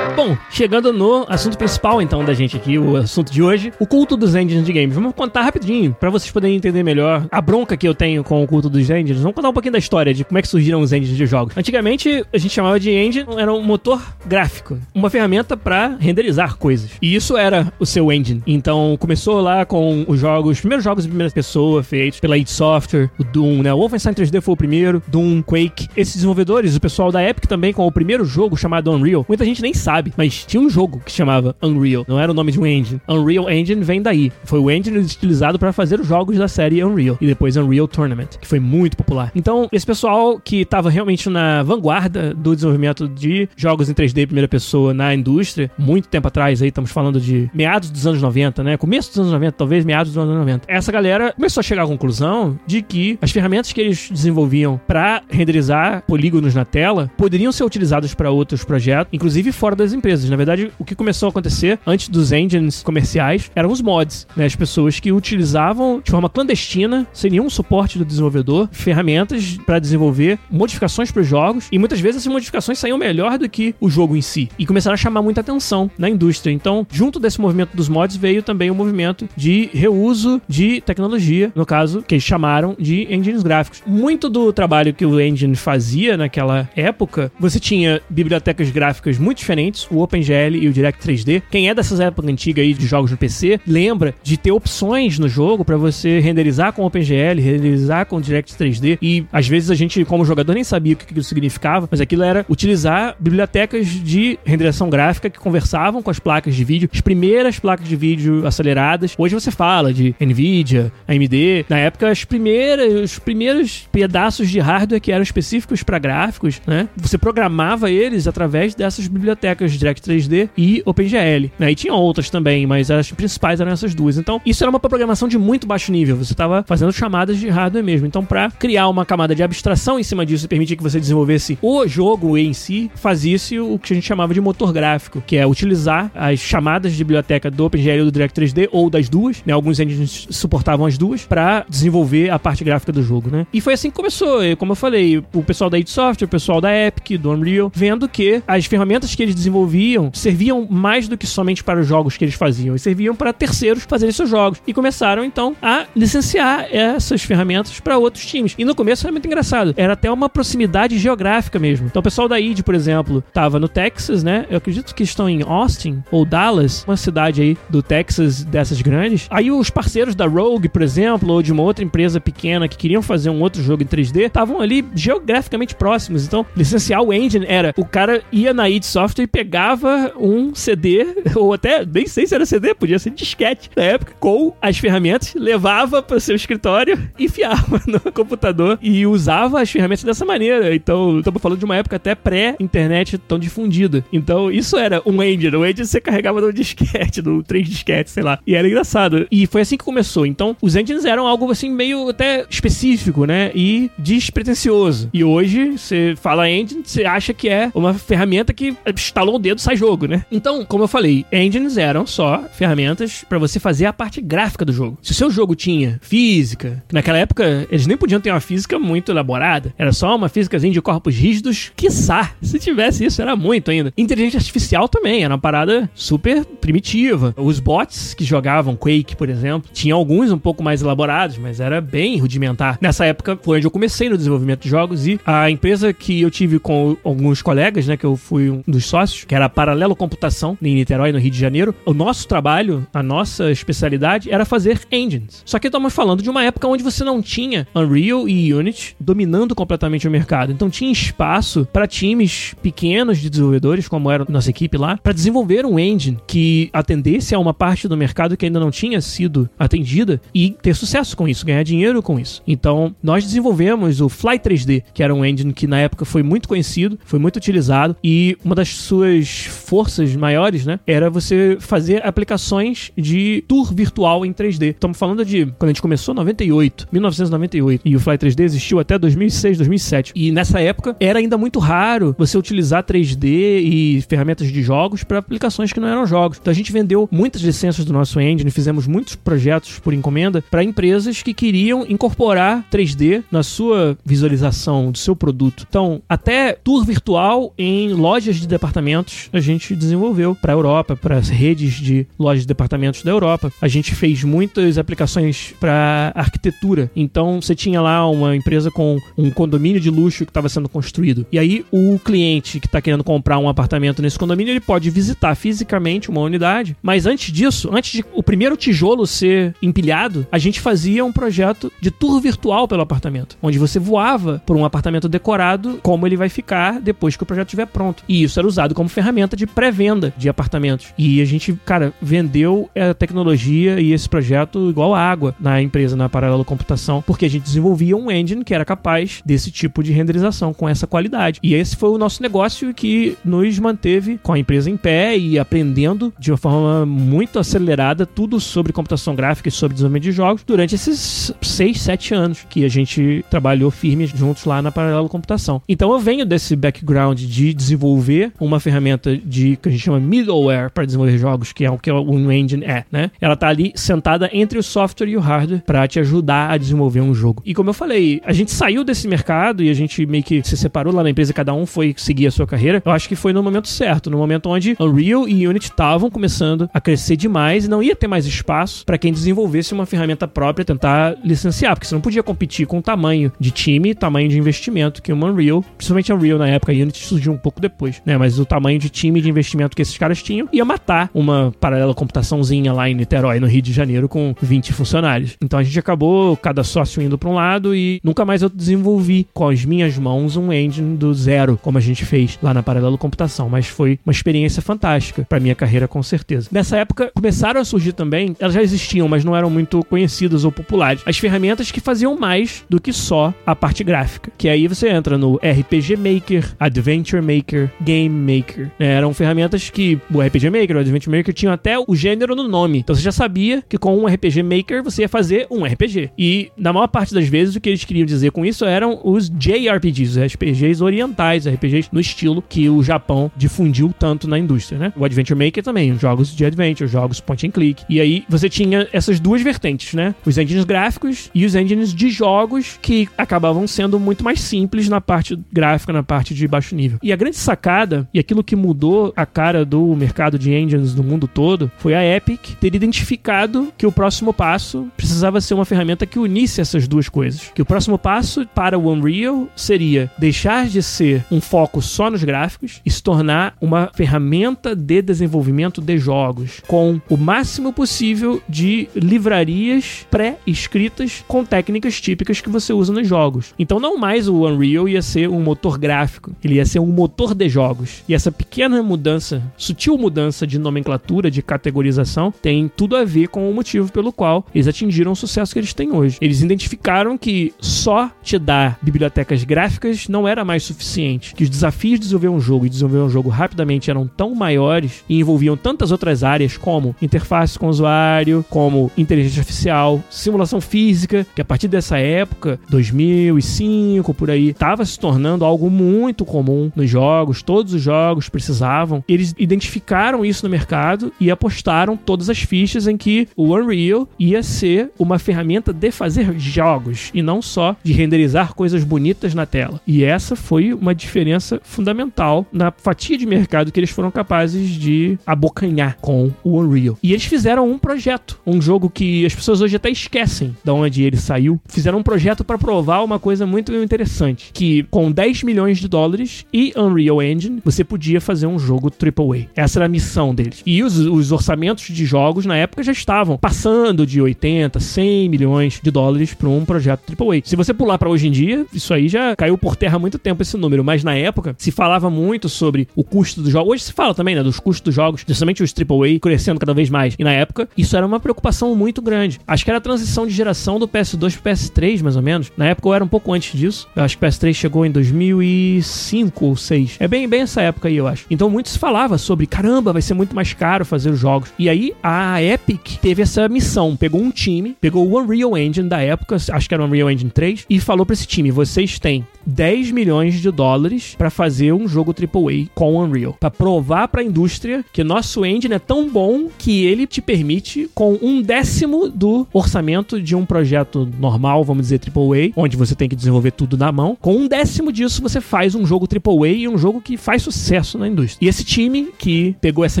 Bom, 0.32 0.38
chegando 0.52 0.92
no 0.92 1.24
assunto 1.28 1.56
principal 1.56 2.00
então 2.02 2.24
da 2.24 2.34
gente 2.34 2.56
aqui, 2.56 2.78
o 2.78 2.96
assunto 2.96 3.32
de 3.32 3.42
hoje, 3.42 3.72
o 3.80 3.86
culto 3.86 4.16
dos 4.16 4.34
engines 4.34 4.64
de 4.64 4.72
games. 4.72 4.94
Vamos 4.94 5.14
contar 5.14 5.42
rapidinho 5.42 5.96
para 5.98 6.10
vocês 6.10 6.30
poderem 6.30 6.56
entender 6.56 6.82
melhor 6.82 7.26
a 7.30 7.40
bronca 7.40 7.76
que 7.76 7.88
eu 7.88 7.94
tenho 7.94 8.22
com 8.22 8.42
o 8.42 8.46
culto 8.46 8.68
dos 8.68 8.88
engines. 8.90 9.20
Vamos 9.20 9.34
contar 9.34 9.48
um 9.48 9.52
pouquinho 9.52 9.72
da 9.72 9.78
história 9.78 10.12
de 10.12 10.24
como 10.24 10.38
é 10.38 10.42
que 10.42 10.48
surgiram 10.48 10.80
os 10.80 10.92
engines 10.92 11.16
de 11.16 11.26
jogos. 11.26 11.56
Antigamente 11.56 12.24
a 12.32 12.38
gente 12.38 12.52
chamava 12.52 12.78
de 12.78 12.90
engine, 12.90 13.26
era 13.38 13.52
um 13.52 13.62
motor 13.62 14.02
gráfico, 14.26 14.78
uma 14.94 15.08
ferramenta 15.08 15.56
para 15.56 15.96
renderizar 15.98 16.56
coisas. 16.56 16.90
E 17.00 17.14
isso 17.14 17.36
era 17.36 17.72
o 17.78 17.86
seu 17.86 18.12
engine. 18.12 18.42
Então 18.46 18.96
começou 19.00 19.40
lá 19.40 19.64
com 19.64 20.04
os 20.06 20.20
jogos, 20.20 20.52
os 20.52 20.60
primeiros 20.60 20.84
jogos 20.84 21.04
de 21.04 21.08
primeira 21.08 21.32
pessoa 21.32 21.82
feitos 21.82 22.20
pela 22.20 22.36
id 22.36 22.48
Software, 22.48 23.10
o 23.18 23.24
Doom, 23.24 23.62
né? 23.62 23.72
O 23.72 23.78
Wolfenstein 23.78 24.12
3D 24.12 24.40
foi 24.40 24.54
o 24.54 24.56
primeiro, 24.56 25.02
Doom, 25.08 25.42
Quake. 25.42 25.88
Esses 25.96 26.16
desenvolvedores, 26.16 26.76
o 26.76 26.80
pessoal 26.80 27.10
da 27.10 27.26
Epic 27.26 27.46
também 27.46 27.72
com 27.72 27.86
o 27.86 27.92
primeiro 27.92 28.24
jogo 28.24 28.56
chamado 28.56 28.90
Unreal. 28.90 29.24
Muita 29.26 29.44
gente 29.44 29.62
nem 29.62 29.72
sabe, 29.72 30.12
mas 30.16 30.41
tinha 30.46 30.60
um 30.60 30.70
jogo 30.70 31.00
que 31.04 31.12
chamava 31.12 31.54
Unreal, 31.62 32.04
não 32.08 32.18
era 32.18 32.30
o 32.30 32.34
nome 32.34 32.52
de 32.52 32.60
um 32.60 32.66
engine. 32.66 33.00
Unreal 33.08 33.50
Engine 33.50 33.82
vem 33.82 34.02
daí. 34.02 34.32
Foi 34.44 34.58
o 34.58 34.70
engine 34.70 34.98
utilizado 34.98 35.58
para 35.58 35.72
fazer 35.72 36.00
os 36.00 36.06
jogos 36.06 36.36
da 36.38 36.48
série 36.48 36.82
Unreal 36.82 37.16
e 37.20 37.26
depois 37.26 37.56
Unreal 37.56 37.86
Tournament, 37.88 38.38
que 38.40 38.46
foi 38.46 38.60
muito 38.60 38.96
popular. 38.96 39.30
Então, 39.34 39.68
esse 39.72 39.86
pessoal 39.86 40.38
que 40.38 40.62
estava 40.62 40.90
realmente 40.90 41.28
na 41.28 41.62
vanguarda 41.62 42.34
do 42.34 42.54
desenvolvimento 42.54 43.08
de 43.08 43.48
jogos 43.56 43.88
em 43.88 43.94
3D 43.94 44.26
primeira 44.26 44.48
pessoa 44.48 44.94
na 44.94 45.14
indústria, 45.14 45.70
muito 45.78 46.08
tempo 46.08 46.28
atrás, 46.28 46.62
aí 46.62 46.68
estamos 46.68 46.90
falando 46.90 47.20
de 47.20 47.50
meados 47.54 47.90
dos 47.90 48.06
anos 48.06 48.20
90, 48.20 48.62
né? 48.62 48.76
Começo 48.76 49.10
dos 49.10 49.18
anos 49.18 49.32
90, 49.32 49.52
talvez 49.52 49.84
meados 49.84 50.12
dos 50.12 50.22
anos 50.22 50.36
90. 50.36 50.66
Essa 50.68 50.90
galera 50.92 51.32
começou 51.32 51.60
a 51.60 51.64
chegar 51.64 51.84
à 51.84 51.86
conclusão 51.86 52.58
de 52.66 52.82
que 52.82 53.18
as 53.20 53.30
ferramentas 53.30 53.72
que 53.72 53.80
eles 53.80 54.10
desenvolviam 54.10 54.80
para 54.86 55.22
renderizar 55.28 56.02
polígonos 56.06 56.54
na 56.54 56.64
tela 56.64 57.10
poderiam 57.16 57.52
ser 57.52 57.64
utilizadas 57.64 58.14
para 58.14 58.30
outros 58.30 58.64
projetos, 58.64 59.12
inclusive 59.12 59.52
fora 59.52 59.76
das 59.76 59.92
empresas. 59.92 60.28
Na 60.32 60.36
verdade, 60.36 60.72
o 60.78 60.84
que 60.84 60.94
começou 60.94 61.26
a 61.26 61.30
acontecer 61.30 61.78
antes 61.86 62.08
dos 62.08 62.32
engines 62.32 62.82
comerciais 62.82 63.50
eram 63.54 63.70
os 63.70 63.82
mods, 63.82 64.26
né? 64.34 64.46
As 64.46 64.56
pessoas 64.56 64.98
que 64.98 65.12
utilizavam 65.12 66.00
de 66.02 66.10
forma 66.10 66.26
clandestina, 66.26 67.06
sem 67.12 67.32
nenhum 67.32 67.50
suporte 67.50 67.98
do 67.98 68.04
desenvolvedor, 68.04 68.66
ferramentas 68.72 69.58
para 69.66 69.78
desenvolver 69.78 70.38
modificações 70.50 71.12
para 71.12 71.20
os 71.20 71.28
jogos 71.28 71.68
e 71.70 71.78
muitas 71.78 72.00
vezes 72.00 72.22
essas 72.22 72.32
modificações 72.32 72.78
saíam 72.78 72.96
melhor 72.96 73.38
do 73.38 73.46
que 73.46 73.74
o 73.78 73.90
jogo 73.90 74.16
em 74.16 74.22
si 74.22 74.48
e 74.58 74.64
começaram 74.64 74.94
a 74.94 74.96
chamar 74.96 75.20
muita 75.20 75.42
atenção 75.42 75.90
na 75.98 76.08
indústria. 76.08 76.50
Então, 76.50 76.86
junto 76.90 77.20
desse 77.20 77.38
movimento 77.38 77.76
dos 77.76 77.90
mods 77.90 78.16
veio 78.16 78.42
também 78.42 78.70
o 78.70 78.74
movimento 78.74 79.28
de 79.36 79.68
reuso 79.74 80.40
de 80.48 80.80
tecnologia, 80.80 81.52
no 81.54 81.66
caso, 81.66 82.00
que 82.00 82.14
eles 82.14 82.24
chamaram 82.24 82.74
de 82.78 83.06
engines 83.14 83.42
gráficos. 83.42 83.82
Muito 83.86 84.30
do 84.30 84.50
trabalho 84.50 84.94
que 84.94 85.04
o 85.04 85.20
engine 85.20 85.56
fazia 85.56 86.16
naquela 86.16 86.70
época, 86.74 87.30
você 87.38 87.60
tinha 87.60 88.00
bibliotecas 88.08 88.70
gráficas 88.70 89.18
muito 89.18 89.36
diferentes, 89.36 89.86
o 89.90 89.98
OpenGL 90.22 90.56
e 90.56 90.68
o 90.68 90.72
Direct 90.72 91.06
3D. 91.06 91.42
Quem 91.50 91.68
é 91.68 91.74
dessas 91.74 92.00
épocas 92.00 92.30
antigas 92.30 92.64
aí 92.64 92.72
de 92.72 92.86
jogos 92.86 93.10
no 93.10 93.16
PC, 93.16 93.60
lembra 93.66 94.14
de 94.22 94.36
ter 94.36 94.52
opções 94.52 95.18
no 95.18 95.28
jogo 95.28 95.64
para 95.64 95.76
você 95.76 96.20
renderizar 96.20 96.72
com 96.72 96.84
OpenGL, 96.84 97.40
renderizar 97.40 98.06
com 98.06 98.20
Direct 98.20 98.54
3D 98.54 98.98
e 99.02 99.24
às 99.32 99.46
vezes 99.48 99.70
a 99.70 99.74
gente 99.74 100.04
como 100.04 100.24
jogador 100.24 100.54
nem 100.54 100.64
sabia 100.64 100.94
o 100.94 100.96
que 100.96 101.04
aquilo 101.04 101.22
significava, 101.22 101.88
mas 101.90 102.00
aquilo 102.00 102.22
era 102.22 102.46
utilizar 102.48 103.16
bibliotecas 103.18 103.86
de 103.86 104.38
renderização 104.44 104.88
gráfica 104.88 105.28
que 105.28 105.38
conversavam 105.38 106.02
com 106.02 106.10
as 106.10 106.18
placas 106.18 106.54
de 106.54 106.64
vídeo, 106.64 106.88
as 106.92 107.00
primeiras 107.00 107.58
placas 107.58 107.88
de 107.88 107.96
vídeo 107.96 108.46
aceleradas. 108.46 109.14
Hoje 109.18 109.34
você 109.34 109.50
fala 109.50 109.92
de 109.92 110.14
Nvidia, 110.20 110.92
AMD, 111.08 111.66
na 111.68 111.78
época 111.78 112.08
as 112.08 112.24
primeiras, 112.24 112.92
os 112.92 113.18
primeiros 113.18 113.88
pedaços 113.90 114.48
de 114.48 114.60
hardware 114.60 115.00
que 115.00 115.10
eram 115.10 115.22
específicos 115.22 115.82
para 115.82 115.98
gráficos, 115.98 116.60
né? 116.66 116.88
Você 116.96 117.18
programava 117.18 117.90
eles 117.90 118.26
através 118.26 118.74
dessas 118.74 119.08
bibliotecas 119.08 119.72
Direct 119.72 120.08
3D 120.08 120.11
e 120.56 120.82
OpenGL. 120.84 121.50
Né? 121.58 121.72
E 121.72 121.74
tinha 121.74 121.94
outras 121.94 122.30
também, 122.30 122.66
mas 122.66 122.90
as 122.90 123.10
principais 123.10 123.60
eram 123.60 123.72
essas 123.72 123.94
duas. 123.94 124.18
Então, 124.18 124.40
isso 124.44 124.62
era 124.62 124.70
uma 124.70 124.80
programação 124.80 125.28
de 125.28 125.38
muito 125.38 125.66
baixo 125.66 125.92
nível. 125.92 126.16
Você 126.16 126.32
estava 126.32 126.64
fazendo 126.66 126.92
chamadas 126.92 127.38
de 127.38 127.48
hardware 127.48 127.84
mesmo. 127.84 128.06
Então, 128.06 128.24
para 128.24 128.50
criar 128.50 128.88
uma 128.88 129.04
camada 129.04 129.34
de 129.34 129.42
abstração 129.42 129.98
em 129.98 130.02
cima 130.02 130.24
disso 130.24 130.44
e 130.44 130.48
permitir 130.48 130.76
que 130.76 130.82
você 130.82 130.98
desenvolvesse 130.98 131.58
o 131.60 131.86
jogo 131.86 132.36
em 132.36 132.52
si, 132.52 132.90
fazia-se 132.94 133.58
o 133.58 133.78
que 133.78 133.92
a 133.92 133.96
gente 133.96 134.06
chamava 134.06 134.34
de 134.34 134.40
motor 134.40 134.72
gráfico, 134.72 135.22
que 135.26 135.36
é 135.36 135.46
utilizar 135.46 136.10
as 136.14 136.38
chamadas 136.40 136.92
de 136.92 137.04
biblioteca 137.04 137.50
do 137.50 137.64
OpenGL 137.64 138.00
ou 138.00 138.04
do 138.06 138.12
Direct 138.12 138.38
3D 138.38 138.68
ou 138.72 138.88
das 138.90 139.08
duas, 139.08 139.42
né? 139.44 139.52
Alguns 139.52 139.78
engines 139.80 140.28
suportavam 140.30 140.86
as 140.86 140.96
duas 140.96 141.24
para 141.24 141.64
desenvolver 141.68 142.30
a 142.30 142.38
parte 142.38 142.64
gráfica 142.64 142.92
do 142.92 143.02
jogo, 143.02 143.30
né? 143.30 143.46
E 143.52 143.60
foi 143.60 143.74
assim 143.74 143.90
que 143.90 143.96
começou. 143.96 144.44
E, 144.44 144.56
como 144.56 144.72
eu 144.72 144.76
falei, 144.76 145.18
o 145.18 145.42
pessoal 145.42 145.70
da 145.70 145.78
id 145.78 145.88
Software, 145.88 146.26
o 146.26 146.30
pessoal 146.30 146.60
da 146.60 146.74
Epic, 146.74 147.18
do 147.20 147.30
Unreal, 147.30 147.70
vendo 147.74 148.08
que 148.08 148.42
as 148.46 148.66
ferramentas 148.66 149.14
que 149.14 149.22
eles 149.22 149.34
desenvolviam 149.34 150.01
serviam 150.12 150.66
mais 150.68 151.08
do 151.08 151.16
que 151.16 151.26
somente 151.26 151.62
para 151.62 151.80
os 151.80 151.86
jogos 151.86 152.16
que 152.16 152.24
eles 152.24 152.34
faziam, 152.34 152.72
eles 152.72 152.82
serviam 152.82 153.14
para 153.14 153.32
terceiros 153.32 153.84
fazerem 153.84 154.12
seus 154.12 154.30
jogos. 154.30 154.62
E 154.66 154.72
começaram 154.72 155.24
então 155.24 155.54
a 155.60 155.86
licenciar 155.94 156.66
essas 156.70 157.22
ferramentas 157.22 157.78
para 157.80 157.98
outros 157.98 158.24
times. 158.24 158.54
E 158.58 158.64
no 158.64 158.74
começo 158.74 159.06
era 159.06 159.12
muito 159.12 159.26
engraçado, 159.26 159.74
era 159.76 159.92
até 159.92 160.10
uma 160.10 160.28
proximidade 160.28 160.98
geográfica 160.98 161.58
mesmo. 161.58 161.86
Então 161.86 162.00
o 162.00 162.02
pessoal 162.02 162.28
da 162.28 162.40
id, 162.40 162.62
por 162.62 162.74
exemplo, 162.74 163.22
estava 163.28 163.58
no 163.58 163.68
Texas, 163.68 164.22
né? 164.22 164.46
Eu 164.50 164.58
acredito 164.58 164.94
que 164.94 165.02
estão 165.02 165.28
em 165.28 165.42
Austin 165.42 166.02
ou 166.10 166.24
Dallas, 166.24 166.84
uma 166.86 166.96
cidade 166.96 167.42
aí 167.42 167.58
do 167.68 167.82
Texas 167.82 168.44
dessas 168.44 168.80
grandes. 168.80 169.26
Aí 169.30 169.50
os 169.50 169.70
parceiros 169.70 170.14
da 170.14 170.26
Rogue, 170.26 170.68
por 170.68 170.82
exemplo, 170.82 171.32
ou 171.32 171.42
de 171.42 171.52
uma 171.52 171.62
outra 171.62 171.84
empresa 171.84 172.20
pequena 172.20 172.68
que 172.68 172.76
queriam 172.76 173.02
fazer 173.02 173.30
um 173.30 173.40
outro 173.40 173.62
jogo 173.62 173.82
em 173.82 173.86
3D, 173.86 174.26
estavam 174.26 174.60
ali 174.60 174.84
geograficamente 174.94 175.74
próximos. 175.74 176.24
Então, 176.26 176.46
licenciar 176.56 177.02
o 177.02 177.12
engine 177.12 177.46
era 177.48 177.74
o 177.76 177.84
cara 177.84 178.22
ia 178.30 178.54
na 178.54 178.68
id 178.68 178.84
Software 178.84 179.24
e 179.24 179.26
pegava 179.26 179.91
um 180.16 180.54
CD, 180.54 181.06
ou 181.34 181.52
até 181.52 181.84
nem 181.84 182.06
sei 182.06 182.26
se 182.26 182.34
era 182.34 182.46
CD, 182.46 182.74
podia 182.74 182.98
ser 182.98 183.10
disquete 183.10 183.70
na 183.76 183.82
época, 183.82 184.14
com 184.18 184.54
as 184.60 184.78
ferramentas, 184.78 185.34
levava 185.34 186.02
para 186.02 186.16
o 186.16 186.20
seu 186.20 186.36
escritório, 186.36 186.98
enfiava 187.18 187.80
no 187.86 188.12
computador 188.12 188.78
e 188.82 189.06
usava 189.06 189.60
as 189.60 189.70
ferramentas 189.70 190.04
dessa 190.04 190.24
maneira. 190.24 190.74
Então, 190.74 191.18
estamos 191.18 191.40
falando 191.40 191.58
de 191.58 191.64
uma 191.64 191.76
época 191.76 191.96
até 191.96 192.14
pré-internet 192.14 193.18
tão 193.18 193.38
difundida. 193.38 194.04
Então, 194.12 194.50
isso 194.50 194.76
era 194.76 195.02
um 195.06 195.22
engine. 195.22 195.56
O 195.56 195.64
engine 195.64 195.86
você 195.86 196.00
carregava 196.00 196.40
no 196.40 196.52
disquete, 196.52 197.22
no 197.22 197.42
3 197.42 197.68
disquete, 197.68 198.10
sei 198.10 198.22
lá. 198.22 198.38
E 198.46 198.54
era 198.54 198.66
engraçado. 198.66 199.26
E 199.30 199.46
foi 199.46 199.62
assim 199.62 199.76
que 199.76 199.84
começou. 199.84 200.26
Então, 200.26 200.56
os 200.60 200.76
engines 200.76 201.04
eram 201.04 201.26
algo 201.26 201.50
assim 201.50 201.70
meio 201.70 202.08
até 202.08 202.44
específico, 202.48 203.24
né? 203.24 203.50
E 203.54 203.90
despretensioso. 203.98 205.10
E 205.12 205.24
hoje, 205.24 205.72
você 205.72 206.14
fala 206.16 206.48
engine, 206.48 206.82
você 206.84 207.04
acha 207.04 207.32
que 207.32 207.48
é 207.48 207.70
uma 207.74 207.94
ferramenta 207.94 208.52
que 208.52 208.74
instalou 208.94 209.36
o 209.36 209.38
dedo, 209.38 209.60
sai 209.60 209.76
jogo, 209.82 210.06
né? 210.06 210.24
Então, 210.30 210.64
como 210.64 210.84
eu 210.84 210.88
falei, 210.88 211.26
engines 211.32 211.76
eram 211.76 212.06
só 212.06 212.44
ferramentas 212.52 213.24
para 213.28 213.36
você 213.36 213.58
fazer 213.58 213.86
a 213.86 213.92
parte 213.92 214.20
gráfica 214.20 214.64
do 214.64 214.72
jogo. 214.72 214.96
Se 215.02 215.10
o 215.10 215.14
seu 215.14 215.28
jogo 215.28 215.56
tinha 215.56 215.98
física, 216.00 216.84
que 216.86 216.94
naquela 216.94 217.18
época 217.18 217.66
eles 217.68 217.84
nem 217.84 217.96
podiam 217.96 218.20
ter 218.20 218.30
uma 218.30 218.38
física 218.38 218.78
muito 218.78 219.10
elaborada, 219.10 219.74
era 219.76 219.92
só 219.92 220.14
uma 220.14 220.28
físicazinha 220.28 220.72
de 220.72 220.80
corpos 220.80 221.16
rígidos, 221.16 221.72
quiçá. 221.74 222.30
Se 222.40 222.60
tivesse 222.60 223.04
isso, 223.04 223.20
era 223.20 223.34
muito 223.34 223.72
ainda. 223.72 223.92
Inteligência 223.98 224.38
artificial 224.38 224.88
também, 224.88 225.24
era 225.24 225.34
uma 225.34 225.40
parada 225.40 225.90
super 225.94 226.44
primitiva. 226.44 227.34
Os 227.36 227.58
bots 227.58 228.14
que 228.14 228.24
jogavam 228.24 228.76
Quake, 228.76 229.16
por 229.16 229.28
exemplo, 229.28 229.68
tinham 229.72 229.98
alguns 229.98 230.30
um 230.30 230.38
pouco 230.38 230.62
mais 230.62 230.80
elaborados, 230.80 231.38
mas 231.38 231.58
era 231.58 231.80
bem 231.80 232.18
rudimentar. 232.18 232.78
Nessa 232.80 233.04
época 233.04 233.36
foi 233.42 233.56
onde 233.56 233.66
eu 233.66 233.70
comecei 233.70 234.08
no 234.08 234.16
desenvolvimento 234.16 234.62
de 234.62 234.68
jogos 234.68 235.08
e 235.08 235.18
a 235.26 235.50
empresa 235.50 235.92
que 235.92 236.20
eu 236.22 236.30
tive 236.30 236.60
com 236.60 236.96
alguns 237.02 237.42
colegas, 237.42 237.88
né, 237.88 237.96
que 237.96 238.06
eu 238.06 238.16
fui 238.16 238.48
um 238.48 238.62
dos 238.64 238.84
sócios, 238.84 239.24
que 239.24 239.34
era 239.34 239.46
a 239.46 239.48
Paralelo 239.72 239.96
Computação, 239.96 240.58
em 240.60 240.74
Niterói, 240.74 241.12
no 241.12 241.18
Rio 241.18 241.30
de 241.30 241.38
Janeiro. 241.38 241.74
O 241.86 241.94
nosso 241.94 242.28
trabalho, 242.28 242.86
a 242.92 243.02
nossa 243.02 243.50
especialidade 243.50 244.30
era 244.30 244.44
fazer 244.44 244.78
engines. 244.92 245.42
Só 245.46 245.58
que 245.58 245.68
estamos 245.68 245.94
falando 245.94 246.22
de 246.22 246.28
uma 246.28 246.44
época 246.44 246.68
onde 246.68 246.82
você 246.82 247.02
não 247.02 247.22
tinha 247.22 247.66
Unreal 247.74 248.28
e 248.28 248.52
Unity 248.52 248.94
dominando 249.00 249.54
completamente 249.54 250.06
o 250.06 250.10
mercado. 250.10 250.52
Então 250.52 250.68
tinha 250.68 250.92
espaço 250.92 251.66
para 251.72 251.86
times 251.86 252.54
pequenos 252.62 253.18
de 253.18 253.30
desenvolvedores, 253.30 253.88
como 253.88 254.10
era 254.10 254.26
nossa 254.28 254.50
equipe 254.50 254.76
lá, 254.76 254.98
para 254.98 255.14
desenvolver 255.14 255.64
um 255.64 255.78
engine 255.78 256.18
que 256.26 256.68
atendesse 256.70 257.34
a 257.34 257.38
uma 257.38 257.54
parte 257.54 257.88
do 257.88 257.96
mercado 257.96 258.36
que 258.36 258.44
ainda 258.44 258.60
não 258.60 258.70
tinha 258.70 259.00
sido 259.00 259.48
atendida 259.58 260.20
e 260.34 260.50
ter 260.60 260.76
sucesso 260.76 261.16
com 261.16 261.26
isso, 261.26 261.46
ganhar 261.46 261.62
dinheiro 261.62 262.02
com 262.02 262.20
isso. 262.20 262.42
Então, 262.46 262.94
nós 263.02 263.24
desenvolvemos 263.24 264.02
o 264.02 264.10
Fly 264.10 264.38
3D, 264.38 264.82
que 264.92 265.02
era 265.02 265.14
um 265.14 265.24
engine 265.24 265.54
que 265.54 265.66
na 265.66 265.78
época 265.78 266.04
foi 266.04 266.22
muito 266.22 266.46
conhecido, 266.46 266.98
foi 267.06 267.18
muito 267.18 267.36
utilizado 267.36 267.96
e 268.04 268.36
uma 268.44 268.54
das 268.54 268.68
suas 268.68 269.46
forças 269.52 270.14
maiores, 270.16 270.66
né, 270.66 270.80
era 270.86 271.10
você 271.10 271.56
fazer 271.60 272.04
aplicações 272.06 272.90
de 272.96 273.44
tour 273.46 273.72
virtual 273.74 274.24
em 274.24 274.32
3D. 274.32 274.70
Estamos 274.70 274.98
falando 274.98 275.24
de 275.24 275.46
quando 275.58 275.64
a 275.64 275.68
gente 275.68 275.82
começou 275.82 276.14
98, 276.14 276.88
1998, 276.92 277.82
e 277.84 277.96
o 277.96 278.00
Fly 278.00 278.18
3D 278.18 278.40
existiu 278.40 278.78
até 278.78 278.98
2006, 278.98 279.58
2007. 279.58 280.12
E 280.14 280.30
nessa 280.30 280.60
época 280.60 280.96
era 280.98 281.18
ainda 281.18 281.36
muito 281.36 281.58
raro 281.58 282.14
você 282.18 282.36
utilizar 282.36 282.84
3D 282.84 283.24
e 283.24 284.02
ferramentas 284.08 284.50
de 284.50 284.62
jogos 284.62 285.04
para 285.04 285.18
aplicações 285.18 285.72
que 285.72 285.80
não 285.80 285.88
eram 285.88 286.06
jogos. 286.06 286.38
Então 286.40 286.50
a 286.50 286.54
gente 286.54 286.72
vendeu 286.72 287.08
muitas 287.10 287.42
licenças 287.42 287.84
do 287.84 287.92
nosso 287.92 288.20
engine, 288.20 288.50
fizemos 288.50 288.86
muitos 288.86 289.16
projetos 289.16 289.78
por 289.78 289.92
encomenda 289.92 290.42
para 290.50 290.62
empresas 290.64 291.22
que 291.22 291.34
queriam 291.34 291.84
incorporar 291.88 292.64
3D 292.70 293.22
na 293.30 293.42
sua 293.42 293.96
visualização 294.04 294.90
do 294.90 294.98
seu 294.98 295.14
produto. 295.14 295.66
Então, 295.68 296.02
até 296.08 296.52
tour 296.52 296.84
virtual 296.84 297.52
em 297.56 297.92
lojas 297.92 298.36
de 298.36 298.46
departamentos 298.46 299.28
a 299.32 299.40
gente 299.42 299.76
desenvolveu 299.76 300.34
para 300.34 300.52
a 300.52 300.56
Europa, 300.56 300.96
para 300.96 301.16
as 301.16 301.28
redes 301.28 301.74
de 301.74 302.06
lojas 302.18 302.42
de 302.42 302.48
departamentos 302.48 303.02
da 303.02 303.10
Europa. 303.10 303.52
A 303.60 303.68
gente 303.68 303.94
fez 303.94 304.24
muitas 304.24 304.78
aplicações 304.78 305.54
para 305.60 306.12
arquitetura. 306.14 306.90
Então, 306.96 307.40
você 307.40 307.54
tinha 307.54 307.80
lá 307.80 308.08
uma 308.08 308.34
empresa 308.34 308.70
com 308.70 308.96
um 309.16 309.30
condomínio 309.30 309.80
de 309.80 309.90
luxo 309.90 310.24
que 310.24 310.30
estava 310.30 310.48
sendo 310.48 310.68
construído. 310.68 311.26
E 311.30 311.38
aí, 311.38 311.64
o 311.70 311.98
cliente 311.98 312.60
que 312.60 312.66
está 312.66 312.80
querendo 312.80 313.04
comprar 313.04 313.38
um 313.38 313.48
apartamento 313.48 314.00
nesse 314.00 314.18
condomínio, 314.18 314.52
ele 314.52 314.60
pode 314.60 314.88
visitar 314.90 315.34
fisicamente 315.34 316.10
uma 316.10 316.20
unidade. 316.20 316.76
Mas 316.82 317.06
antes 317.06 317.32
disso, 317.32 317.70
antes 317.72 317.92
de 317.92 318.04
o 318.14 318.22
primeiro 318.22 318.56
tijolo 318.56 319.06
ser 319.06 319.54
empilhado, 319.62 320.26
a 320.30 320.38
gente 320.38 320.60
fazia 320.60 321.04
um 321.04 321.12
projeto 321.12 321.72
de 321.80 321.90
tour 321.90 322.20
virtual 322.20 322.68
pelo 322.68 322.82
apartamento, 322.82 323.36
onde 323.42 323.58
você 323.58 323.78
voava 323.78 324.42
por 324.46 324.56
um 324.56 324.64
apartamento 324.64 325.08
decorado, 325.08 325.78
como 325.82 326.06
ele 326.06 326.16
vai 326.16 326.28
ficar 326.28 326.80
depois 326.80 327.16
que 327.16 327.22
o 327.22 327.26
projeto 327.26 327.48
estiver 327.48 327.66
pronto. 327.66 328.04
E 328.08 328.22
isso 328.22 328.38
era 328.38 328.46
usado 328.46 328.74
como 328.74 328.88
ferramenta 328.88 329.31
de 329.36 329.46
pré-venda 329.46 330.12
de 330.16 330.28
apartamentos. 330.28 330.88
E 330.96 331.20
a 331.20 331.24
gente, 331.24 331.52
cara, 331.64 331.92
vendeu 332.00 332.70
a 332.76 332.94
tecnologia 332.94 333.80
e 333.80 333.92
esse 333.92 334.08
projeto 334.08 334.70
igual 334.70 334.94
água 334.94 335.34
na 335.40 335.60
empresa, 335.60 335.96
na 335.96 336.08
Paralelo 336.08 336.44
Computação, 336.44 337.02
porque 337.06 337.24
a 337.24 337.30
gente 337.30 337.42
desenvolvia 337.42 337.96
um 337.96 338.10
engine 338.10 338.44
que 338.44 338.54
era 338.54 338.64
capaz 338.64 339.22
desse 339.24 339.50
tipo 339.50 339.82
de 339.82 339.92
renderização 339.92 340.52
com 340.52 340.68
essa 340.68 340.86
qualidade. 340.86 341.40
E 341.42 341.54
esse 341.54 341.76
foi 341.76 341.90
o 341.90 341.98
nosso 341.98 342.22
negócio 342.22 342.72
que 342.74 343.16
nos 343.24 343.58
manteve 343.58 344.18
com 344.22 344.32
a 344.32 344.38
empresa 344.38 344.70
em 344.70 344.76
pé 344.76 345.16
e 345.16 345.38
aprendendo 345.38 346.12
de 346.18 346.30
uma 346.30 346.36
forma 346.36 346.86
muito 346.86 347.38
acelerada 347.38 348.06
tudo 348.06 348.40
sobre 348.40 348.72
computação 348.72 349.14
gráfica 349.14 349.48
e 349.48 349.52
sobre 349.52 349.74
desenvolvimento 349.74 350.02
de 350.04 350.12
jogos 350.12 350.42
durante 350.44 350.74
esses 350.74 351.32
6, 351.40 351.80
7 351.80 352.14
anos 352.14 352.46
que 352.48 352.64
a 352.64 352.68
gente 352.68 353.24
trabalhou 353.30 353.70
firme 353.70 354.06
juntos 354.06 354.44
lá 354.44 354.60
na 354.60 354.72
Paralelo 354.72 355.08
Computação. 355.08 355.62
Então 355.68 355.92
eu 355.92 355.98
venho 355.98 356.24
desse 356.24 356.54
background 356.56 357.20
de 357.20 357.54
desenvolver 357.54 358.32
uma 358.40 358.60
ferramenta 358.60 359.14
de 359.24 359.56
que 359.56 359.68
a 359.68 359.72
gente 359.72 359.82
chama 359.82 360.00
middleware 360.00 360.70
para 360.70 360.84
desenvolver 360.84 361.18
jogos, 361.18 361.52
que 361.52 361.64
é 361.64 361.70
o 361.70 361.78
que 361.78 361.90
o 361.90 362.32
Engine 362.32 362.64
é, 362.64 362.84
né? 362.90 363.10
Ela 363.20 363.36
tá 363.36 363.48
ali 363.48 363.72
sentada 363.74 364.28
entre 364.32 364.58
o 364.58 364.62
software 364.62 365.08
e 365.08 365.16
o 365.16 365.20
hardware 365.20 365.62
para 365.64 365.86
te 365.86 366.00
ajudar 366.00 366.50
a 366.50 366.56
desenvolver 366.56 367.00
um 367.00 367.14
jogo. 367.14 367.42
E 367.44 367.54
como 367.54 367.70
eu 367.70 367.74
falei, 367.74 368.20
a 368.24 368.32
gente 368.32 368.50
saiu 368.50 368.84
desse 368.84 369.06
mercado 369.08 369.62
e 369.62 369.70
a 369.70 369.74
gente 369.74 370.04
meio 370.06 370.22
que 370.22 370.42
se 370.42 370.56
separou 370.56 370.94
lá 370.94 371.02
na 371.02 371.10
empresa, 371.10 371.32
cada 371.32 371.52
um 371.54 371.66
foi 371.66 371.94
seguir 371.96 372.26
a 372.26 372.30
sua 372.30 372.46
carreira. 372.46 372.82
Eu 372.84 372.92
acho 372.92 373.08
que 373.08 373.16
foi 373.16 373.32
no 373.32 373.42
momento 373.42 373.68
certo, 373.68 374.10
no 374.10 374.18
momento 374.18 374.48
onde 374.48 374.76
Unreal 374.80 375.28
e 375.28 375.46
Unity 375.46 375.66
estavam 375.66 376.10
começando 376.10 376.68
a 376.72 376.80
crescer 376.80 377.16
demais 377.16 377.64
e 377.64 377.68
não 377.68 377.82
ia 377.82 377.96
ter 377.96 378.06
mais 378.06 378.26
espaço 378.26 378.84
para 378.84 378.98
quem 378.98 379.12
desenvolvesse 379.12 379.72
uma 379.72 379.86
ferramenta 379.86 380.26
própria 380.26 380.64
tentar 380.64 381.16
licenciar, 381.24 381.74
porque 381.74 381.86
você 381.86 381.94
não 381.94 382.02
podia 382.02 382.22
competir 382.22 382.66
com 382.66 382.78
o 382.78 382.82
tamanho 382.82 383.32
de 383.38 383.50
time 383.50 383.90
e 383.90 383.94
tamanho 383.94 384.28
de 384.28 384.38
investimento 384.38 385.02
que 385.02 385.12
o 385.12 385.16
Unreal, 385.16 385.64
principalmente 385.76 386.12
Unreal 386.12 386.38
na 386.38 386.48
época, 386.48 386.72
a 386.72 386.74
Unity 386.74 387.06
surgiu 387.06 387.32
um 387.32 387.36
pouco 387.36 387.60
depois, 387.60 388.02
né? 388.04 388.16
Mas 388.16 388.38
o 388.38 388.44
tamanho 388.44 388.78
de 388.78 388.88
time 388.88 389.11
de 389.20 389.28
investimento 389.28 389.76
que 389.76 389.82
esses 389.82 389.96
caras 389.98 390.22
tinham 390.22 390.48
ia 390.52 390.64
matar 390.64 391.10
uma 391.14 391.52
paralela 391.60 391.94
computaçãozinha 391.94 392.72
lá 392.72 392.88
em 392.88 392.94
Niterói, 392.94 393.40
no 393.40 393.46
Rio 393.46 393.62
de 393.62 393.72
Janeiro, 393.72 394.08
com 394.08 394.34
20 394.40 394.72
funcionários. 394.72 395.36
Então 395.42 395.58
a 395.58 395.62
gente 395.62 395.78
acabou 395.78 396.36
cada 396.36 396.62
sócio 396.64 397.02
indo 397.02 397.18
para 397.18 397.28
um 397.28 397.34
lado 397.34 397.74
e 397.74 398.00
nunca 398.02 398.24
mais 398.24 398.42
eu 398.42 398.48
desenvolvi 398.48 399.26
com 399.32 399.48
as 399.48 399.64
minhas 399.64 399.98
mãos 399.98 400.36
um 400.36 400.52
engine 400.52 400.96
do 400.96 401.12
zero, 401.14 401.58
como 401.60 401.78
a 401.78 401.80
gente 401.80 402.04
fez 402.04 402.38
lá 402.42 402.54
na 402.54 402.62
Paralelo 402.62 402.98
Computação, 402.98 403.48
mas 403.48 403.66
foi 403.66 403.98
uma 404.04 404.12
experiência 404.12 404.62
fantástica 404.62 405.26
para 405.28 405.40
minha 405.40 405.54
carreira 405.54 405.88
com 405.88 406.02
certeza. 406.02 406.48
Nessa 406.52 406.76
época 406.76 407.10
começaram 407.14 407.60
a 407.60 407.64
surgir 407.64 407.92
também, 407.92 408.36
elas 408.38 408.54
já 408.54 408.62
existiam, 408.62 409.08
mas 409.08 409.24
não 409.24 409.36
eram 409.36 409.50
muito 409.50 409.84
conhecidas 409.84 410.44
ou 410.44 410.52
populares, 410.52 411.02
as 411.06 411.18
ferramentas 411.18 411.70
que 411.70 411.80
faziam 411.80 412.16
mais 412.16 412.64
do 412.68 412.80
que 412.80 412.92
só 412.92 413.32
a 413.46 413.54
parte 413.54 413.82
gráfica. 413.84 414.30
Que 414.36 414.48
aí 414.48 414.66
você 414.68 414.88
entra 414.88 415.18
no 415.18 415.36
RPG 415.36 415.96
Maker, 415.96 416.54
Adventure 416.58 417.22
Maker, 417.22 417.70
Game 417.80 418.38
Maker. 418.38 418.70
Né? 418.78 418.92
Eram 419.02 419.12
ferramentas 419.12 419.68
que 419.68 419.98
o 420.14 420.20
RPG 420.20 420.48
Maker, 420.48 420.76
o 420.76 420.78
Adventure 420.78 421.16
Maker 421.16 421.34
tinham 421.34 421.52
até 421.52 421.76
o 421.76 421.92
gênero 421.92 422.36
no 422.36 422.46
nome. 422.46 422.78
Então 422.78 422.94
você 422.94 423.02
já 423.02 423.10
sabia 423.10 423.60
que 423.68 423.76
com 423.76 423.98
um 423.98 424.06
RPG 424.06 424.44
Maker 424.44 424.80
você 424.80 425.02
ia 425.02 425.08
fazer 425.08 425.44
um 425.50 425.64
RPG. 425.64 426.10
E 426.16 426.52
na 426.56 426.72
maior 426.72 426.86
parte 426.86 427.12
das 427.12 427.26
vezes 427.26 427.56
o 427.56 427.60
que 427.60 427.68
eles 427.68 427.84
queriam 427.84 428.06
dizer 428.06 428.30
com 428.30 428.46
isso 428.46 428.64
eram 428.64 429.00
os 429.02 429.28
JRPGs, 429.28 430.20
os 430.20 430.32
RPGs 430.32 430.84
orientais, 430.84 431.48
RPGs 431.48 431.88
no 431.90 431.98
estilo 431.98 432.44
que 432.48 432.70
o 432.70 432.80
Japão 432.80 433.28
difundiu 433.36 433.92
tanto 433.98 434.28
na 434.28 434.38
indústria, 434.38 434.78
né? 434.78 434.92
O 434.96 435.04
Adventure 435.04 435.36
Maker 435.36 435.64
também, 435.64 435.98
jogos 435.98 436.32
de 436.32 436.44
adventure, 436.44 436.88
jogos 436.88 437.18
point 437.18 437.44
and 437.44 437.50
click. 437.50 437.82
E 437.88 438.00
aí 438.00 438.24
você 438.28 438.48
tinha 438.48 438.86
essas 438.92 439.18
duas 439.18 439.42
vertentes, 439.42 439.94
né? 439.94 440.14
Os 440.24 440.38
engines 440.38 440.64
gráficos 440.64 441.28
e 441.34 441.44
os 441.44 441.56
engines 441.56 441.92
de 441.92 442.08
jogos 442.08 442.78
que 442.80 443.08
acabavam 443.18 443.66
sendo 443.66 443.98
muito 443.98 444.22
mais 444.22 444.40
simples 444.40 444.88
na 444.88 445.00
parte 445.00 445.36
gráfica, 445.52 445.92
na 445.92 446.04
parte 446.04 446.32
de 446.32 446.46
baixo 446.46 446.76
nível. 446.76 447.00
E 447.02 447.12
a 447.12 447.16
grande 447.16 447.36
sacada 447.36 448.08
e 448.14 448.20
aquilo 448.20 448.44
que 448.44 448.54
mudou 448.54 448.91
a 449.16 449.26
cara 449.26 449.64
do 449.64 449.94
mercado 449.96 450.38
de 450.38 450.52
engines 450.52 450.94
no 450.94 451.02
mundo 451.02 451.26
todo 451.26 451.70
foi 451.78 451.94
a 451.94 452.04
Epic 452.04 452.56
ter 452.60 452.74
identificado 452.74 453.72
que 453.76 453.86
o 453.86 453.92
próximo 453.92 454.32
passo 454.32 454.88
precisava 454.96 455.40
ser 455.40 455.54
uma 455.54 455.64
ferramenta 455.64 456.06
que 456.06 456.18
unisse 456.18 456.60
essas 456.60 456.86
duas 456.86 457.08
coisas. 457.08 457.50
Que 457.54 457.62
o 457.62 457.66
próximo 457.66 457.98
passo 457.98 458.46
para 458.54 458.78
o 458.78 458.90
Unreal 458.90 459.48
seria 459.56 460.10
deixar 460.18 460.66
de 460.66 460.82
ser 460.82 461.24
um 461.30 461.40
foco 461.40 461.80
só 461.80 462.10
nos 462.10 462.24
gráficos 462.24 462.80
e 462.84 462.90
se 462.90 463.02
tornar 463.02 463.54
uma 463.60 463.90
ferramenta 463.94 464.74
de 464.74 465.02
desenvolvimento 465.02 465.80
de 465.80 465.98
jogos 465.98 466.60
com 466.66 467.00
o 467.08 467.16
máximo 467.16 467.72
possível 467.72 468.42
de 468.48 468.88
livrarias 468.94 470.06
pré-escritas 470.10 471.24
com 471.26 471.44
técnicas 471.44 472.00
típicas 472.00 472.40
que 472.40 472.48
você 472.48 472.72
usa 472.72 472.92
nos 472.92 473.06
jogos. 473.06 473.54
Então 473.58 473.80
não 473.80 473.96
mais 473.96 474.28
o 474.28 474.46
Unreal 474.46 474.88
ia 474.88 475.02
ser 475.02 475.28
um 475.28 475.40
motor 475.40 475.78
gráfico, 475.78 476.32
ele 476.42 476.54
ia 476.54 476.66
ser 476.66 476.78
um 476.78 476.86
motor 476.86 477.34
de 477.34 477.48
jogos. 477.48 478.02
E 478.08 478.14
essa 478.14 478.32
pequena 478.32 478.81
mudança, 478.82 479.42
sutil 479.56 479.96
mudança 479.96 480.46
de 480.46 480.58
nomenclatura, 480.58 481.30
de 481.30 481.42
categorização, 481.42 482.32
tem 482.42 482.70
tudo 482.74 482.96
a 482.96 483.04
ver 483.04 483.28
com 483.28 483.50
o 483.50 483.54
motivo 483.54 483.90
pelo 483.92 484.12
qual 484.12 484.44
eles 484.54 484.68
atingiram 484.68 485.12
o 485.12 485.16
sucesso 485.16 485.52
que 485.52 485.58
eles 485.58 485.74
têm 485.74 485.92
hoje. 485.92 486.18
Eles 486.20 486.42
identificaram 486.42 487.16
que 487.16 487.52
só 487.60 488.10
te 488.22 488.38
dar 488.38 488.78
bibliotecas 488.82 489.44
gráficas 489.44 490.08
não 490.08 490.26
era 490.26 490.44
mais 490.44 490.62
suficiente, 490.62 491.34
que 491.34 491.44
os 491.44 491.50
desafios 491.50 491.98
de 491.98 492.06
desenvolver 492.06 492.28
um 492.28 492.40
jogo 492.40 492.66
e 492.66 492.70
desenvolver 492.70 493.04
um 493.04 493.10
jogo 493.10 493.28
rapidamente 493.28 493.90
eram 493.90 494.06
tão 494.06 494.34
maiores 494.34 495.04
e 495.08 495.18
envolviam 495.20 495.56
tantas 495.56 495.90
outras 495.90 496.24
áreas 496.24 496.56
como 496.56 496.94
interface 497.00 497.58
com 497.58 497.66
o 497.66 497.70
usuário, 497.70 498.44
como 498.48 498.90
inteligência 498.96 499.40
artificial, 499.40 500.02
simulação 500.10 500.60
física, 500.60 501.26
que 501.34 501.40
a 501.40 501.44
partir 501.44 501.68
dessa 501.68 501.98
época, 501.98 502.58
2005 502.68 504.14
por 504.14 504.30
aí, 504.30 504.48
estava 504.48 504.84
se 504.84 504.98
tornando 504.98 505.44
algo 505.44 505.70
muito 505.70 506.24
comum 506.24 506.70
nos 506.74 506.88
jogos, 506.88 507.42
todos 507.42 507.74
os 507.74 507.82
jogos 507.82 508.28
precisavam. 508.28 508.61
Eles 509.08 509.34
identificaram 509.38 510.24
isso 510.24 510.44
no 510.44 510.50
mercado 510.50 511.12
e 511.20 511.30
apostaram 511.30 511.96
todas 511.96 512.30
as 512.30 512.38
fichas 512.38 512.86
em 512.86 512.96
que 512.96 513.28
o 513.36 513.54
Unreal 513.54 514.08
ia 514.18 514.42
ser 514.42 514.90
uma 514.98 515.18
ferramenta 515.18 515.72
de 515.72 515.90
fazer 515.90 516.38
jogos 516.38 517.10
e 517.14 517.22
não 517.22 517.42
só 517.42 517.76
de 517.82 517.92
renderizar 517.92 518.54
coisas 518.54 518.84
bonitas 518.84 519.34
na 519.34 519.46
tela. 519.46 519.80
E 519.86 520.04
essa 520.04 520.36
foi 520.36 520.72
uma 520.72 520.94
diferença 520.94 521.60
fundamental 521.62 522.46
na 522.52 522.70
fatia 522.70 523.16
de 523.18 523.26
mercado 523.26 523.72
que 523.72 523.80
eles 523.80 523.90
foram 523.90 524.10
capazes 524.10 524.70
de 524.70 525.18
abocanhar 525.26 525.96
com 526.00 526.30
o 526.42 526.58
Unreal. 526.58 526.98
E 527.02 527.12
eles 527.12 527.24
fizeram 527.24 527.70
um 527.70 527.78
projeto, 527.78 528.40
um 528.46 528.60
jogo 528.60 528.90
que 528.90 529.24
as 529.24 529.34
pessoas 529.34 529.60
hoje 529.60 529.76
até 529.76 529.90
esquecem 529.90 530.56
de 530.64 530.70
onde 530.70 531.02
ele 531.02 531.16
saiu. 531.16 531.60
Fizeram 531.66 531.98
um 531.98 532.02
projeto 532.02 532.44
para 532.44 532.58
provar 532.58 533.02
uma 533.02 533.18
coisa 533.18 533.46
muito 533.46 533.74
interessante, 533.74 534.50
que 534.52 534.84
com 534.84 535.10
10 535.10 535.42
milhões 535.42 535.78
de 535.78 535.88
dólares 535.88 536.46
e 536.52 536.72
Unreal 536.76 537.22
Engine, 537.22 537.60
você 537.64 537.84
podia 537.84 538.20
fazer 538.20 538.46
um 538.46 538.51
um 538.52 538.58
jogo 538.58 538.90
AAA. 538.90 539.46
Essa 539.54 539.78
era 539.78 539.86
a 539.86 539.88
missão 539.88 540.34
deles. 540.34 540.62
E 540.64 540.82
os, 540.82 540.98
os 540.98 541.32
orçamentos 541.32 541.86
de 541.86 542.04
jogos 542.04 542.46
na 542.46 542.56
época 542.56 542.82
já 542.82 542.92
estavam 542.92 543.36
passando 543.36 544.06
de 544.06 544.20
80, 544.20 544.80
100 544.80 545.28
milhões 545.28 545.80
de 545.82 545.90
dólares 545.90 546.34
para 546.34 546.48
um 546.48 546.64
projeto 546.64 547.12
AAA. 547.12 547.42
Se 547.44 547.56
você 547.56 547.72
pular 547.72 547.98
para 547.98 548.08
hoje 548.08 548.28
em 548.28 548.30
dia, 548.30 548.66
isso 548.72 548.92
aí 548.92 549.08
já 549.08 549.34
caiu 549.36 549.56
por 549.56 549.76
terra 549.76 549.96
há 549.96 549.98
muito 549.98 550.18
tempo 550.18 550.42
esse 550.42 550.56
número, 550.56 550.84
mas 550.84 551.04
na 551.04 551.14
época 551.14 551.54
se 551.58 551.70
falava 551.70 552.10
muito 552.10 552.48
sobre 552.48 552.88
o 552.94 553.04
custo 553.04 553.42
dos 553.42 553.52
jogos. 553.52 553.72
Hoje 553.72 553.84
se 553.84 553.92
fala 553.92 554.14
também, 554.14 554.34
né, 554.34 554.42
dos 554.42 554.58
custos 554.58 554.82
dos 554.82 554.94
jogos, 554.94 555.24
justamente 555.26 555.62
os 555.62 555.72
AAA 555.72 556.18
crescendo 556.20 556.60
cada 556.60 556.74
vez 556.74 556.90
mais. 556.90 557.14
E 557.18 557.24
na 557.24 557.32
época, 557.32 557.68
isso 557.76 557.96
era 557.96 558.06
uma 558.06 558.20
preocupação 558.20 558.74
muito 558.74 559.00
grande. 559.00 559.40
Acho 559.46 559.64
que 559.64 559.70
era 559.70 559.78
a 559.78 559.80
transição 559.80 560.26
de 560.26 560.32
geração 560.32 560.78
do 560.78 560.88
PS2 560.88 561.38
pro 561.38 561.50
PS3, 561.50 562.02
mais 562.02 562.16
ou 562.16 562.22
menos. 562.22 562.52
Na 562.56 562.66
época 562.66 562.88
eu 562.88 562.94
era 562.94 563.04
um 563.04 563.08
pouco 563.08 563.32
antes 563.32 563.58
disso. 563.58 563.88
Eu 563.94 564.02
acho 564.02 564.18
que 564.18 564.24
o 564.24 564.28
PS3 564.28 564.54
chegou 564.54 564.84
em 564.84 564.90
2005 564.90 566.44
ou 566.44 566.56
2006. 566.72 566.96
É 566.98 567.08
bem, 567.08 567.28
bem 567.28 567.42
essa 567.42 567.60
época 567.60 567.88
aí, 567.88 567.96
eu 567.96 568.06
acho. 568.06 568.24
Então 568.30 568.41
muito 568.50 568.68
se 568.68 568.78
falava 568.78 569.18
sobre, 569.18 569.46
caramba, 569.46 569.92
vai 569.92 570.02
ser 570.02 570.14
muito 570.14 570.34
mais 570.34 570.52
caro 570.52 570.84
fazer 570.84 571.10
os 571.10 571.18
jogos. 571.18 571.52
E 571.58 571.68
aí 571.68 571.94
a 572.02 572.42
Epic 572.42 572.98
teve 573.00 573.22
essa 573.22 573.48
missão, 573.48 573.96
pegou 573.96 574.20
um 574.20 574.30
time, 574.30 574.76
pegou 574.80 575.08
o 575.08 575.18
Unreal 575.18 575.56
Engine 575.56 575.88
da 575.88 576.00
época, 576.00 576.36
acho 576.36 576.68
que 576.68 576.74
era 576.74 576.82
o 576.82 576.86
Unreal 576.86 577.10
Engine 577.10 577.30
3, 577.30 577.66
e 577.68 577.80
falou 577.80 578.06
para 578.06 578.14
esse 578.14 578.26
time, 578.26 578.50
vocês 578.50 578.98
têm 578.98 579.26
10 579.46 579.90
milhões 579.90 580.40
de 580.40 580.50
dólares 580.50 581.14
para 581.16 581.30
fazer 581.30 581.72
um 581.72 581.88
jogo 581.88 582.14
AAA 582.14 582.68
com 582.74 582.96
Unreal, 582.96 583.36
para 583.38 583.50
provar 583.50 584.08
para 584.08 584.20
a 584.20 584.24
indústria 584.24 584.84
que 584.92 585.02
nosso 585.04 585.44
engine 585.44 585.74
é 585.74 585.78
tão 585.78 586.08
bom 586.08 586.48
que 586.58 586.84
ele 586.84 587.06
te 587.06 587.20
permite 587.20 587.90
com 587.94 588.18
um 588.22 588.40
décimo 588.40 589.08
do 589.08 589.46
orçamento 589.52 590.20
de 590.20 590.34
um 590.34 590.44
projeto 590.44 591.08
normal, 591.18 591.64
vamos 591.64 591.88
dizer 591.88 592.00
AAA, 592.00 592.52
onde 592.56 592.76
você 592.76 592.94
tem 592.94 593.08
que 593.08 593.16
desenvolver 593.16 593.52
tudo 593.52 593.76
na 593.76 593.90
mão, 593.90 594.16
com 594.20 594.36
um 594.36 594.48
décimo 594.48 594.92
disso 594.92 595.22
você 595.22 595.40
faz 595.40 595.74
um 595.74 595.84
jogo 595.84 596.06
AAA 596.06 596.48
e 596.48 596.68
um 596.68 596.78
jogo 596.78 597.00
que 597.00 597.16
faz 597.16 597.42
sucesso 597.42 597.98
na 597.98 598.08
indústria. 598.08 598.31
E 598.40 598.48
esse 598.48 598.64
time 598.64 599.10
que 599.18 599.56
pegou 599.60 599.84
essa 599.84 600.00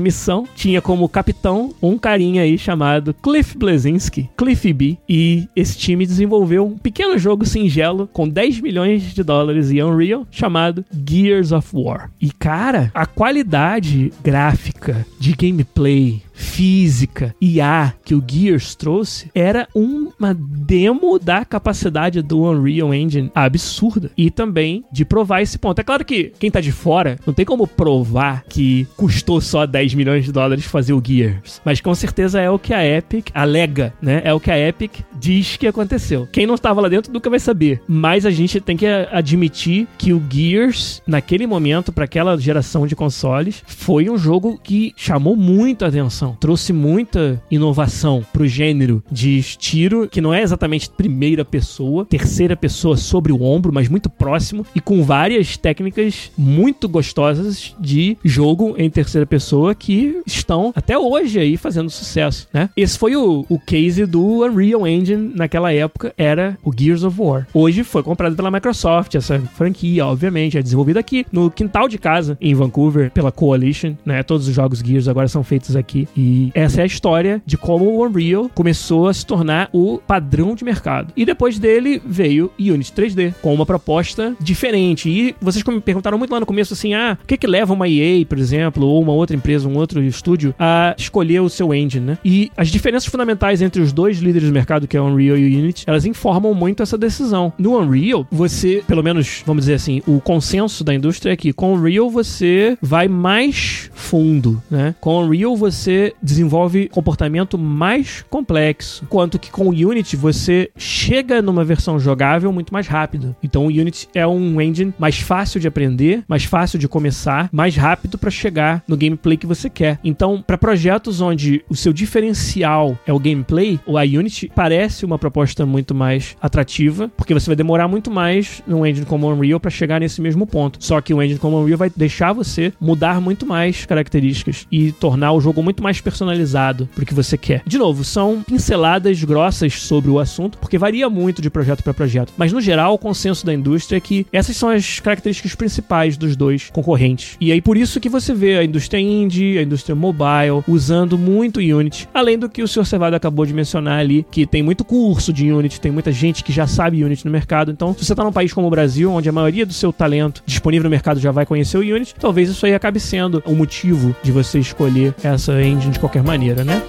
missão 0.00 0.46
tinha 0.54 0.80
como 0.80 1.08
capitão 1.08 1.74
um 1.82 1.98
carinha 1.98 2.42
aí 2.42 2.58
chamado 2.58 3.14
Cliff 3.14 3.56
Blazinski, 3.56 4.28
Cliff 4.36 4.72
B, 4.72 4.98
e 5.08 5.48
esse 5.54 5.78
time 5.78 6.06
desenvolveu 6.06 6.66
um 6.66 6.78
pequeno 6.78 7.18
jogo 7.18 7.46
singelo 7.46 8.08
com 8.12 8.28
10 8.28 8.60
milhões 8.60 9.02
de 9.14 9.22
dólares 9.22 9.70
e 9.70 9.82
Unreal, 9.82 10.26
chamado 10.30 10.84
Gears 11.08 11.52
of 11.52 11.68
War. 11.72 12.10
E 12.20 12.30
cara, 12.30 12.90
a 12.94 13.06
qualidade 13.06 14.12
gráfica 14.22 15.06
de 15.18 15.32
gameplay 15.32 16.22
física, 16.32 17.34
IA 17.40 17.94
que 18.04 18.14
o 18.14 18.24
Gears 18.26 18.74
trouxe 18.74 19.30
era 19.34 19.68
uma 19.74 20.34
demo 20.34 21.18
da 21.18 21.44
capacidade 21.44 22.22
do 22.22 22.42
Unreal 22.42 22.92
Engine 22.94 23.30
absurda 23.34 24.10
e 24.16 24.30
também 24.30 24.84
de 24.92 25.04
provar 25.04 25.42
esse 25.42 25.58
ponto. 25.58 25.78
É 25.78 25.84
claro 25.84 26.04
que 26.04 26.32
quem 26.38 26.50
tá 26.50 26.60
de 26.60 26.72
fora 26.72 27.18
não 27.26 27.34
tem 27.34 27.44
como 27.44 27.66
provar 27.66 28.44
que 28.48 28.86
custou 28.96 29.40
só 29.40 29.66
10 29.66 29.94
milhões 29.94 30.24
de 30.24 30.32
dólares 30.32 30.64
fazer 30.64 30.92
o 30.92 31.02
Gears, 31.04 31.60
mas 31.64 31.80
com 31.80 31.94
certeza 31.94 32.40
é 32.40 32.50
o 32.50 32.58
que 32.58 32.74
a 32.74 32.84
Epic 32.84 33.28
alega, 33.34 33.92
né? 34.00 34.22
É 34.24 34.32
o 34.32 34.40
que 34.40 34.50
a 34.50 34.58
Epic 34.58 35.00
diz 35.18 35.56
que 35.56 35.66
aconteceu. 35.66 36.28
Quem 36.30 36.46
não 36.46 36.54
estava 36.54 36.80
lá 36.80 36.88
dentro 36.88 37.12
nunca 37.12 37.30
vai 37.30 37.38
saber, 37.38 37.80
mas 37.86 38.24
a 38.26 38.30
gente 38.30 38.60
tem 38.60 38.76
que 38.76 38.86
admitir 38.86 39.86
que 39.98 40.12
o 40.12 40.22
Gears 40.30 41.02
naquele 41.06 41.46
momento 41.46 41.92
para 41.92 42.04
aquela 42.04 42.36
geração 42.38 42.86
de 42.86 42.96
consoles 42.96 43.62
foi 43.66 44.08
um 44.08 44.18
jogo 44.18 44.58
que 44.62 44.92
chamou 44.96 45.36
muito 45.36 45.84
a 45.84 45.88
atenção 45.88 46.21
trouxe 46.30 46.72
muita 46.72 47.42
inovação 47.50 48.24
pro 48.32 48.46
gênero 48.46 49.02
de 49.10 49.42
tiro, 49.42 50.08
que 50.08 50.20
não 50.20 50.32
é 50.32 50.42
exatamente 50.42 50.90
primeira 50.90 51.44
pessoa, 51.44 52.04
terceira 52.04 52.56
pessoa 52.56 52.96
sobre 52.96 53.32
o 53.32 53.42
ombro, 53.42 53.72
mas 53.72 53.88
muito 53.88 54.08
próximo 54.08 54.64
e 54.74 54.80
com 54.80 55.02
várias 55.02 55.56
técnicas 55.56 56.30
muito 56.36 56.88
gostosas 56.88 57.74
de 57.78 58.16
jogo 58.24 58.74
em 58.78 58.90
terceira 58.90 59.26
pessoa 59.26 59.74
que 59.74 60.20
estão 60.26 60.72
até 60.74 60.96
hoje 60.98 61.38
aí 61.38 61.56
fazendo 61.56 61.90
sucesso, 61.90 62.48
né? 62.52 62.70
Esse 62.76 62.98
foi 62.98 63.16
o, 63.16 63.44
o 63.48 63.58
case 63.58 64.06
do 64.06 64.44
Unreal 64.44 64.86
Engine 64.86 65.32
naquela 65.34 65.72
época, 65.72 66.12
era 66.16 66.58
o 66.64 66.72
Gears 66.76 67.02
of 67.02 67.20
War. 67.20 67.46
Hoje 67.52 67.82
foi 67.84 68.02
comprado 68.02 68.36
pela 68.36 68.50
Microsoft, 68.50 69.14
essa 69.14 69.38
franquia, 69.54 70.06
obviamente, 70.06 70.58
é 70.58 70.62
desenvolvida 70.62 71.00
aqui 71.00 71.26
no 71.32 71.50
quintal 71.50 71.88
de 71.88 71.98
casa 71.98 72.36
em 72.40 72.54
Vancouver 72.54 73.10
pela 73.10 73.32
Coalition, 73.32 73.94
né? 74.04 74.22
Todos 74.22 74.48
os 74.48 74.54
jogos 74.54 74.80
Gears 74.80 75.08
agora 75.08 75.28
são 75.28 75.42
feitos 75.42 75.76
aqui 75.76 76.08
e 76.16 76.50
essa 76.54 76.80
é 76.80 76.84
a 76.84 76.86
história 76.86 77.42
de 77.44 77.56
como 77.56 77.84
o 77.86 78.04
Unreal 78.04 78.50
começou 78.54 79.08
a 79.08 79.14
se 79.14 79.24
tornar 79.24 79.68
o 79.72 79.98
padrão 79.98 80.54
de 80.54 80.64
mercado. 80.64 81.12
E 81.16 81.24
depois 81.24 81.58
dele 81.58 82.00
veio 82.04 82.50
Unity 82.58 82.92
3D, 82.92 83.34
com 83.40 83.54
uma 83.54 83.66
proposta 83.66 84.34
diferente. 84.40 85.08
E 85.08 85.34
vocês 85.40 85.64
me 85.64 85.80
perguntaram 85.80 86.18
muito 86.18 86.30
lá 86.30 86.40
no 86.40 86.46
começo 86.46 86.74
assim: 86.74 86.94
ah, 86.94 87.18
o 87.22 87.26
que 87.26 87.36
que 87.36 87.46
leva 87.46 87.72
uma 87.72 87.88
EA, 87.88 88.24
por 88.26 88.38
exemplo, 88.38 88.86
ou 88.86 89.02
uma 89.02 89.12
outra 89.12 89.36
empresa, 89.36 89.68
um 89.68 89.76
outro 89.76 90.02
estúdio, 90.02 90.54
a 90.58 90.94
escolher 90.98 91.40
o 91.40 91.48
seu 91.48 91.74
engine, 91.74 92.04
né? 92.04 92.18
E 92.24 92.50
as 92.56 92.68
diferenças 92.68 93.08
fundamentais 93.08 93.62
entre 93.62 93.80
os 93.80 93.92
dois 93.92 94.18
líderes 94.18 94.48
do 94.48 94.54
mercado, 94.54 94.86
que 94.86 94.96
é 94.96 95.00
o 95.00 95.04
Unreal 95.04 95.36
e 95.36 95.54
o 95.54 95.58
Unity, 95.58 95.84
elas 95.86 96.04
informam 96.04 96.54
muito 96.54 96.82
essa 96.82 96.98
decisão. 96.98 97.52
No 97.58 97.78
Unreal, 97.78 98.26
você, 98.30 98.82
pelo 98.86 99.02
menos, 99.02 99.42
vamos 99.46 99.62
dizer 99.62 99.74
assim, 99.74 100.02
o 100.06 100.20
consenso 100.20 100.84
da 100.84 100.94
indústria 100.94 101.32
é 101.32 101.36
que 101.36 101.52
com 101.52 101.72
o 101.72 101.76
Unreal 101.76 102.10
você 102.10 102.76
vai 102.80 103.08
mais 103.08 103.90
fundo, 103.94 104.62
né? 104.70 104.94
Com 105.00 105.16
o 105.16 105.24
Unreal 105.24 105.56
você 105.56 106.01
desenvolve 106.22 106.88
comportamento 106.88 107.58
mais 107.58 108.24
complexo, 108.28 109.06
quanto 109.08 109.38
que 109.38 109.50
com 109.50 109.66
o 109.66 109.70
Unity 109.70 110.16
você 110.16 110.70
chega 110.76 111.42
numa 111.42 111.64
versão 111.64 111.98
jogável 111.98 112.52
muito 112.52 112.72
mais 112.72 112.86
rápido. 112.86 113.34
Então 113.42 113.64
o 113.64 113.68
Unity 113.68 114.08
é 114.14 114.26
um 114.26 114.60
engine 114.60 114.94
mais 114.98 115.18
fácil 115.18 115.60
de 115.60 115.68
aprender, 115.68 116.24
mais 116.28 116.44
fácil 116.44 116.78
de 116.78 116.88
começar, 116.88 117.48
mais 117.52 117.76
rápido 117.76 118.18
para 118.18 118.30
chegar 118.30 118.82
no 118.86 118.96
gameplay 118.96 119.36
que 119.36 119.46
você 119.46 119.68
quer. 119.68 119.98
Então, 120.04 120.42
para 120.46 120.58
projetos 120.58 121.20
onde 121.20 121.64
o 121.68 121.76
seu 121.76 121.92
diferencial 121.92 122.98
é 123.06 123.12
o 123.12 123.18
gameplay, 123.18 123.78
o 123.86 123.98
Unity 123.98 124.50
parece 124.54 125.04
uma 125.04 125.18
proposta 125.18 125.64
muito 125.66 125.94
mais 125.94 126.36
atrativa, 126.40 127.10
porque 127.16 127.34
você 127.34 127.46
vai 127.46 127.56
demorar 127.56 127.88
muito 127.88 128.10
mais 128.10 128.62
num 128.66 128.86
engine 128.86 129.06
como 129.06 129.30
Unreal 129.30 129.60
para 129.60 129.70
chegar 129.70 130.00
nesse 130.00 130.20
mesmo 130.20 130.46
ponto. 130.46 130.82
Só 130.82 131.00
que 131.00 131.14
o 131.14 131.22
engine 131.22 131.38
como 131.38 131.58
Unreal 131.58 131.78
vai 131.78 131.90
deixar 131.94 132.32
você 132.32 132.72
mudar 132.80 133.20
muito 133.20 133.46
mais 133.46 133.86
características 133.86 134.66
e 134.70 134.92
tornar 134.92 135.32
o 135.32 135.40
jogo 135.40 135.62
muito 135.62 135.82
mais 135.82 135.91
mais 135.92 136.00
personalizado 136.00 136.88
pro 136.94 137.04
que 137.04 137.12
você 137.12 137.36
quer. 137.36 137.62
De 137.66 137.76
novo, 137.76 138.02
são 138.02 138.42
pinceladas 138.42 139.22
grossas 139.22 139.74
sobre 139.74 140.10
o 140.10 140.18
assunto, 140.18 140.56
porque 140.56 140.78
varia 140.78 141.10
muito 141.10 141.42
de 141.42 141.50
projeto 141.50 141.82
para 141.82 141.92
projeto. 141.92 142.32
Mas 142.36 142.50
no 142.50 142.62
geral, 142.62 142.94
o 142.94 142.98
consenso 142.98 143.44
da 143.44 143.52
indústria 143.52 143.98
é 143.98 144.00
que 144.00 144.26
essas 144.32 144.56
são 144.56 144.70
as 144.70 145.00
características 145.00 145.54
principais 145.54 146.16
dos 146.16 146.34
dois 146.34 146.70
concorrentes. 146.72 147.36
E 147.38 147.52
aí 147.52 147.60
por 147.60 147.76
isso 147.76 148.00
que 148.00 148.08
você 148.08 148.32
vê 148.32 148.56
a 148.56 148.64
indústria 148.64 148.98
indie, 148.98 149.58
a 149.58 149.62
indústria 149.62 149.94
mobile 149.94 150.64
usando 150.66 151.18
muito 151.18 151.60
Unity, 151.60 152.08
além 152.14 152.38
do 152.38 152.48
que 152.48 152.62
o 152.62 152.68
Sr. 152.68 152.86
Cevado 152.86 153.14
acabou 153.14 153.44
de 153.44 153.52
mencionar 153.52 153.98
ali, 153.98 154.24
que 154.30 154.46
tem 154.46 154.62
muito 154.62 154.84
curso 154.84 155.30
de 155.32 155.52
Unity, 155.52 155.80
tem 155.80 155.92
muita 155.92 156.10
gente 156.10 156.42
que 156.42 156.52
já 156.52 156.66
sabe 156.66 157.04
Unity 157.04 157.26
no 157.26 157.30
mercado. 157.30 157.70
Então, 157.70 157.94
se 157.94 158.04
você 158.04 158.14
tá 158.14 158.24
num 158.24 158.32
país 158.32 158.52
como 158.52 158.66
o 158.66 158.70
Brasil, 158.70 159.12
onde 159.12 159.28
a 159.28 159.32
maioria 159.32 159.66
do 159.66 159.74
seu 159.74 159.92
talento 159.92 160.42
disponível 160.46 160.84
no 160.84 160.90
mercado 160.90 161.20
já 161.20 161.30
vai 161.30 161.44
conhecer 161.44 161.76
o 161.76 161.80
Unity, 161.80 162.14
talvez 162.18 162.48
isso 162.48 162.64
aí 162.64 162.74
acabe 162.74 162.98
sendo 162.98 163.42
o 163.44 163.54
motivo 163.54 164.16
de 164.22 164.32
você 164.32 164.58
escolher 164.58 165.14
essa 165.22 165.60
engine 165.62 165.81
de 165.90 165.98
qualquer 165.98 166.22
maneira, 166.22 166.64
né? 166.64 166.82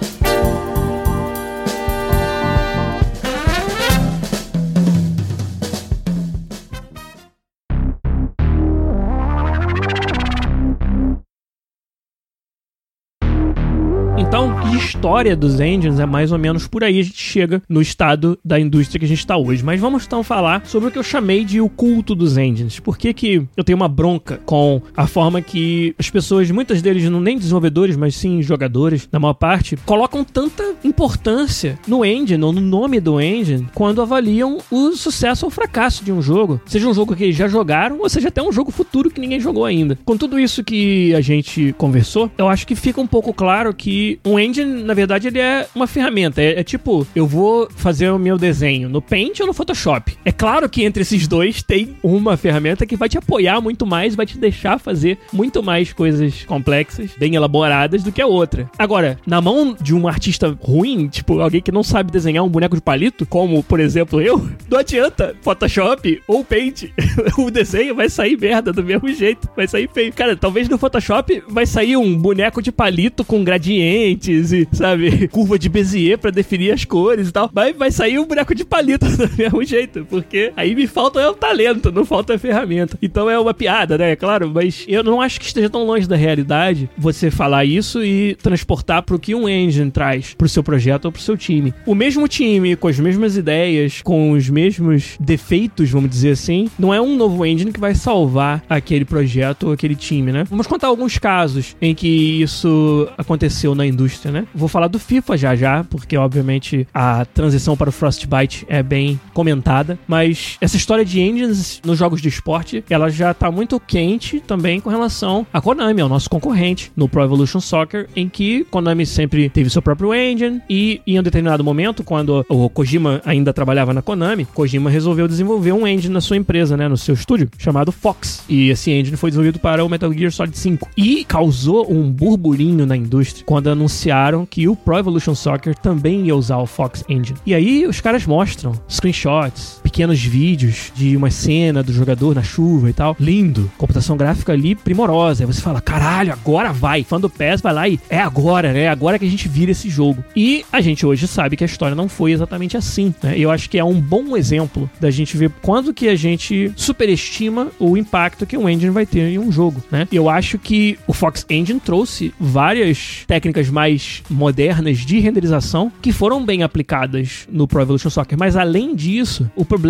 História 15.04 15.36
dos 15.36 15.60
engines 15.60 16.00
é 16.00 16.06
mais 16.06 16.32
ou 16.32 16.38
menos 16.38 16.66
por 16.66 16.82
aí 16.82 16.98
a 16.98 17.02
gente 17.02 17.22
chega 17.22 17.62
no 17.68 17.82
estado 17.82 18.38
da 18.42 18.58
indústria 18.58 18.98
que 18.98 19.04
a 19.04 19.08
gente 19.08 19.18
está 19.18 19.36
hoje. 19.36 19.62
Mas 19.62 19.78
vamos 19.78 20.06
então 20.06 20.22
falar 20.22 20.64
sobre 20.64 20.88
o 20.88 20.90
que 20.90 20.98
eu 20.98 21.02
chamei 21.02 21.44
de 21.44 21.60
o 21.60 21.68
culto 21.68 22.14
dos 22.14 22.38
engines. 22.38 22.80
Por 22.80 22.96
que, 22.96 23.12
que 23.12 23.46
eu 23.54 23.62
tenho 23.62 23.76
uma 23.76 23.86
bronca 23.86 24.40
com 24.46 24.80
a 24.96 25.06
forma 25.06 25.42
que 25.42 25.94
as 25.98 26.08
pessoas, 26.08 26.50
muitas 26.50 26.80
deles 26.80 27.06
não 27.10 27.20
nem 27.20 27.36
desenvolvedores, 27.36 27.96
mas 27.96 28.14
sim 28.14 28.40
jogadores, 28.40 29.06
na 29.12 29.20
maior 29.20 29.34
parte, 29.34 29.76
colocam 29.84 30.24
tanta 30.24 30.74
importância 30.82 31.78
no 31.86 32.02
engine 32.02 32.42
ou 32.42 32.50
no 32.50 32.62
nome 32.62 32.98
do 32.98 33.20
engine 33.20 33.68
quando 33.74 34.00
avaliam 34.00 34.56
o 34.70 34.92
sucesso 34.92 35.44
ou 35.44 35.50
fracasso 35.50 36.02
de 36.02 36.12
um 36.12 36.22
jogo. 36.22 36.62
Seja 36.64 36.88
um 36.88 36.94
jogo 36.94 37.14
que 37.14 37.24
eles 37.24 37.36
já 37.36 37.46
jogaram 37.46 37.98
ou 38.00 38.08
seja 38.08 38.28
até 38.28 38.42
um 38.42 38.50
jogo 38.50 38.70
futuro 38.70 39.10
que 39.10 39.20
ninguém 39.20 39.38
jogou 39.38 39.66
ainda. 39.66 39.98
Com 40.02 40.16
tudo 40.16 40.38
isso 40.38 40.64
que 40.64 41.14
a 41.14 41.20
gente 41.20 41.74
conversou, 41.76 42.30
eu 42.38 42.48
acho 42.48 42.66
que 42.66 42.74
fica 42.74 43.02
um 43.02 43.06
pouco 43.06 43.34
claro 43.34 43.74
que 43.74 44.18
um 44.24 44.38
engine, 44.38 44.82
na 44.82 44.93
na 44.94 44.96
verdade, 44.96 45.26
ele 45.26 45.40
é 45.40 45.66
uma 45.74 45.88
ferramenta. 45.88 46.40
É, 46.40 46.60
é, 46.60 46.62
tipo, 46.62 47.04
eu 47.16 47.26
vou 47.26 47.68
fazer 47.74 48.10
o 48.10 48.18
meu 48.18 48.38
desenho 48.38 48.88
no 48.88 49.02
Paint 49.02 49.40
ou 49.40 49.46
no 49.48 49.52
Photoshop. 49.52 50.16
É 50.24 50.30
claro 50.30 50.68
que 50.68 50.84
entre 50.84 51.02
esses 51.02 51.26
dois 51.26 51.64
tem 51.64 51.96
uma 52.00 52.36
ferramenta 52.36 52.86
que 52.86 52.96
vai 52.96 53.08
te 53.08 53.18
apoiar 53.18 53.60
muito 53.60 53.84
mais, 53.84 54.14
vai 54.14 54.24
te 54.24 54.38
deixar 54.38 54.78
fazer 54.78 55.18
muito 55.32 55.64
mais 55.64 55.92
coisas 55.92 56.44
complexas, 56.44 57.10
bem 57.18 57.34
elaboradas 57.34 58.04
do 58.04 58.12
que 58.12 58.22
a 58.22 58.26
outra. 58.28 58.70
Agora, 58.78 59.18
na 59.26 59.40
mão 59.40 59.76
de 59.80 59.92
um 59.92 60.06
artista 60.06 60.56
ruim, 60.60 61.08
tipo 61.08 61.40
alguém 61.40 61.60
que 61.60 61.72
não 61.72 61.82
sabe 61.82 62.12
desenhar 62.12 62.44
um 62.44 62.48
boneco 62.48 62.76
de 62.76 62.82
palito, 62.82 63.26
como 63.26 63.64
por 63.64 63.80
exemplo 63.80 64.20
eu, 64.20 64.48
não 64.70 64.78
adianta 64.78 65.34
Photoshop 65.42 66.22
ou 66.28 66.44
Paint. 66.44 66.84
o 67.36 67.50
desenho 67.50 67.96
vai 67.96 68.08
sair 68.08 68.38
merda 68.38 68.72
do 68.72 68.84
mesmo 68.84 69.12
jeito, 69.12 69.48
vai 69.56 69.66
sair 69.66 69.90
feio. 69.92 70.12
Cara, 70.12 70.36
talvez 70.36 70.68
no 70.68 70.78
Photoshop 70.78 71.42
vai 71.48 71.66
sair 71.66 71.96
um 71.96 72.16
boneco 72.16 72.62
de 72.62 72.70
palito 72.70 73.24
com 73.24 73.42
gradientes 73.42 74.52
e, 74.52 74.68
sabe, 74.84 75.28
curva 75.32 75.58
de 75.58 75.70
Bezier 75.70 76.18
para 76.18 76.30
definir 76.30 76.70
as 76.72 76.84
cores 76.84 77.28
e 77.28 77.32
tal. 77.32 77.50
Mas 77.54 77.74
vai 77.74 77.90
sair 77.90 78.18
um 78.18 78.26
boneco 78.26 78.54
de 78.54 78.64
palito 78.64 79.06
do 79.16 79.30
mesmo 79.36 79.64
jeito, 79.64 80.06
porque 80.10 80.52
aí 80.54 80.74
me 80.74 80.86
falta 80.86 81.20
é 81.20 81.28
o 81.28 81.32
talento, 81.32 81.90
não 81.90 82.04
falta 82.04 82.34
a 82.34 82.38
ferramenta. 82.38 82.98
Então 83.00 83.30
é 83.30 83.38
uma 83.38 83.54
piada, 83.54 83.96
né? 83.96 84.14
Claro, 84.14 84.50
mas 84.52 84.84
eu 84.86 85.02
não 85.02 85.22
acho 85.22 85.40
que 85.40 85.46
esteja 85.46 85.70
tão 85.70 85.84
longe 85.84 86.06
da 86.06 86.16
realidade 86.16 86.90
você 86.98 87.30
falar 87.30 87.64
isso 87.64 88.04
e 88.04 88.34
transportar 88.36 89.02
pro 89.02 89.18
que 89.18 89.34
um 89.34 89.48
engine 89.48 89.90
traz 89.90 90.34
pro 90.34 90.48
seu 90.48 90.62
projeto 90.62 91.06
ou 91.06 91.12
pro 91.12 91.22
seu 91.22 91.36
time. 91.36 91.72
O 91.86 91.94
mesmo 91.94 92.28
time, 92.28 92.76
com 92.76 92.88
as 92.88 92.98
mesmas 92.98 93.36
ideias, 93.38 94.02
com 94.02 94.32
os 94.32 94.50
mesmos 94.50 95.16
defeitos, 95.18 95.90
vamos 95.90 96.10
dizer 96.10 96.32
assim, 96.32 96.68
não 96.78 96.92
é 96.92 97.00
um 97.00 97.16
novo 97.16 97.46
engine 97.46 97.72
que 97.72 97.80
vai 97.80 97.94
salvar 97.94 98.62
aquele 98.68 99.04
projeto 99.04 99.68
ou 99.68 99.72
aquele 99.72 99.94
time, 99.94 100.30
né? 100.30 100.44
Vamos 100.44 100.66
contar 100.66 100.88
alguns 100.88 101.16
casos 101.16 101.74
em 101.80 101.94
que 101.94 102.42
isso 102.42 103.08
aconteceu 103.16 103.74
na 103.74 103.86
indústria, 103.86 104.30
né? 104.30 104.46
Vou 104.54 104.68
falar 104.74 104.88
do 104.88 104.98
FIFA 104.98 105.36
já 105.36 105.54
já, 105.54 105.84
porque 105.84 106.16
obviamente 106.16 106.84
a 106.92 107.24
transição 107.24 107.76
para 107.76 107.90
o 107.90 107.92
Frostbite 107.92 108.66
é 108.68 108.82
bem 108.82 109.20
comentada, 109.32 109.96
mas 110.08 110.56
essa 110.60 110.76
história 110.76 111.04
de 111.04 111.20
engines 111.20 111.80
nos 111.84 111.96
jogos 111.96 112.20
de 112.20 112.28
esporte, 112.28 112.84
ela 112.90 113.08
já 113.08 113.32
tá 113.32 113.52
muito 113.52 113.78
quente 113.78 114.40
também 114.40 114.80
com 114.80 114.90
relação 114.90 115.46
a 115.52 115.60
Konami, 115.60 116.00
ao 116.00 116.08
nosso 116.08 116.28
concorrente 116.28 116.90
no 116.96 117.08
Pro 117.08 117.22
Evolution 117.22 117.60
Soccer, 117.60 118.08
em 118.16 118.28
que 118.28 118.64
Konami 118.64 119.06
sempre 119.06 119.48
teve 119.48 119.70
seu 119.70 119.80
próprio 119.80 120.12
engine 120.12 120.60
e 120.68 121.00
em 121.06 121.20
um 121.20 121.22
determinado 121.22 121.62
momento, 121.62 122.02
quando 122.02 122.44
o 122.48 122.68
Kojima 122.68 123.22
ainda 123.24 123.52
trabalhava 123.52 123.94
na 123.94 124.02
Konami, 124.02 124.44
Kojima 124.44 124.90
resolveu 124.90 125.28
desenvolver 125.28 125.70
um 125.70 125.86
engine 125.86 126.12
na 126.12 126.20
sua 126.20 126.36
empresa, 126.36 126.76
né, 126.76 126.88
no 126.88 126.96
seu 126.96 127.14
estúdio, 127.14 127.48
chamado 127.58 127.92
Fox. 127.92 128.42
E 128.48 128.70
esse 128.70 128.90
engine 128.90 129.16
foi 129.16 129.30
desenvolvido 129.30 129.60
para 129.60 129.84
o 129.84 129.88
Metal 129.88 130.12
Gear 130.12 130.32
Solid 130.32 130.58
5. 130.58 130.88
E 130.96 131.24
causou 131.24 131.92
um 131.92 132.10
burburinho 132.10 132.84
na 132.84 132.96
indústria 132.96 133.44
quando 133.46 133.68
anunciaram 133.68 134.44
que 134.54 134.68
o 134.68 134.76
Pro 134.76 134.96
Evolution 134.96 135.34
Soccer 135.34 135.76
também 135.76 136.26
ia 136.26 136.36
usar 136.36 136.58
o 136.58 136.66
Fox 136.66 137.02
Engine. 137.08 137.36
E 137.44 137.52
aí 137.52 137.88
os 137.88 138.00
caras 138.00 138.24
mostram 138.24 138.72
screenshots, 138.88 139.80
pequenos 139.94 140.20
vídeos 140.20 140.90
de 140.92 141.16
uma 141.16 141.30
cena 141.30 141.80
do 141.80 141.92
jogador 141.92 142.34
na 142.34 142.42
chuva 142.42 142.90
e 142.90 142.92
tal. 142.92 143.16
Lindo. 143.20 143.70
Computação 143.78 144.16
gráfica 144.16 144.52
ali 144.52 144.74
primorosa. 144.74 145.44
Aí 145.44 145.46
você 145.46 145.60
fala, 145.60 145.80
caralho, 145.80 146.32
agora 146.32 146.72
vai. 146.72 147.04
Fã 147.04 147.20
do 147.20 147.30
PES 147.30 147.60
vai 147.60 147.72
lá 147.72 147.88
e 147.88 148.00
é 148.10 148.18
agora, 148.18 148.72
né? 148.72 148.88
Agora 148.88 149.20
que 149.20 149.24
a 149.24 149.30
gente 149.30 149.46
vira 149.46 149.70
esse 149.70 149.88
jogo. 149.88 150.24
E 150.34 150.64
a 150.72 150.80
gente 150.80 151.06
hoje 151.06 151.28
sabe 151.28 151.56
que 151.56 151.62
a 151.62 151.66
história 151.66 151.94
não 151.94 152.08
foi 152.08 152.32
exatamente 152.32 152.76
assim, 152.76 153.14
né? 153.22 153.38
Eu 153.38 153.52
acho 153.52 153.70
que 153.70 153.78
é 153.78 153.84
um 153.84 154.00
bom 154.00 154.36
exemplo 154.36 154.90
da 155.00 155.12
gente 155.12 155.36
ver 155.36 155.52
quando 155.62 155.94
que 155.94 156.08
a 156.08 156.16
gente 156.16 156.72
superestima 156.74 157.68
o 157.78 157.96
impacto 157.96 158.46
que 158.46 158.56
um 158.56 158.68
engine 158.68 158.90
vai 158.90 159.06
ter 159.06 159.28
em 159.28 159.38
um 159.38 159.52
jogo, 159.52 159.80
né? 159.92 160.08
Eu 160.10 160.28
acho 160.28 160.58
que 160.58 160.98
o 161.06 161.12
Fox 161.12 161.46
Engine 161.48 161.78
trouxe 161.78 162.34
várias 162.40 163.22
técnicas 163.28 163.70
mais 163.70 164.24
modernas 164.28 164.98
de 164.98 165.20
renderização 165.20 165.92
que 166.02 166.10
foram 166.10 166.44
bem 166.44 166.64
aplicadas 166.64 167.46
no 167.48 167.68
Pro 167.68 167.80
Evolution 167.80 168.10
Soccer, 168.10 168.36
mas 168.36 168.56
além 168.56 168.96
disso, 168.96 169.48
o 169.54 169.64
problema, 169.64 169.83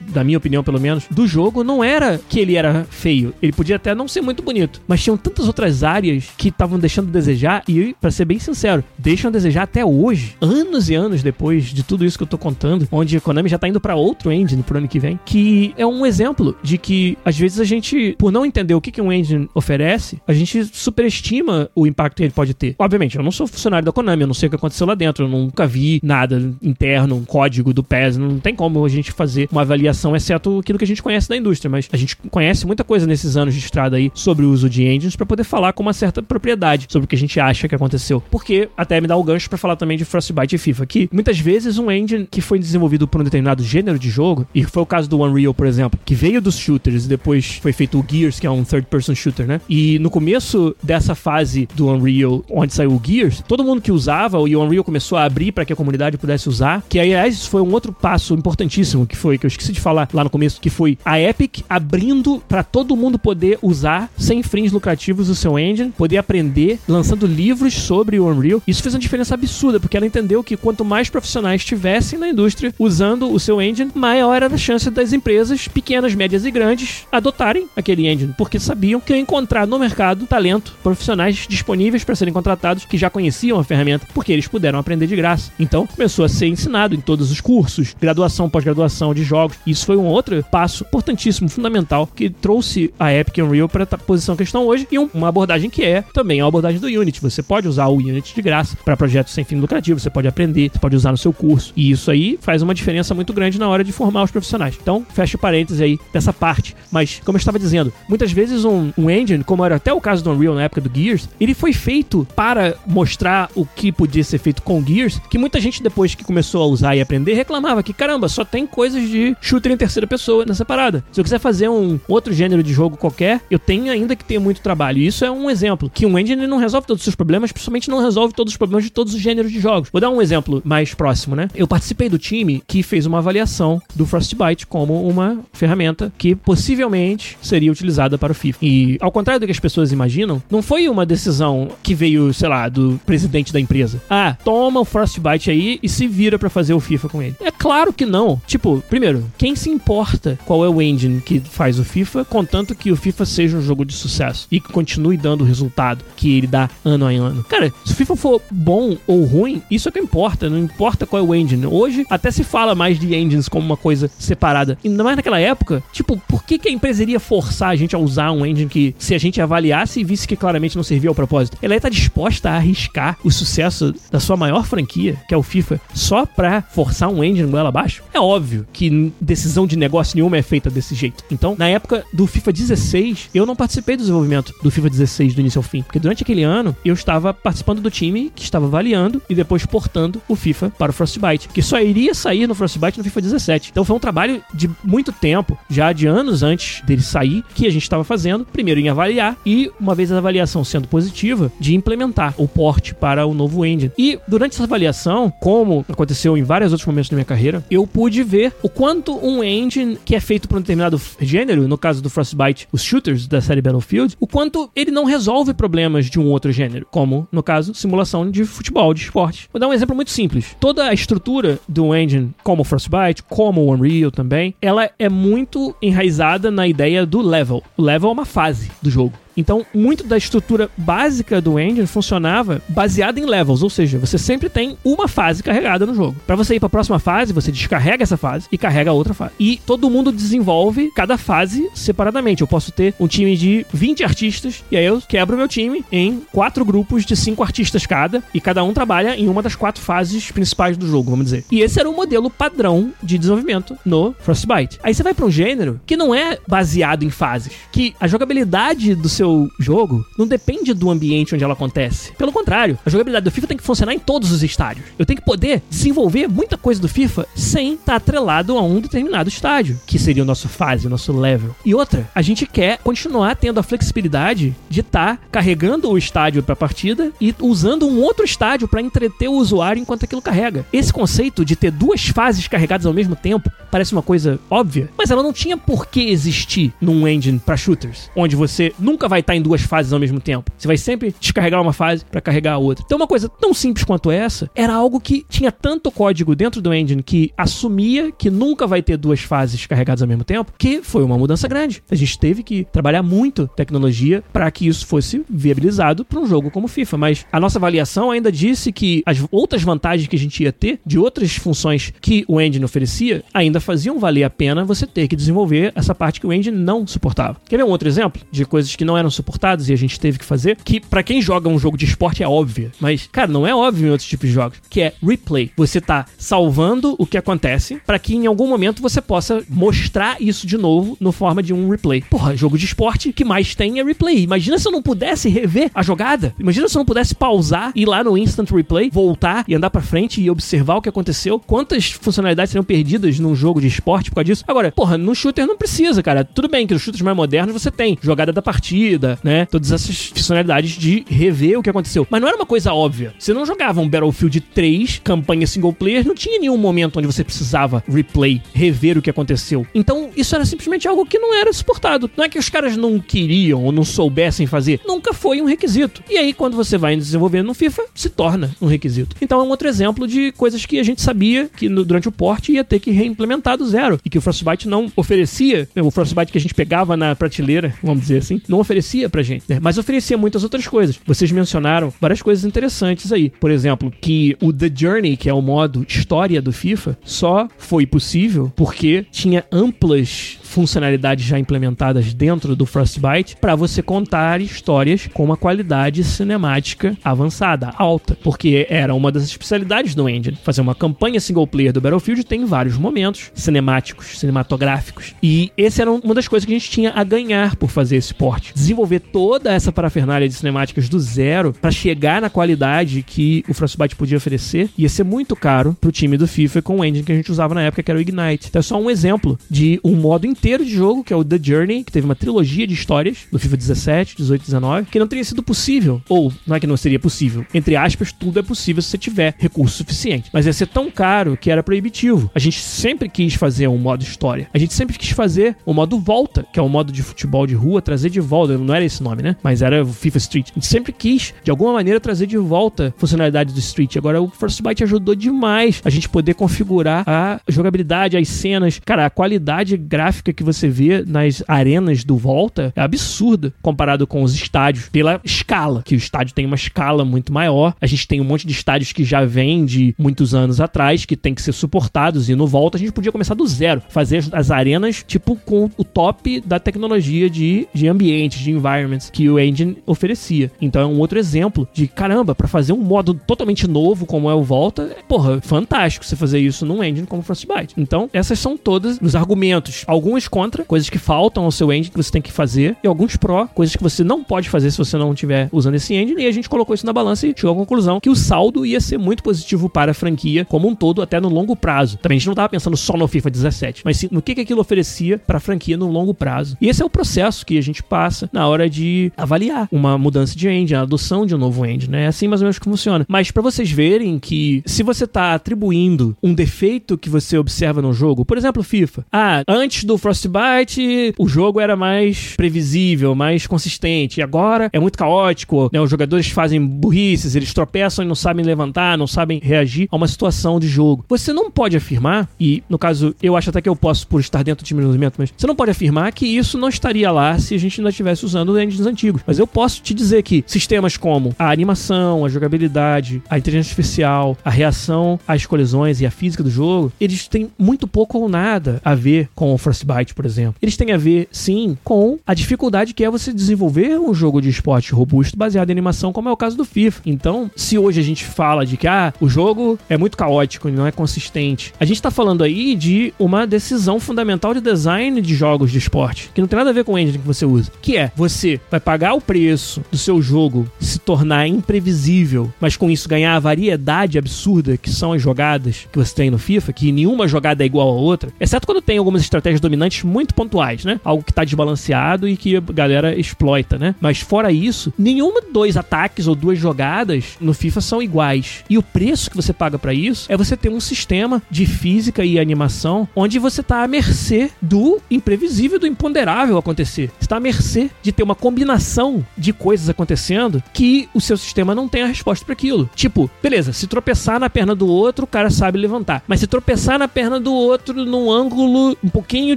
da 0.00 0.24
minha 0.24 0.38
opinião 0.38 0.62
pelo 0.62 0.80
menos, 0.80 1.06
do 1.10 1.26
jogo 1.26 1.62
não 1.62 1.82
era 1.82 2.20
que 2.28 2.40
ele 2.40 2.56
era 2.56 2.86
feio. 2.90 3.32
Ele 3.40 3.52
podia 3.52 3.76
até 3.76 3.94
não 3.94 4.08
ser 4.08 4.20
muito 4.20 4.42
bonito, 4.42 4.80
mas 4.86 5.02
tinham 5.02 5.16
tantas 5.16 5.46
outras 5.46 5.84
áreas 5.84 6.28
que 6.36 6.48
estavam 6.48 6.78
deixando 6.78 7.08
a 7.08 7.12
desejar 7.12 7.62
e, 7.68 7.94
para 8.00 8.10
ser 8.10 8.24
bem 8.24 8.38
sincero, 8.38 8.82
deixam 8.98 9.28
a 9.28 9.32
desejar 9.32 9.62
até 9.62 9.84
hoje, 9.84 10.36
anos 10.40 10.88
e 10.90 10.94
anos 10.94 11.22
depois 11.22 11.66
de 11.66 11.82
tudo 11.82 12.04
isso 12.04 12.16
que 12.16 12.22
eu 12.24 12.28
tô 12.28 12.38
contando, 12.38 12.88
onde 12.90 13.16
a 13.16 13.20
Konami 13.20 13.48
já 13.48 13.58
tá 13.58 13.68
indo 13.68 13.80
para 13.80 13.94
outro 13.94 14.32
engine 14.32 14.62
pro 14.62 14.78
ano 14.78 14.88
que 14.88 14.98
vem, 14.98 15.18
que 15.24 15.74
é 15.76 15.86
um 15.86 16.04
exemplo 16.04 16.56
de 16.62 16.78
que 16.78 17.16
às 17.24 17.36
vezes 17.38 17.60
a 17.60 17.64
gente, 17.64 18.16
por 18.18 18.32
não 18.32 18.44
entender 18.44 18.74
o 18.74 18.80
que, 18.80 18.90
que 18.90 19.00
um 19.00 19.12
engine 19.12 19.48
oferece, 19.54 20.20
a 20.26 20.32
gente 20.32 20.64
superestima 20.72 21.70
o 21.74 21.86
impacto 21.86 22.16
que 22.16 22.22
ele 22.24 22.32
pode 22.32 22.54
ter. 22.54 22.74
Obviamente, 22.78 23.16
eu 23.16 23.22
não 23.22 23.30
sou 23.30 23.46
funcionário 23.46 23.84
da 23.86 23.92
Konami, 23.92 24.22
eu 24.22 24.26
não 24.26 24.34
sei 24.34 24.46
o 24.46 24.50
que 24.50 24.56
aconteceu 24.56 24.86
lá 24.86 24.94
dentro, 24.94 25.24
eu 25.24 25.28
nunca 25.28 25.66
vi 25.66 26.00
nada 26.02 26.54
interno, 26.62 27.16
um 27.16 27.24
código 27.24 27.72
do 27.72 27.82
PES, 27.82 28.16
não 28.16 28.38
tem 28.38 28.54
como 28.54 28.84
a 28.84 28.88
gente 28.88 29.12
fazer 29.12 29.35
uma 29.50 29.62
avaliação, 29.62 30.16
exceto 30.16 30.58
aquilo 30.58 30.78
que 30.78 30.84
a 30.84 30.88
gente 30.88 31.02
conhece 31.02 31.28
da 31.28 31.36
indústria, 31.36 31.70
mas 31.70 31.88
a 31.92 31.96
gente 31.96 32.16
conhece 32.30 32.66
muita 32.66 32.84
coisa 32.84 33.06
nesses 33.06 33.36
anos 33.36 33.54
de 33.54 33.60
estrada 33.60 33.96
aí 33.96 34.10
sobre 34.14 34.44
o 34.44 34.50
uso 34.50 34.68
de 34.68 34.84
engines 34.84 35.16
para 35.16 35.26
poder 35.26 35.44
falar 35.44 35.72
com 35.72 35.82
uma 35.82 35.92
certa 35.92 36.22
propriedade 36.22 36.86
sobre 36.88 37.04
o 37.04 37.08
que 37.08 37.16
a 37.16 37.18
gente 37.18 37.38
acha 37.38 37.68
que 37.68 37.74
aconteceu. 37.74 38.22
Porque 38.30 38.68
até 38.76 39.00
me 39.00 39.06
dá 39.06 39.16
o 39.16 39.24
gancho 39.24 39.48
para 39.48 39.58
falar 39.58 39.76
também 39.76 39.98
de 39.98 40.04
Frostbite 40.04 40.54
e 40.54 40.58
FIFA, 40.58 40.86
que 40.86 41.08
muitas 41.12 41.38
vezes 41.38 41.78
um 41.78 41.90
engine 41.90 42.26
que 42.30 42.40
foi 42.40 42.58
desenvolvido 42.58 43.06
por 43.06 43.20
um 43.20 43.24
determinado 43.24 43.62
gênero 43.62 43.98
de 43.98 44.08
jogo, 44.08 44.46
e 44.54 44.64
foi 44.64 44.82
o 44.82 44.86
caso 44.86 45.08
do 45.08 45.20
Unreal, 45.20 45.54
por 45.54 45.66
exemplo, 45.66 45.98
que 46.04 46.14
veio 46.14 46.40
dos 46.40 46.56
shooters 46.56 47.04
e 47.04 47.08
depois 47.08 47.58
foi 47.62 47.72
feito 47.72 47.98
o 47.98 48.04
Gears, 48.08 48.40
que 48.40 48.46
é 48.46 48.50
um 48.50 48.64
third 48.64 48.86
person 48.88 49.14
shooter, 49.14 49.46
né? 49.46 49.60
E 49.68 49.98
no 49.98 50.10
começo 50.10 50.74
dessa 50.82 51.14
fase 51.14 51.68
do 51.74 51.88
Unreal, 51.88 52.44
onde 52.50 52.72
saiu 52.72 52.92
o 52.92 53.00
Gears, 53.04 53.42
todo 53.46 53.64
mundo 53.64 53.80
que 53.80 53.92
usava, 53.92 54.38
e 54.48 54.56
o 54.56 54.62
Unreal 54.62 54.84
começou 54.84 55.18
a 55.18 55.24
abrir 55.24 55.52
para 55.52 55.64
que 55.64 55.72
a 55.72 55.76
comunidade 55.76 56.16
pudesse 56.18 56.48
usar, 56.48 56.84
que 56.88 56.98
aliás 56.98 57.46
foi 57.46 57.60
um 57.60 57.72
outro 57.72 57.92
passo 57.92 58.34
importantíssimo, 58.34 59.06
que 59.06 59.16
foi, 59.16 59.25
que 59.34 59.46
eu 59.46 59.48
esqueci 59.48 59.72
de 59.72 59.80
falar 59.80 60.08
lá 60.12 60.24
no 60.24 60.30
começo, 60.30 60.60
que 60.60 60.70
foi 60.70 60.98
a 61.04 61.18
Epic 61.20 61.60
abrindo 61.68 62.42
para 62.48 62.62
todo 62.62 62.96
mundo 62.96 63.18
poder 63.18 63.58
usar 63.60 64.10
sem 64.16 64.42
fins 64.42 64.72
lucrativos 64.72 65.28
o 65.28 65.34
seu 65.34 65.58
engine, 65.58 65.92
poder 65.92 66.18
aprender, 66.18 66.78
lançando 66.88 67.26
livros 67.26 67.74
sobre 67.74 68.18
o 68.18 68.26
Unreal. 68.26 68.62
Isso 68.66 68.82
fez 68.82 68.94
uma 68.94 69.00
diferença 69.00 69.34
absurda, 69.34 69.80
porque 69.80 69.96
ela 69.96 70.06
entendeu 70.06 70.42
que 70.42 70.56
quanto 70.56 70.84
mais 70.84 71.10
profissionais 71.10 71.60
estivessem 71.60 72.18
na 72.18 72.28
indústria 72.28 72.74
usando 72.78 73.30
o 73.32 73.40
seu 73.40 73.60
engine, 73.60 73.90
maior 73.94 74.34
era 74.34 74.46
a 74.46 74.58
chance 74.58 74.90
das 74.90 75.12
empresas 75.12 75.68
pequenas, 75.68 76.14
médias 76.14 76.44
e 76.44 76.50
grandes 76.50 77.06
adotarem 77.10 77.66
aquele 77.76 78.06
engine, 78.06 78.34
porque 78.36 78.58
sabiam 78.58 79.00
que 79.00 79.12
ia 79.12 79.18
encontrar 79.18 79.66
no 79.66 79.78
mercado 79.78 80.26
talento, 80.26 80.76
profissionais 80.82 81.46
disponíveis 81.48 82.04
para 82.04 82.14
serem 82.14 82.32
contratados 82.32 82.84
que 82.84 82.98
já 82.98 83.10
conheciam 83.10 83.58
a 83.58 83.64
ferramenta, 83.64 84.06
porque 84.14 84.32
eles 84.32 84.48
puderam 84.48 84.78
aprender 84.78 85.06
de 85.06 85.16
graça. 85.16 85.50
Então 85.58 85.86
começou 85.86 86.24
a 86.24 86.28
ser 86.28 86.46
ensinado 86.46 86.94
em 86.94 87.00
todos 87.00 87.30
os 87.30 87.40
cursos, 87.40 87.94
graduação, 88.00 88.50
pós-graduação 88.50 89.05
de 89.14 89.24
jogos. 89.24 89.56
Isso 89.66 89.86
foi 89.86 89.96
um 89.96 90.06
outro 90.06 90.44
passo 90.50 90.84
importantíssimo, 90.84 91.48
fundamental, 91.48 92.06
que 92.06 92.30
trouxe 92.30 92.92
a 92.98 93.12
Epic 93.12 93.38
Unreal 93.38 93.68
para 93.68 93.84
a 93.90 93.98
posição 93.98 94.36
que 94.36 94.42
estão 94.42 94.66
hoje 94.66 94.86
e 94.90 94.98
uma 94.98 95.28
abordagem 95.28 95.70
que 95.70 95.84
é 95.84 96.02
também 96.12 96.40
a 96.40 96.46
abordagem 96.46 96.80
do 96.80 96.86
Unity. 96.86 97.20
Você 97.20 97.42
pode 97.42 97.68
usar 97.68 97.86
o 97.86 97.96
Unity 97.96 98.34
de 98.34 98.42
graça 98.42 98.76
para 98.84 98.96
projetos 98.96 99.32
sem 99.32 99.44
fim 99.44 99.56
lucrativo, 99.56 99.98
você 99.98 100.10
pode 100.10 100.28
aprender, 100.28 100.70
você 100.70 100.78
pode 100.78 100.96
usar 100.96 101.10
no 101.10 101.18
seu 101.18 101.32
curso. 101.32 101.72
E 101.76 101.90
isso 101.90 102.10
aí 102.10 102.38
faz 102.40 102.62
uma 102.62 102.74
diferença 102.74 103.14
muito 103.14 103.32
grande 103.32 103.58
na 103.58 103.68
hora 103.68 103.84
de 103.84 103.92
formar 103.92 104.22
os 104.24 104.30
profissionais. 104.30 104.78
Então, 104.80 105.04
fecha 105.12 105.38
parênteses 105.38 105.80
aí 105.80 105.98
dessa 106.12 106.32
parte. 106.32 106.76
Mas, 106.90 107.20
como 107.24 107.36
eu 107.36 107.40
estava 107.40 107.58
dizendo, 107.58 107.92
muitas 108.08 108.32
vezes 108.32 108.64
um, 108.64 108.92
um 108.96 109.10
engine, 109.10 109.44
como 109.44 109.64
era 109.64 109.76
até 109.76 109.92
o 109.92 110.00
caso 110.00 110.22
do 110.22 110.30
Unreal 110.30 110.54
na 110.54 110.62
época 110.62 110.80
do 110.80 110.90
Gears, 110.92 111.28
ele 111.40 111.54
foi 111.54 111.72
feito 111.72 112.26
para 112.34 112.74
mostrar 112.86 113.50
o 113.54 113.64
que 113.64 113.92
podia 113.92 114.24
ser 114.24 114.38
feito 114.38 114.62
com 114.62 114.84
Gears, 114.84 115.20
que 115.30 115.38
muita 115.38 115.60
gente 115.60 115.82
depois 115.82 116.14
que 116.14 116.24
começou 116.24 116.62
a 116.62 116.66
usar 116.66 116.96
e 116.96 117.00
aprender 117.00 117.34
reclamava 117.34 117.82
que, 117.82 117.92
caramba, 117.92 118.28
só 118.28 118.44
tem 118.44 118.66
coisas 118.96 119.10
de 119.10 119.36
shooter 119.40 119.72
em 119.72 119.76
terceira 119.76 120.06
pessoa 120.06 120.44
nessa 120.44 120.64
parada. 120.64 121.04
Se 121.12 121.20
eu 121.20 121.24
quiser 121.24 121.38
fazer 121.38 121.68
um 121.68 122.00
outro 122.08 122.32
gênero 122.32 122.62
de 122.62 122.72
jogo 122.72 122.96
qualquer, 122.96 123.40
eu 123.50 123.58
tenho 123.58 123.92
ainda 123.92 124.16
que 124.16 124.24
ter 124.24 124.38
muito 124.38 124.60
trabalho. 124.60 124.98
E 124.98 125.06
isso 125.06 125.24
é 125.24 125.30
um 125.30 125.50
exemplo, 125.50 125.90
que 125.92 126.06
um 126.06 126.18
engine 126.18 126.46
não 126.46 126.58
resolve 126.58 126.86
todos 126.86 127.00
os 127.00 127.04
seus 127.04 127.14
problemas, 127.14 127.52
principalmente 127.52 127.90
não 127.90 128.00
resolve 128.00 128.34
todos 128.34 128.52
os 128.52 128.56
problemas 128.56 128.84
de 128.84 128.90
todos 128.90 129.14
os 129.14 129.20
gêneros 129.20 129.52
de 129.52 129.60
jogos. 129.60 129.90
Vou 129.92 130.00
dar 130.00 130.10
um 130.10 130.22
exemplo 130.22 130.62
mais 130.64 130.94
próximo, 130.94 131.36
né? 131.36 131.48
Eu 131.54 131.68
participei 131.68 132.08
do 132.08 132.18
time 132.18 132.62
que 132.66 132.82
fez 132.82 133.06
uma 133.06 133.18
avaliação 133.18 133.80
do 133.94 134.06
Frostbite 134.06 134.66
como 134.66 135.06
uma 135.06 135.38
ferramenta 135.52 136.12
que 136.16 136.34
possivelmente 136.34 137.36
seria 137.42 137.70
utilizada 137.70 138.16
para 138.16 138.32
o 138.32 138.34
FIFA. 138.34 138.58
E 138.62 138.98
ao 139.00 139.12
contrário 139.12 139.40
do 139.40 139.46
que 139.46 139.52
as 139.52 139.60
pessoas 139.60 139.92
imaginam, 139.92 140.42
não 140.50 140.62
foi 140.62 140.88
uma 140.88 141.04
decisão 141.04 141.68
que 141.82 141.94
veio, 141.94 142.32
sei 142.32 142.48
lá, 142.48 142.68
do 142.68 143.00
presidente 143.04 143.52
da 143.52 143.60
empresa. 143.60 144.00
Ah, 144.08 144.36
toma 144.44 144.80
o 144.80 144.84
Frostbite 144.84 145.50
aí 145.50 145.78
e 145.82 145.88
se 145.88 146.06
vira 146.06 146.38
para 146.38 146.48
fazer 146.48 146.74
o 146.74 146.80
FIFA 146.80 147.08
com 147.08 147.22
ele. 147.22 147.36
É 147.40 147.50
claro 147.50 147.92
que 147.92 148.06
não. 148.06 148.40
Tipo, 148.46 148.82
primeiro, 148.88 149.24
quem 149.36 149.54
se 149.54 149.70
importa 149.70 150.38
qual 150.44 150.64
é 150.64 150.68
o 150.68 150.80
engine 150.80 151.20
que 151.20 151.40
faz 151.40 151.78
o 151.78 151.84
FIFA, 151.84 152.24
contanto 152.24 152.74
que 152.74 152.90
o 152.90 152.96
FIFA 152.96 153.24
seja 153.24 153.56
um 153.56 153.62
jogo 153.62 153.84
de 153.84 153.92
sucesso 153.92 154.46
e 154.50 154.60
que 154.60 154.72
continue 154.72 155.16
dando 155.16 155.42
o 155.42 155.46
resultado 155.46 156.04
que 156.16 156.36
ele 156.36 156.46
dá 156.46 156.68
ano 156.84 157.06
a 157.06 157.10
ano. 157.10 157.44
Cara, 157.44 157.72
se 157.84 157.92
o 157.92 157.96
FIFA 157.96 158.16
for 158.16 158.42
bom 158.50 158.96
ou 159.06 159.24
ruim, 159.24 159.62
isso 159.70 159.88
é 159.88 159.92
que 159.92 159.98
importa, 159.98 160.48
não 160.48 160.58
importa 160.58 161.06
qual 161.06 161.22
é 161.22 161.26
o 161.26 161.34
engine. 161.34 161.66
Hoje 161.66 162.04
até 162.10 162.30
se 162.30 162.44
fala 162.44 162.74
mais 162.74 162.98
de 162.98 163.14
engines 163.14 163.48
como 163.48 163.66
uma 163.66 163.76
coisa 163.76 164.10
separada. 164.18 164.78
Ainda 164.84 165.04
mais 165.04 165.16
naquela 165.16 165.40
época, 165.40 165.82
tipo, 165.92 166.16
por 166.28 166.44
que, 166.44 166.58
que 166.58 166.68
a 166.68 166.72
empresa 166.72 167.02
iria 167.02 167.20
forçar 167.20 167.70
a 167.70 167.76
gente 167.76 167.94
a 167.94 167.98
usar 167.98 168.32
um 168.32 168.44
engine 168.44 168.68
que, 168.68 168.94
se 168.98 169.14
a 169.14 169.18
gente 169.18 169.40
avaliasse 169.40 170.00
e 170.00 170.04
visse 170.04 170.26
que 170.26 170.36
claramente 170.36 170.76
não 170.76 170.82
servia 170.82 171.10
ao 171.10 171.14
propósito? 171.14 171.58
Ela 171.60 171.74
ia 171.74 171.78
estar 171.78 171.88
disposta 171.88 172.50
a 172.50 172.56
arriscar 172.56 173.18
o 173.24 173.30
sucesso 173.30 173.94
da 174.10 174.20
sua 174.20 174.36
maior 174.36 174.64
franquia, 174.64 175.16
que 175.28 175.34
é 175.34 175.36
o 175.36 175.42
FIFA, 175.42 175.80
só 175.94 176.24
pra 176.24 176.62
forçar 176.62 177.08
um 177.08 177.22
engine 177.22 177.50
goela 177.50 177.68
abaixo? 177.68 178.02
É 178.12 178.20
óbvio 178.20 178.66
que 178.76 179.12
decisão 179.18 179.66
de 179.66 179.74
negócio 179.74 180.14
nenhuma 180.14 180.36
é 180.36 180.42
feita 180.42 180.68
desse 180.68 180.94
jeito. 180.94 181.24
Então, 181.30 181.56
na 181.58 181.66
época 181.66 182.04
do 182.12 182.26
FIFA 182.26 182.52
16, 182.52 183.30
eu 183.34 183.46
não 183.46 183.56
participei 183.56 183.96
do 183.96 184.00
desenvolvimento 184.00 184.52
do 184.62 184.70
FIFA 184.70 184.90
16 184.90 185.34
do 185.34 185.40
início 185.40 185.58
ao 185.58 185.62
fim, 185.62 185.82
porque 185.82 185.98
durante 185.98 186.22
aquele 186.22 186.42
ano 186.42 186.76
eu 186.84 186.92
estava 186.92 187.32
participando 187.32 187.80
do 187.80 187.90
time 187.90 188.30
que 188.34 188.42
estava 188.42 188.66
avaliando 188.66 189.22
e 189.30 189.34
depois 189.34 189.64
portando 189.64 190.20
o 190.28 190.36
FIFA 190.36 190.70
para 190.78 190.90
o 190.90 190.92
Frostbite, 190.92 191.48
que 191.48 191.62
só 191.62 191.80
iria 191.80 192.14
sair 192.14 192.46
no 192.46 192.54
Frostbite 192.54 192.98
no 192.98 193.04
FIFA 193.04 193.22
17. 193.22 193.70
Então 193.70 193.82
foi 193.82 193.96
um 193.96 194.00
trabalho 194.00 194.42
de 194.52 194.68
muito 194.84 195.10
tempo, 195.10 195.58
já 195.70 195.90
de 195.92 196.06
anos 196.06 196.42
antes 196.42 196.84
dele 196.84 197.02
sair, 197.02 197.42
que 197.54 197.66
a 197.66 197.70
gente 197.70 197.82
estava 197.82 198.04
fazendo, 198.04 198.44
primeiro 198.44 198.78
em 198.78 198.90
avaliar 198.90 199.38
e, 199.46 199.70
uma 199.80 199.94
vez 199.94 200.12
a 200.12 200.18
avaliação 200.18 200.62
sendo 200.62 200.86
positiva, 200.86 201.50
de 201.58 201.74
implementar 201.74 202.34
o 202.36 202.46
port 202.46 202.92
para 202.92 203.24
o 203.24 203.32
novo 203.32 203.64
engine. 203.64 203.90
E 203.96 204.18
durante 204.28 204.52
essa 204.52 204.64
avaliação, 204.64 205.32
como 205.40 205.82
aconteceu 205.88 206.36
em 206.36 206.42
vários 206.42 206.72
outros 206.72 206.86
momentos 206.86 207.08
da 207.08 207.16
minha 207.16 207.24
carreira, 207.24 207.64
eu 207.70 207.86
pude 207.86 208.22
ver 208.22 208.52
o 208.66 208.68
quanto 208.68 209.16
um 209.24 209.44
engine 209.44 209.96
que 210.04 210.16
é 210.16 210.18
feito 210.18 210.48
para 210.48 210.58
um 210.58 210.60
determinado 210.60 211.00
gênero, 211.20 211.68
no 211.68 211.78
caso 211.78 212.02
do 212.02 212.10
Frostbite, 212.10 212.66
os 212.72 212.82
shooters 212.82 213.28
da 213.28 213.40
série 213.40 213.62
Battlefield, 213.62 214.16
o 214.18 214.26
quanto 214.26 214.68
ele 214.74 214.90
não 214.90 215.04
resolve 215.04 215.54
problemas 215.54 216.06
de 216.06 216.18
um 216.18 216.26
outro 216.32 216.50
gênero, 216.50 216.84
como, 216.90 217.28
no 217.30 217.44
caso, 217.44 217.72
simulação 217.74 218.28
de 218.28 218.44
futebol, 218.44 218.92
de 218.92 219.02
esporte. 219.02 219.48
Vou 219.52 219.60
dar 219.60 219.68
um 219.68 219.72
exemplo 219.72 219.94
muito 219.94 220.10
simples. 220.10 220.56
Toda 220.58 220.86
a 220.86 220.92
estrutura 220.92 221.60
do 221.68 221.94
engine, 221.94 222.34
como 222.42 222.62
o 222.62 222.64
Frostbite, 222.64 223.22
como 223.22 223.60
o 223.60 223.72
Unreal 223.72 224.10
também, 224.10 224.52
ela 224.60 224.90
é 224.98 225.08
muito 225.08 225.72
enraizada 225.80 226.50
na 226.50 226.66
ideia 226.66 227.06
do 227.06 227.22
level. 227.22 227.62
O 227.76 227.82
level 227.82 228.10
é 228.10 228.12
uma 228.12 228.26
fase 228.26 228.72
do 228.82 228.90
jogo. 228.90 229.12
Então, 229.36 229.66
muito 229.74 230.04
da 230.04 230.16
estrutura 230.16 230.70
básica 230.76 231.40
do 231.40 231.58
engine 231.58 231.86
funcionava 231.86 232.62
baseada 232.68 233.20
em 233.20 233.26
levels, 233.26 233.62
ou 233.62 233.70
seja, 233.70 233.98
você 233.98 234.18
sempre 234.18 234.48
tem 234.48 234.76
uma 234.84 235.06
fase 235.08 235.42
carregada 235.42 235.84
no 235.84 235.94
jogo. 235.94 236.16
Para 236.26 236.36
você 236.36 236.54
ir 236.54 236.60
para 236.60 236.68
a 236.68 236.70
próxima 236.70 236.98
fase, 236.98 237.32
você 237.32 237.52
descarrega 237.52 238.02
essa 238.02 238.16
fase 238.16 238.46
e 238.50 238.56
carrega 238.56 238.90
a 238.90 238.94
outra 238.94 239.14
fase. 239.14 239.32
E 239.38 239.60
todo 239.66 239.90
mundo 239.90 240.10
desenvolve 240.10 240.90
cada 240.94 241.18
fase 241.18 241.68
separadamente. 241.74 242.42
Eu 242.42 242.46
posso 242.46 242.72
ter 242.72 242.94
um 242.98 243.06
time 243.06 243.36
de 243.36 243.66
20 243.72 244.04
artistas 244.04 244.64
e 244.70 244.76
aí 244.76 244.84
eu 244.84 245.02
quebro 245.06 245.36
meu 245.36 245.48
time 245.48 245.84
em 245.92 246.22
quatro 246.32 246.64
grupos 246.64 247.04
de 247.04 247.16
cinco 247.16 247.42
artistas 247.42 247.86
cada 247.86 248.22
e 248.32 248.40
cada 248.40 248.64
um 248.64 248.72
trabalha 248.72 249.16
em 249.16 249.28
uma 249.28 249.42
das 249.42 249.54
quatro 249.54 249.82
fases 249.82 250.30
principais 250.30 250.76
do 250.76 250.88
jogo, 250.88 251.10
vamos 251.10 251.26
dizer. 251.26 251.44
E 251.50 251.60
esse 251.60 251.78
era 251.78 251.88
o 251.88 251.94
modelo 251.94 252.30
padrão 252.30 252.92
de 253.02 253.18
desenvolvimento 253.18 253.76
no 253.84 254.14
Frostbite. 254.20 254.78
Aí 254.82 254.94
você 254.94 255.02
vai 255.02 255.14
para 255.14 255.26
um 255.26 255.30
gênero 255.30 255.80
que 255.86 255.96
não 255.96 256.14
é 256.14 256.38
baseado 256.46 257.02
em 257.02 257.10
fases, 257.10 257.52
que 257.70 257.94
a 258.00 258.08
jogabilidade 258.08 258.94
do 258.94 259.08
seu 259.08 259.25
seu 259.26 259.50
jogo 259.58 260.06
não 260.16 260.26
depende 260.26 260.72
do 260.72 260.88
ambiente 260.88 261.34
onde 261.34 261.42
ela 261.42 261.54
acontece. 261.54 262.12
Pelo 262.12 262.32
contrário, 262.32 262.78
a 262.86 262.90
jogabilidade 262.90 263.24
do 263.24 263.30
FIFA 263.30 263.46
tem 263.48 263.56
que 263.56 263.62
funcionar 263.62 263.92
em 263.92 263.98
todos 263.98 264.30
os 264.30 264.42
estádios. 264.42 264.86
Eu 264.96 265.04
tenho 265.04 265.18
que 265.18 265.24
poder 265.24 265.62
desenvolver 265.68 266.28
muita 266.28 266.56
coisa 266.56 266.80
do 266.80 266.88
FIFA 266.88 267.26
sem 267.34 267.74
estar 267.74 267.84
tá 267.84 267.96
atrelado 267.96 268.56
a 268.56 268.62
um 268.62 268.80
determinado 268.80 269.28
estádio, 269.28 269.80
que 269.84 269.98
seria 269.98 270.22
o 270.22 270.26
nosso 270.26 270.48
fase, 270.48 270.86
o 270.86 270.90
nosso 270.90 271.12
level. 271.12 271.54
E 271.64 271.74
outra, 271.74 272.08
a 272.14 272.22
gente 272.22 272.46
quer 272.46 272.78
continuar 272.78 273.34
tendo 273.34 273.58
a 273.58 273.62
flexibilidade 273.62 274.54
de 274.68 274.80
estar 274.80 275.16
tá 275.16 275.22
carregando 275.30 275.90
o 275.90 275.98
estádio 275.98 276.42
para 276.42 276.52
a 276.52 276.56
partida 276.56 277.10
e 277.20 277.34
usando 277.40 277.86
um 277.86 278.00
outro 278.00 278.24
estádio 278.24 278.68
para 278.68 278.80
entreter 278.80 279.28
o 279.28 279.34
usuário 279.34 279.80
enquanto 279.80 280.04
aquilo 280.04 280.22
carrega. 280.22 280.64
Esse 280.72 280.92
conceito 280.92 281.44
de 281.44 281.56
ter 281.56 281.72
duas 281.72 282.06
fases 282.06 282.46
carregadas 282.46 282.86
ao 282.86 282.92
mesmo 282.92 283.16
tempo 283.16 283.50
parece 283.70 283.92
uma 283.92 284.02
coisa 284.02 284.38
óbvia, 284.48 284.88
mas 284.96 285.10
ela 285.10 285.22
não 285.22 285.32
tinha 285.32 285.56
por 285.56 285.86
que 285.86 286.10
existir 286.10 286.72
num 286.80 287.06
engine 287.08 287.38
para 287.38 287.56
shooters, 287.56 288.10
onde 288.14 288.36
você 288.36 288.72
nunca 288.78 289.08
vai 289.08 289.15
vai 289.16 289.20
estar 289.20 289.34
em 289.34 289.40
duas 289.40 289.62
fases 289.62 289.92
ao 289.92 289.98
mesmo 289.98 290.20
tempo. 290.20 290.50
Você 290.58 290.68
vai 290.68 290.76
sempre 290.76 291.14
descarregar 291.18 291.60
uma 291.62 291.72
fase 291.72 292.04
para 292.04 292.20
carregar 292.20 292.52
a 292.52 292.58
outra. 292.58 292.84
Então, 292.84 292.98
uma 292.98 293.06
coisa 293.06 293.28
tão 293.28 293.54
simples 293.54 293.84
quanto 293.84 294.10
essa 294.10 294.50
era 294.54 294.74
algo 294.74 295.00
que 295.00 295.24
tinha 295.28 295.50
tanto 295.50 295.90
código 295.90 296.36
dentro 296.36 296.60
do 296.60 296.72
engine 296.72 297.02
que 297.02 297.32
assumia 297.36 298.12
que 298.12 298.28
nunca 298.28 298.66
vai 298.66 298.82
ter 298.82 298.98
duas 298.98 299.20
fases 299.20 299.64
carregadas 299.66 300.02
ao 300.02 300.08
mesmo 300.08 300.22
tempo, 300.22 300.52
que 300.58 300.82
foi 300.82 301.02
uma 301.02 301.16
mudança 301.16 301.48
grande. 301.48 301.82
A 301.90 301.94
gente 301.94 302.18
teve 302.18 302.42
que 302.42 302.64
trabalhar 302.70 303.02
muito 303.02 303.48
tecnologia 303.56 304.22
para 304.32 304.50
que 304.50 304.68
isso 304.68 304.86
fosse 304.86 305.24
viabilizado 305.28 306.04
para 306.04 306.20
um 306.20 306.26
jogo 306.26 306.50
como 306.50 306.68
FIFA. 306.68 306.98
Mas 306.98 307.26
a 307.32 307.40
nossa 307.40 307.58
avaliação 307.58 308.10
ainda 308.10 308.30
disse 308.30 308.70
que 308.70 309.02
as 309.06 309.24
outras 309.30 309.62
vantagens 309.62 310.08
que 310.08 310.16
a 310.16 310.18
gente 310.18 310.42
ia 310.42 310.52
ter 310.52 310.78
de 310.84 310.98
outras 310.98 311.36
funções 311.36 311.92
que 312.02 312.24
o 312.28 312.38
engine 312.38 312.64
oferecia 312.64 313.24
ainda 313.32 313.60
faziam 313.60 313.98
valer 313.98 314.24
a 314.24 314.30
pena 314.30 314.64
você 314.64 314.86
ter 314.86 315.08
que 315.08 315.16
desenvolver 315.16 315.72
essa 315.74 315.94
parte 315.94 316.20
que 316.20 316.26
o 316.26 316.32
engine 316.32 316.56
não 316.56 316.86
suportava. 316.86 317.40
Quer 317.48 317.56
ver 317.56 317.64
um 317.64 317.70
outro 317.70 317.88
exemplo 317.88 318.20
de 318.30 318.44
coisas 318.44 318.76
que 318.76 318.84
não 318.84 318.98
eram 318.98 319.05
suportados 319.14 319.68
e 319.68 319.72
a 319.72 319.76
gente 319.76 319.98
teve 319.98 320.18
que 320.18 320.24
fazer, 320.24 320.56
que 320.64 320.80
para 320.80 321.02
quem 321.02 321.20
joga 321.20 321.48
um 321.48 321.58
jogo 321.58 321.76
de 321.76 321.84
esporte 321.84 322.22
é 322.22 322.28
óbvio, 322.28 322.70
mas, 322.80 323.08
cara, 323.10 323.30
não 323.30 323.46
é 323.46 323.54
óbvio 323.54 323.88
em 323.88 323.90
outros 323.90 324.08
tipos 324.08 324.28
de 324.28 324.34
jogos, 324.34 324.58
que 324.68 324.80
é 324.80 324.92
replay. 325.02 325.50
Você 325.56 325.80
tá 325.80 326.06
salvando 326.18 326.94
o 326.98 327.06
que 327.06 327.18
acontece 327.18 327.80
para 327.86 327.98
que 327.98 328.14
em 328.14 328.26
algum 328.26 328.46
momento 328.46 328.82
você 328.82 329.00
possa 329.00 329.42
mostrar 329.48 330.20
isso 330.20 330.46
de 330.46 330.56
novo 330.56 330.96
no 331.00 331.12
forma 331.12 331.42
de 331.42 331.52
um 331.52 331.68
replay. 331.68 332.02
Porra, 332.02 332.36
jogo 332.36 332.58
de 332.58 332.64
esporte 332.64 333.12
que 333.12 333.24
mais 333.24 333.54
tem 333.54 333.80
é 333.80 333.82
replay. 333.82 334.22
Imagina 334.22 334.58
se 334.58 334.68
eu 334.68 334.72
não 334.72 334.82
pudesse 334.82 335.28
rever 335.28 335.70
a 335.74 335.82
jogada. 335.82 336.34
Imagina 336.38 336.68
se 336.68 336.76
eu 336.76 336.80
não 336.80 336.86
pudesse 336.86 337.14
pausar, 337.14 337.72
ir 337.74 337.86
lá 337.86 338.04
no 338.04 338.16
instant 338.16 338.50
replay, 338.50 338.90
voltar 338.90 339.44
e 339.48 339.54
andar 339.54 339.70
para 339.70 339.80
frente 339.80 340.20
e 340.20 340.30
observar 340.30 340.76
o 340.76 340.82
que 340.82 340.88
aconteceu. 340.88 341.38
Quantas 341.38 341.92
funcionalidades 341.92 342.50
seriam 342.50 342.64
perdidas 342.64 343.18
num 343.18 343.34
jogo 343.34 343.60
de 343.60 343.66
esporte 343.66 344.10
por 344.10 344.16
causa 344.16 344.24
disso? 344.26 344.44
Agora, 344.46 344.72
porra, 344.72 344.98
no 344.98 345.14
shooter 345.14 345.46
não 345.46 345.56
precisa, 345.56 346.02
cara. 346.02 346.24
Tudo 346.24 346.48
bem 346.48 346.66
que 346.66 346.74
nos 346.74 346.82
shooters 346.82 347.02
mais 347.02 347.16
modernos 347.16 347.52
você 347.52 347.70
tem 347.70 347.98
jogada 348.00 348.32
da 348.32 348.42
partida, 348.42 348.85
né? 349.22 349.46
Todas 349.46 349.72
essas 349.72 350.06
funcionalidades 350.06 350.72
de 350.72 351.04
rever 351.08 351.58
o 351.58 351.62
que 351.62 351.70
aconteceu. 351.70 352.06
Mas 352.10 352.20
não 352.20 352.28
era 352.28 352.36
uma 352.36 352.46
coisa 352.46 352.72
óbvia. 352.72 353.14
Você 353.18 353.32
não 353.32 353.44
jogava 353.44 353.80
um 353.80 353.88
Battlefield 353.88 354.40
3, 354.40 355.00
campanha 355.02 355.46
single 355.46 355.72
player, 355.72 356.06
não 356.06 356.14
tinha 356.14 356.38
nenhum 356.38 356.56
momento 356.56 356.98
onde 356.98 357.06
você 357.06 357.24
precisava 357.24 357.82
replay, 357.88 358.40
rever 358.54 358.98
o 358.98 359.02
que 359.02 359.10
aconteceu. 359.10 359.66
Então, 359.74 360.10
isso 360.16 360.34
era 360.34 360.44
simplesmente 360.44 360.86
algo 360.88 361.06
que 361.06 361.18
não 361.18 361.34
era 361.34 361.52
suportado. 361.52 362.10
Não 362.16 362.24
é 362.24 362.28
que 362.28 362.38
os 362.38 362.48
caras 362.48 362.76
não 362.76 362.98
queriam 362.98 363.64
ou 363.64 363.72
não 363.72 363.84
soubessem 363.84 364.46
fazer. 364.46 364.80
Nunca 364.86 365.12
foi 365.12 365.40
um 365.40 365.44
requisito. 365.44 366.02
E 366.08 366.16
aí, 366.16 366.32
quando 366.32 366.56
você 366.56 366.78
vai 366.78 366.96
desenvolvendo 366.96 367.46
no 367.46 367.54
FIFA, 367.54 367.84
se 367.94 368.08
torna 368.08 368.50
um 368.60 368.66
requisito. 368.66 369.16
Então, 369.20 369.40
é 369.40 369.42
um 369.42 369.48
outro 369.48 369.68
exemplo 369.68 370.06
de 370.06 370.32
coisas 370.32 370.64
que 370.64 370.78
a 370.78 370.82
gente 370.82 371.02
sabia 371.02 371.48
que 371.56 371.68
no, 371.68 371.84
durante 371.84 372.08
o 372.08 372.12
porte 372.12 372.52
ia 372.52 372.64
ter 372.64 372.80
que 372.80 372.90
reimplementar 372.90 373.56
do 373.56 373.66
zero. 373.66 374.00
E 374.04 374.10
que 374.10 374.18
o 374.18 374.20
Frostbite 374.20 374.68
não 374.68 374.90
oferecia. 374.96 375.68
O 375.76 375.90
Frostbite 375.90 376.32
que 376.32 376.38
a 376.38 376.40
gente 376.40 376.54
pegava 376.54 376.96
na 376.96 377.14
prateleira, 377.14 377.74
vamos 377.82 378.02
dizer 378.02 378.18
assim, 378.18 378.40
não 378.48 378.58
oferecia 378.58 378.75
oferecia 378.76 379.08
pra 379.08 379.22
gente, 379.22 379.44
né? 379.48 379.58
Mas 379.60 379.78
oferecia 379.78 380.18
muitas 380.18 380.42
outras 380.42 380.66
coisas. 380.66 380.98
Vocês 381.06 381.32
mencionaram 381.32 381.92
várias 382.00 382.20
coisas 382.20 382.44
interessantes 382.44 383.10
aí. 383.10 383.30
Por 383.30 383.50
exemplo, 383.50 383.90
que 384.00 384.36
o 384.42 384.52
The 384.52 384.70
Journey, 384.74 385.16
que 385.16 385.28
é 385.28 385.34
o 385.34 385.40
modo 385.40 385.84
história 385.88 386.42
do 386.42 386.52
FIFA, 386.52 386.98
só 387.02 387.48
foi 387.56 387.86
possível 387.86 388.52
porque 388.54 389.06
tinha 389.10 389.44
amplas 389.50 390.38
funcionalidades 390.42 391.24
já 391.24 391.38
implementadas 391.38 392.14
dentro 392.14 392.54
do 392.54 392.66
Frostbite 392.66 393.36
para 393.36 393.54
você 393.54 393.82
contar 393.82 394.40
histórias 394.40 395.08
com 395.12 395.24
uma 395.24 395.36
qualidade 395.36 396.02
cinemática 396.04 396.96
avançada, 397.04 397.72
alta, 397.76 398.16
porque 398.22 398.66
era 398.68 398.94
uma 398.94 399.10
das 399.10 399.24
especialidades 399.24 399.94
do 399.94 400.08
engine. 400.08 400.38
Fazer 400.42 400.60
uma 400.60 400.74
campanha 400.74 401.20
single 401.20 401.46
player 401.46 401.72
do 401.72 401.80
Battlefield 401.80 402.24
tem 402.24 402.44
vários 402.44 402.76
momentos 402.78 403.30
cinemáticos, 403.34 404.18
cinematográficos, 404.18 405.14
e 405.22 405.52
esse 405.56 405.80
era 405.80 405.90
uma 405.90 406.14
das 406.14 406.28
coisas 406.28 406.46
que 406.46 406.52
a 406.52 406.58
gente 406.58 406.70
tinha 406.70 406.92
a 406.94 407.04
ganhar 407.04 407.56
por 407.56 407.68
fazer 407.68 407.96
esse 407.96 408.14
porte. 408.14 408.52
Desenvolver 408.66 408.98
toda 408.98 409.52
essa 409.52 409.70
parafernália 409.70 410.28
de 410.28 410.34
cinemáticas 410.34 410.88
do 410.88 410.98
zero 410.98 411.52
para 411.52 411.70
chegar 411.70 412.20
na 412.20 412.28
qualidade 412.28 413.00
que 413.00 413.44
o 413.48 413.54
Frostbite 413.54 413.94
podia 413.94 414.16
oferecer 414.16 414.68
ia 414.76 414.88
ser 414.88 415.04
muito 415.04 415.36
caro 415.36 415.76
pro 415.80 415.92
time 415.92 416.16
do 416.16 416.26
FIFA 416.26 416.62
com 416.62 416.80
o 416.80 416.84
engine 416.84 417.04
que 417.04 417.12
a 417.12 417.14
gente 417.14 417.30
usava 417.30 417.54
na 417.54 417.62
época, 417.62 417.80
que 417.80 417.88
era 417.92 417.96
o 417.96 418.02
Ignite. 418.02 418.48
Então 418.48 418.58
é 418.58 418.62
só 418.64 418.76
um 418.76 418.90
exemplo 418.90 419.38
de 419.48 419.78
um 419.84 419.94
modo 419.94 420.26
inteiro 420.26 420.64
de 420.64 420.72
jogo, 420.72 421.04
que 421.04 421.12
é 421.12 421.16
o 421.16 421.24
The 421.24 421.38
Journey, 421.40 421.84
que 421.84 421.92
teve 421.92 422.06
uma 422.06 422.16
trilogia 422.16 422.66
de 422.66 422.74
histórias 422.74 423.18
no 423.30 423.38
FIFA 423.38 423.56
17, 423.56 424.16
18, 424.16 424.44
19, 424.46 424.86
que 424.86 424.98
não 424.98 425.06
teria 425.06 425.24
sido 425.24 425.44
possível. 425.44 426.02
Ou, 426.08 426.32
não 426.44 426.56
é 426.56 426.58
que 426.58 426.66
não 426.66 426.76
seria 426.76 426.98
possível. 426.98 427.46
Entre 427.54 427.76
aspas, 427.76 428.10
tudo 428.10 428.40
é 428.40 428.42
possível 428.42 428.82
se 428.82 428.90
você 428.90 428.98
tiver 428.98 429.36
recurso 429.38 429.76
suficiente. 429.76 430.28
Mas 430.32 430.44
ia 430.44 430.52
ser 430.52 430.66
tão 430.66 430.90
caro 430.90 431.36
que 431.36 431.52
era 431.52 431.62
proibitivo. 431.62 432.28
A 432.34 432.40
gente 432.40 432.58
sempre 432.58 433.08
quis 433.08 433.34
fazer 433.34 433.68
um 433.68 433.78
modo 433.78 434.02
história. 434.02 434.48
A 434.52 434.58
gente 434.58 434.74
sempre 434.74 434.98
quis 434.98 435.10
fazer 435.10 435.56
o 435.64 435.72
modo 435.72 436.00
volta, 436.00 436.44
que 436.52 436.58
é 436.58 436.62
o 436.62 436.68
modo 436.68 436.90
de 436.90 437.04
futebol 437.04 437.46
de 437.46 437.54
rua, 437.54 437.80
trazer 437.80 438.10
de 438.10 438.18
volta. 438.18 438.55
Não 438.64 438.74
era 438.74 438.84
esse 438.84 439.02
nome, 439.02 439.22
né? 439.22 439.36
Mas 439.42 439.62
era 439.62 439.84
FIFA 439.84 440.18
Street. 440.18 440.48
A 440.50 440.54
gente 440.54 440.66
sempre 440.66 440.92
quis, 440.92 441.34
de 441.42 441.50
alguma 441.50 441.72
maneira, 441.72 442.00
trazer 442.00 442.26
de 442.26 442.36
volta 442.36 442.94
funcionalidade 442.96 443.52
do 443.52 443.58
Street. 443.58 443.96
Agora, 443.96 444.20
o 444.20 444.28
Frostbite 444.28 444.82
ajudou 444.84 445.14
demais 445.14 445.80
a 445.84 445.90
gente 445.90 446.08
poder 446.08 446.34
configurar 446.34 447.04
a 447.06 447.40
jogabilidade, 447.48 448.16
as 448.16 448.28
cenas. 448.28 448.80
Cara, 448.84 449.06
a 449.06 449.10
qualidade 449.10 449.76
gráfica 449.76 450.32
que 450.32 450.42
você 450.42 450.68
vê 450.68 451.04
nas 451.06 451.42
arenas 451.46 452.04
do 452.04 452.16
Volta 452.16 452.72
é 452.74 452.80
absurda 452.80 453.52
comparado 453.62 454.06
com 454.06 454.22
os 454.22 454.34
estádios, 454.34 454.88
pela 454.88 455.20
escala, 455.24 455.82
que 455.82 455.94
o 455.94 455.98
estádio 455.98 456.34
tem 456.34 456.46
uma 456.46 456.56
escala 456.56 457.04
muito 457.04 457.32
maior. 457.32 457.74
A 457.80 457.86
gente 457.86 458.06
tem 458.06 458.20
um 458.20 458.24
monte 458.24 458.46
de 458.46 458.52
estádios 458.52 458.92
que 458.92 459.04
já 459.04 459.24
vem 459.24 459.64
de 459.64 459.94
muitos 459.98 460.34
anos 460.34 460.60
atrás, 460.60 461.04
que 461.04 461.16
tem 461.16 461.34
que 461.34 461.42
ser 461.42 461.52
suportados, 461.52 462.28
e 462.28 462.34
no 462.34 462.46
Volta 462.46 462.76
a 462.76 462.80
gente 462.80 462.92
podia 462.92 463.12
começar 463.12 463.34
do 463.34 463.46
zero, 463.46 463.82
fazer 463.88 464.24
as 464.32 464.50
arenas, 464.50 465.04
tipo, 465.06 465.36
com 465.36 465.70
o 465.76 465.84
top 465.84 466.40
da 466.40 466.58
tecnologia 466.58 467.28
de, 467.28 467.66
de 467.74 467.88
ambientes, 467.88 468.45
de 468.46 468.52
environments 468.52 469.10
que 469.10 469.28
o 469.28 469.38
engine 469.38 469.78
oferecia. 469.84 470.50
Então 470.60 470.80
é 470.80 470.86
um 470.86 470.98
outro 470.98 471.18
exemplo 471.18 471.68
de, 471.72 471.86
caramba, 471.86 472.34
para 472.34 472.48
fazer 472.48 472.72
um 472.72 472.80
modo 472.80 473.14
totalmente 473.14 473.66
novo 473.66 474.06
como 474.06 474.30
é 474.30 474.34
o 474.34 474.42
Volta, 474.42 474.96
porra, 475.08 475.40
fantástico 475.40 476.04
você 476.04 476.14
fazer 476.14 476.38
isso 476.38 476.64
num 476.64 476.82
engine 476.82 477.06
como 477.06 477.22
Frostbite. 477.22 477.74
Então, 477.76 478.08
essas 478.12 478.38
são 478.38 478.56
todas 478.56 478.98
os 479.00 479.16
argumentos. 479.16 479.84
Alguns 479.86 480.28
contra, 480.28 480.64
coisas 480.64 480.88
que 480.88 480.98
faltam 480.98 481.44
ao 481.44 481.50
seu 481.50 481.72
engine 481.72 481.90
que 481.90 481.96
você 481.96 482.10
tem 482.10 482.22
que 482.22 482.32
fazer, 482.32 482.76
e 482.82 482.86
alguns 482.86 483.16
pró, 483.16 483.46
coisas 483.46 483.74
que 483.74 483.82
você 483.82 484.04
não 484.04 484.22
pode 484.22 484.48
fazer 484.48 484.70
se 484.70 484.78
você 484.78 484.96
não 484.96 485.12
estiver 485.12 485.48
usando 485.52 485.74
esse 485.74 485.94
engine, 485.94 486.22
e 486.22 486.26
a 486.26 486.32
gente 486.32 486.48
colocou 486.48 486.74
isso 486.74 486.86
na 486.86 486.92
balança 486.92 487.26
e 487.26 487.34
chegou 487.36 487.52
à 487.52 487.56
conclusão 487.56 488.00
que 488.00 488.10
o 488.10 488.16
saldo 488.16 488.64
ia 488.64 488.80
ser 488.80 488.98
muito 488.98 489.22
positivo 489.22 489.68
para 489.68 489.90
a 489.90 489.94
franquia 489.94 490.44
como 490.44 490.68
um 490.68 490.74
todo, 490.74 491.02
até 491.02 491.20
no 491.20 491.28
longo 491.28 491.56
prazo. 491.56 491.98
Também 491.98 492.16
a 492.16 492.18
gente 492.18 492.26
não 492.26 492.32
estava 492.32 492.48
pensando 492.48 492.76
só 492.76 492.96
no 492.96 493.08
FIFA 493.08 493.30
17, 493.30 493.82
mas 493.84 493.96
sim 493.96 494.08
no 494.10 494.22
que, 494.22 494.34
que 494.34 494.40
aquilo 494.42 494.60
oferecia 494.60 495.18
para 495.18 495.38
a 495.38 495.40
franquia 495.40 495.76
no 495.76 495.90
longo 495.90 496.14
prazo. 496.14 496.56
E 496.60 496.68
esse 496.68 496.82
é 496.82 496.84
o 496.84 496.90
processo 496.90 497.44
que 497.44 497.58
a 497.58 497.62
gente 497.62 497.82
passa 497.82 498.28
na 498.36 498.46
hora 498.46 498.68
de 498.68 499.10
avaliar 499.16 499.66
uma 499.72 499.96
mudança 499.96 500.36
de 500.36 500.46
engine, 500.46 500.74
a 500.74 500.82
adoção 500.82 501.24
de 501.24 501.34
um 501.34 501.38
novo 501.38 501.64
engine, 501.64 501.90
né? 501.90 502.04
É 502.04 502.06
assim 502.06 502.28
mais 502.28 502.42
ou 502.42 502.44
menos 502.44 502.58
que 502.58 502.66
funciona. 502.66 503.06
Mas 503.08 503.30
para 503.30 503.42
vocês 503.42 503.70
verem 503.70 504.18
que 504.18 504.62
se 504.66 504.82
você 504.82 505.04
está 505.04 505.32
atribuindo 505.32 506.14
um 506.22 506.34
defeito 506.34 506.98
que 506.98 507.08
você 507.08 507.38
observa 507.38 507.80
no 507.80 507.94
jogo, 507.94 508.26
por 508.26 508.36
exemplo, 508.36 508.62
FIFA. 508.62 509.06
Ah, 509.10 509.42
antes 509.48 509.84
do 509.84 509.96
Frostbite, 509.96 511.14
o 511.18 511.26
jogo 511.26 511.60
era 511.60 511.74
mais 511.74 512.34
previsível, 512.36 513.14
mais 513.14 513.46
consistente. 513.46 514.20
E 514.20 514.22
agora 514.22 514.68
é 514.70 514.78
muito 514.78 514.98
caótico, 514.98 515.70
né? 515.72 515.80
Os 515.80 515.88
jogadores 515.88 516.28
fazem 516.28 516.64
burrices, 516.64 517.34
eles 517.36 517.54
tropeçam 517.54 518.04
e 518.04 518.08
não 518.08 518.14
sabem 518.14 518.44
levantar, 518.44 518.98
não 518.98 519.06
sabem 519.06 519.40
reagir 519.42 519.88
a 519.90 519.96
uma 519.96 520.08
situação 520.08 520.60
de 520.60 520.68
jogo. 520.68 521.06
Você 521.08 521.32
não 521.32 521.50
pode 521.50 521.74
afirmar, 521.74 522.28
e 522.38 522.62
no 522.68 522.78
caso, 522.78 523.14
eu 523.22 523.34
acho 523.34 523.48
até 523.48 523.62
que 523.62 523.68
eu 523.68 523.76
posso 523.76 524.06
por 524.06 524.20
estar 524.20 524.42
dentro 524.42 524.62
do 524.62 524.66
time 524.66 524.80
de 524.80 524.82
desenvolvimento, 524.82 525.14
mas 525.16 525.32
você 525.34 525.46
não 525.46 525.56
pode 525.56 525.70
afirmar 525.70 526.12
que 526.12 526.26
isso 526.26 526.58
não 526.58 526.68
estaria 526.68 527.10
lá 527.10 527.38
se 527.38 527.54
a 527.54 527.58
gente 527.58 527.80
ainda 527.80 527.88
estivesse 527.88 528.25
usando 528.26 528.60
engines 528.60 528.86
antigos. 528.86 529.22
Mas 529.26 529.38
eu 529.38 529.46
posso 529.46 529.80
te 529.80 529.94
dizer 529.94 530.22
que 530.22 530.44
sistemas 530.46 530.96
como 530.96 531.34
a 531.38 531.50
animação, 531.50 532.24
a 532.24 532.28
jogabilidade, 532.28 533.22
a 533.28 533.38
inteligência 533.38 533.70
artificial, 533.70 534.36
a 534.44 534.50
reação 534.50 535.18
às 535.26 535.46
colisões 535.46 536.00
e 536.00 536.06
a 536.06 536.10
física 536.10 536.42
do 536.42 536.50
jogo, 536.50 536.92
eles 537.00 537.28
têm 537.28 537.50
muito 537.58 537.86
pouco 537.86 538.18
ou 538.18 538.28
nada 538.28 538.80
a 538.84 538.94
ver 538.94 539.28
com 539.34 539.52
o 539.52 539.58
Frostbite, 539.58 540.14
por 540.14 540.26
exemplo. 540.26 540.56
Eles 540.60 540.76
têm 540.76 540.92
a 540.92 540.96
ver, 540.96 541.28
sim, 541.30 541.76
com 541.84 542.18
a 542.26 542.34
dificuldade 542.34 542.94
que 542.94 543.04
é 543.04 543.10
você 543.10 543.32
desenvolver 543.32 543.98
um 543.98 544.12
jogo 544.12 544.40
de 544.40 544.48
esporte 544.48 544.92
robusto 544.92 545.36
baseado 545.36 545.70
em 545.70 545.72
animação, 545.72 546.12
como 546.12 546.28
é 546.28 546.32
o 546.32 546.36
caso 546.36 546.56
do 546.56 546.64
FIFA. 546.64 547.02
Então, 547.06 547.50
se 547.54 547.78
hoje 547.78 548.00
a 548.00 548.04
gente 548.04 548.24
fala 548.24 548.66
de 548.66 548.76
que 548.76 548.86
ah, 548.86 549.12
o 549.20 549.28
jogo 549.28 549.78
é 549.88 549.96
muito 549.96 550.16
caótico 550.16 550.68
e 550.68 550.72
não 550.72 550.86
é 550.86 550.92
consistente, 550.92 551.72
a 551.78 551.84
gente 551.84 551.96
está 551.96 552.10
falando 552.10 552.42
aí 552.42 552.74
de 552.74 553.12
uma 553.18 553.46
decisão 553.46 554.00
fundamental 554.00 554.54
de 554.54 554.60
design 554.60 555.20
de 555.20 555.34
jogos 555.34 555.70
de 555.70 555.78
esporte, 555.78 556.30
que 556.34 556.40
não 556.40 556.48
tem 556.48 556.56
nada 556.56 556.70
a 556.70 556.72
ver 556.72 556.84
com 556.84 556.94
o 556.94 556.98
engine 556.98 557.18
que 557.18 557.26
você 557.26 557.44
usa, 557.44 557.70
que 557.80 557.96
é 557.96 558.10
você 558.16 558.58
vai 558.70 558.80
pagar 558.80 559.14
o 559.14 559.20
preço 559.20 559.84
do 559.90 559.98
seu 559.98 560.22
jogo 560.22 560.66
se 560.80 560.98
tornar 560.98 561.46
imprevisível, 561.46 562.52
mas 562.60 562.76
com 562.76 562.90
isso 562.90 563.08
ganhar 563.08 563.36
a 563.36 563.40
variedade 563.40 564.18
absurda 564.18 564.76
que 564.76 564.90
são 564.90 565.12
as 565.12 565.20
jogadas 565.20 565.86
que 565.92 565.98
você 565.98 566.14
tem 566.14 566.30
no 566.30 566.38
FIFA, 566.38 566.72
que 566.72 566.90
nenhuma 566.90 567.28
jogada 567.28 567.62
é 567.62 567.66
igual 567.66 567.88
a 567.88 567.92
outra, 567.92 568.32
exceto 568.40 568.66
quando 568.66 568.80
tem 568.80 568.98
algumas 568.98 569.22
estratégias 569.22 569.60
dominantes 569.60 570.02
muito 570.02 570.34
pontuais, 570.34 570.84
né? 570.84 571.00
Algo 571.04 571.22
que 571.22 571.32
tá 571.32 571.44
desbalanceado 571.44 572.28
e 572.28 572.36
que 572.36 572.56
a 572.56 572.60
galera 572.60 573.18
exploita, 573.18 573.78
né? 573.78 573.94
Mas 574.00 574.20
fora 574.20 574.50
isso, 574.50 574.92
nenhuma 574.98 575.42
dois 575.52 575.76
ataques 575.76 576.26
ou 576.26 576.34
duas 576.34 576.58
jogadas 576.58 577.36
no 577.40 577.52
FIFA 577.52 577.80
são 577.80 578.02
iguais. 578.02 578.64
E 578.70 578.78
o 578.78 578.82
preço 578.82 579.30
que 579.30 579.36
você 579.36 579.52
paga 579.52 579.78
para 579.78 579.92
isso 579.92 580.26
é 580.30 580.36
você 580.36 580.56
ter 580.56 580.70
um 580.70 580.80
sistema 580.80 581.42
de 581.50 581.66
física 581.66 582.24
e 582.24 582.38
animação 582.38 583.08
onde 583.14 583.38
você 583.38 583.62
tá 583.62 583.82
à 583.82 583.88
mercê 583.88 584.50
do 584.62 585.00
imprevisível, 585.10 585.78
do 585.78 585.86
imponderável 585.86 586.56
acontecer. 586.56 587.10
Você 587.18 587.26
tá 587.26 587.36
à 587.36 587.40
mercê 587.40 587.90
de 588.06 588.12
ter 588.12 588.22
uma 588.22 588.36
combinação 588.36 589.26
de 589.36 589.52
coisas 589.52 589.88
acontecendo 589.88 590.62
que 590.72 591.08
o 591.12 591.20
seu 591.20 591.36
sistema 591.36 591.74
não 591.74 591.88
tem 591.88 592.04
a 592.04 592.06
resposta 592.06 592.44
para 592.44 592.52
aquilo. 592.52 592.88
Tipo, 592.94 593.28
beleza, 593.42 593.72
se 593.72 593.88
tropeçar 593.88 594.38
na 594.38 594.48
perna 594.48 594.76
do 594.76 594.86
outro, 594.86 595.24
o 595.24 595.28
cara 595.28 595.50
sabe 595.50 595.76
levantar. 595.76 596.22
Mas 596.28 596.38
se 596.38 596.46
tropeçar 596.46 597.00
na 597.00 597.08
perna 597.08 597.40
do 597.40 597.52
outro 597.52 598.04
num 598.04 598.30
ângulo 598.30 598.96
um 599.02 599.08
pouquinho 599.08 599.56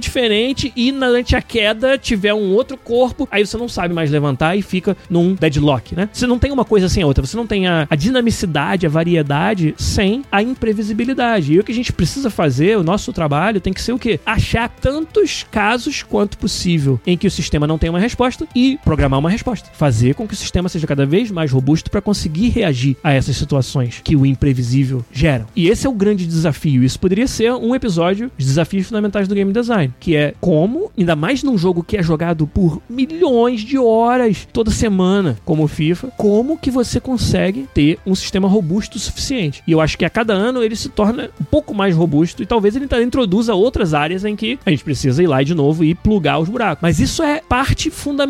diferente 0.00 0.72
e 0.74 0.90
durante 0.90 1.36
a 1.36 1.42
queda 1.42 1.96
tiver 1.96 2.34
um 2.34 2.50
outro 2.50 2.76
corpo, 2.76 3.28
aí 3.30 3.46
você 3.46 3.56
não 3.56 3.68
sabe 3.68 3.94
mais 3.94 4.10
levantar 4.10 4.56
e 4.56 4.62
fica 4.62 4.96
num 5.08 5.34
deadlock, 5.34 5.94
né? 5.94 6.08
Você 6.12 6.26
não 6.26 6.38
tem 6.38 6.50
uma 6.50 6.64
coisa 6.64 6.88
sem 6.88 7.04
a 7.04 7.06
outra, 7.06 7.24
você 7.24 7.36
não 7.36 7.46
tem 7.46 7.68
a, 7.68 7.86
a 7.88 7.94
dinamicidade, 7.94 8.84
a 8.84 8.90
variedade 8.90 9.76
sem 9.78 10.24
a 10.32 10.42
imprevisibilidade. 10.42 11.52
E 11.52 11.60
o 11.60 11.62
que 11.62 11.70
a 11.70 11.74
gente 11.74 11.92
precisa 11.92 12.30
fazer, 12.30 12.76
o 12.76 12.82
nosso 12.82 13.12
trabalho 13.12 13.60
tem 13.60 13.72
que 13.72 13.80
ser 13.80 13.92
o 13.92 13.98
quê? 13.98 14.18
Achar 14.26 14.68
tantos 14.68 15.46
casos 15.48 16.02
quanto 16.02 16.36
possível 16.36 17.00
em 17.06 17.16
que 17.16 17.28
o 17.28 17.30
sistema 17.30 17.64
não 17.64 17.78
tem 17.78 17.88
uma 17.88 18.00
resposta 18.00 18.39
e 18.54 18.78
programar 18.84 19.18
uma 19.20 19.30
resposta. 19.30 19.70
Fazer 19.72 20.14
com 20.14 20.26
que 20.26 20.34
o 20.34 20.36
sistema 20.36 20.68
seja 20.68 20.86
cada 20.86 21.06
vez 21.06 21.30
mais 21.30 21.50
robusto 21.50 21.90
para 21.90 22.00
conseguir 22.00 22.48
reagir 22.48 22.96
a 23.02 23.12
essas 23.12 23.36
situações 23.36 24.00
que 24.02 24.16
o 24.16 24.26
imprevisível 24.26 25.04
gera. 25.12 25.46
E 25.54 25.68
esse 25.68 25.86
é 25.86 25.90
o 25.90 25.94
grande 25.94 26.26
desafio. 26.26 26.82
Isso 26.82 26.98
poderia 26.98 27.26
ser 27.26 27.52
um 27.52 27.74
episódio 27.74 28.30
de 28.36 28.44
desafios 28.44 28.86
fundamentais 28.86 29.28
do 29.28 29.34
game 29.34 29.52
design, 29.52 29.92
que 29.98 30.16
é 30.16 30.34
como, 30.40 30.90
ainda 30.96 31.16
mais 31.16 31.42
num 31.42 31.56
jogo 31.56 31.82
que 31.82 31.96
é 31.96 32.02
jogado 32.02 32.46
por 32.46 32.80
milhões 32.88 33.60
de 33.60 33.78
horas 33.78 34.48
toda 34.52 34.70
semana, 34.70 35.38
como 35.44 35.64
o 35.64 35.68
FIFA, 35.68 36.08
como 36.16 36.58
que 36.58 36.70
você 36.70 37.00
consegue 37.00 37.68
ter 37.74 37.98
um 38.06 38.14
sistema 38.14 38.48
robusto 38.48 38.96
o 38.96 39.00
suficiente. 39.00 39.62
E 39.66 39.72
eu 39.72 39.80
acho 39.80 39.96
que 39.96 40.04
a 40.04 40.10
cada 40.10 40.32
ano 40.32 40.62
ele 40.62 40.76
se 40.76 40.88
torna 40.88 41.30
um 41.40 41.44
pouco 41.44 41.74
mais 41.74 41.94
robusto 41.94 42.42
e 42.42 42.46
talvez 42.46 42.76
ele 42.76 42.88
introduza 43.02 43.54
outras 43.54 43.94
áreas 43.94 44.24
em 44.24 44.34
que 44.34 44.58
a 44.64 44.70
gente 44.70 44.84
precisa 44.84 45.22
ir 45.22 45.26
lá 45.26 45.42
de 45.42 45.54
novo 45.54 45.84
e 45.84 45.94
plugar 45.94 46.38
os 46.38 46.48
buracos. 46.48 46.82
Mas 46.82 47.00
isso 47.00 47.22
é 47.22 47.40
parte 47.48 47.90
fundamental 47.90 48.29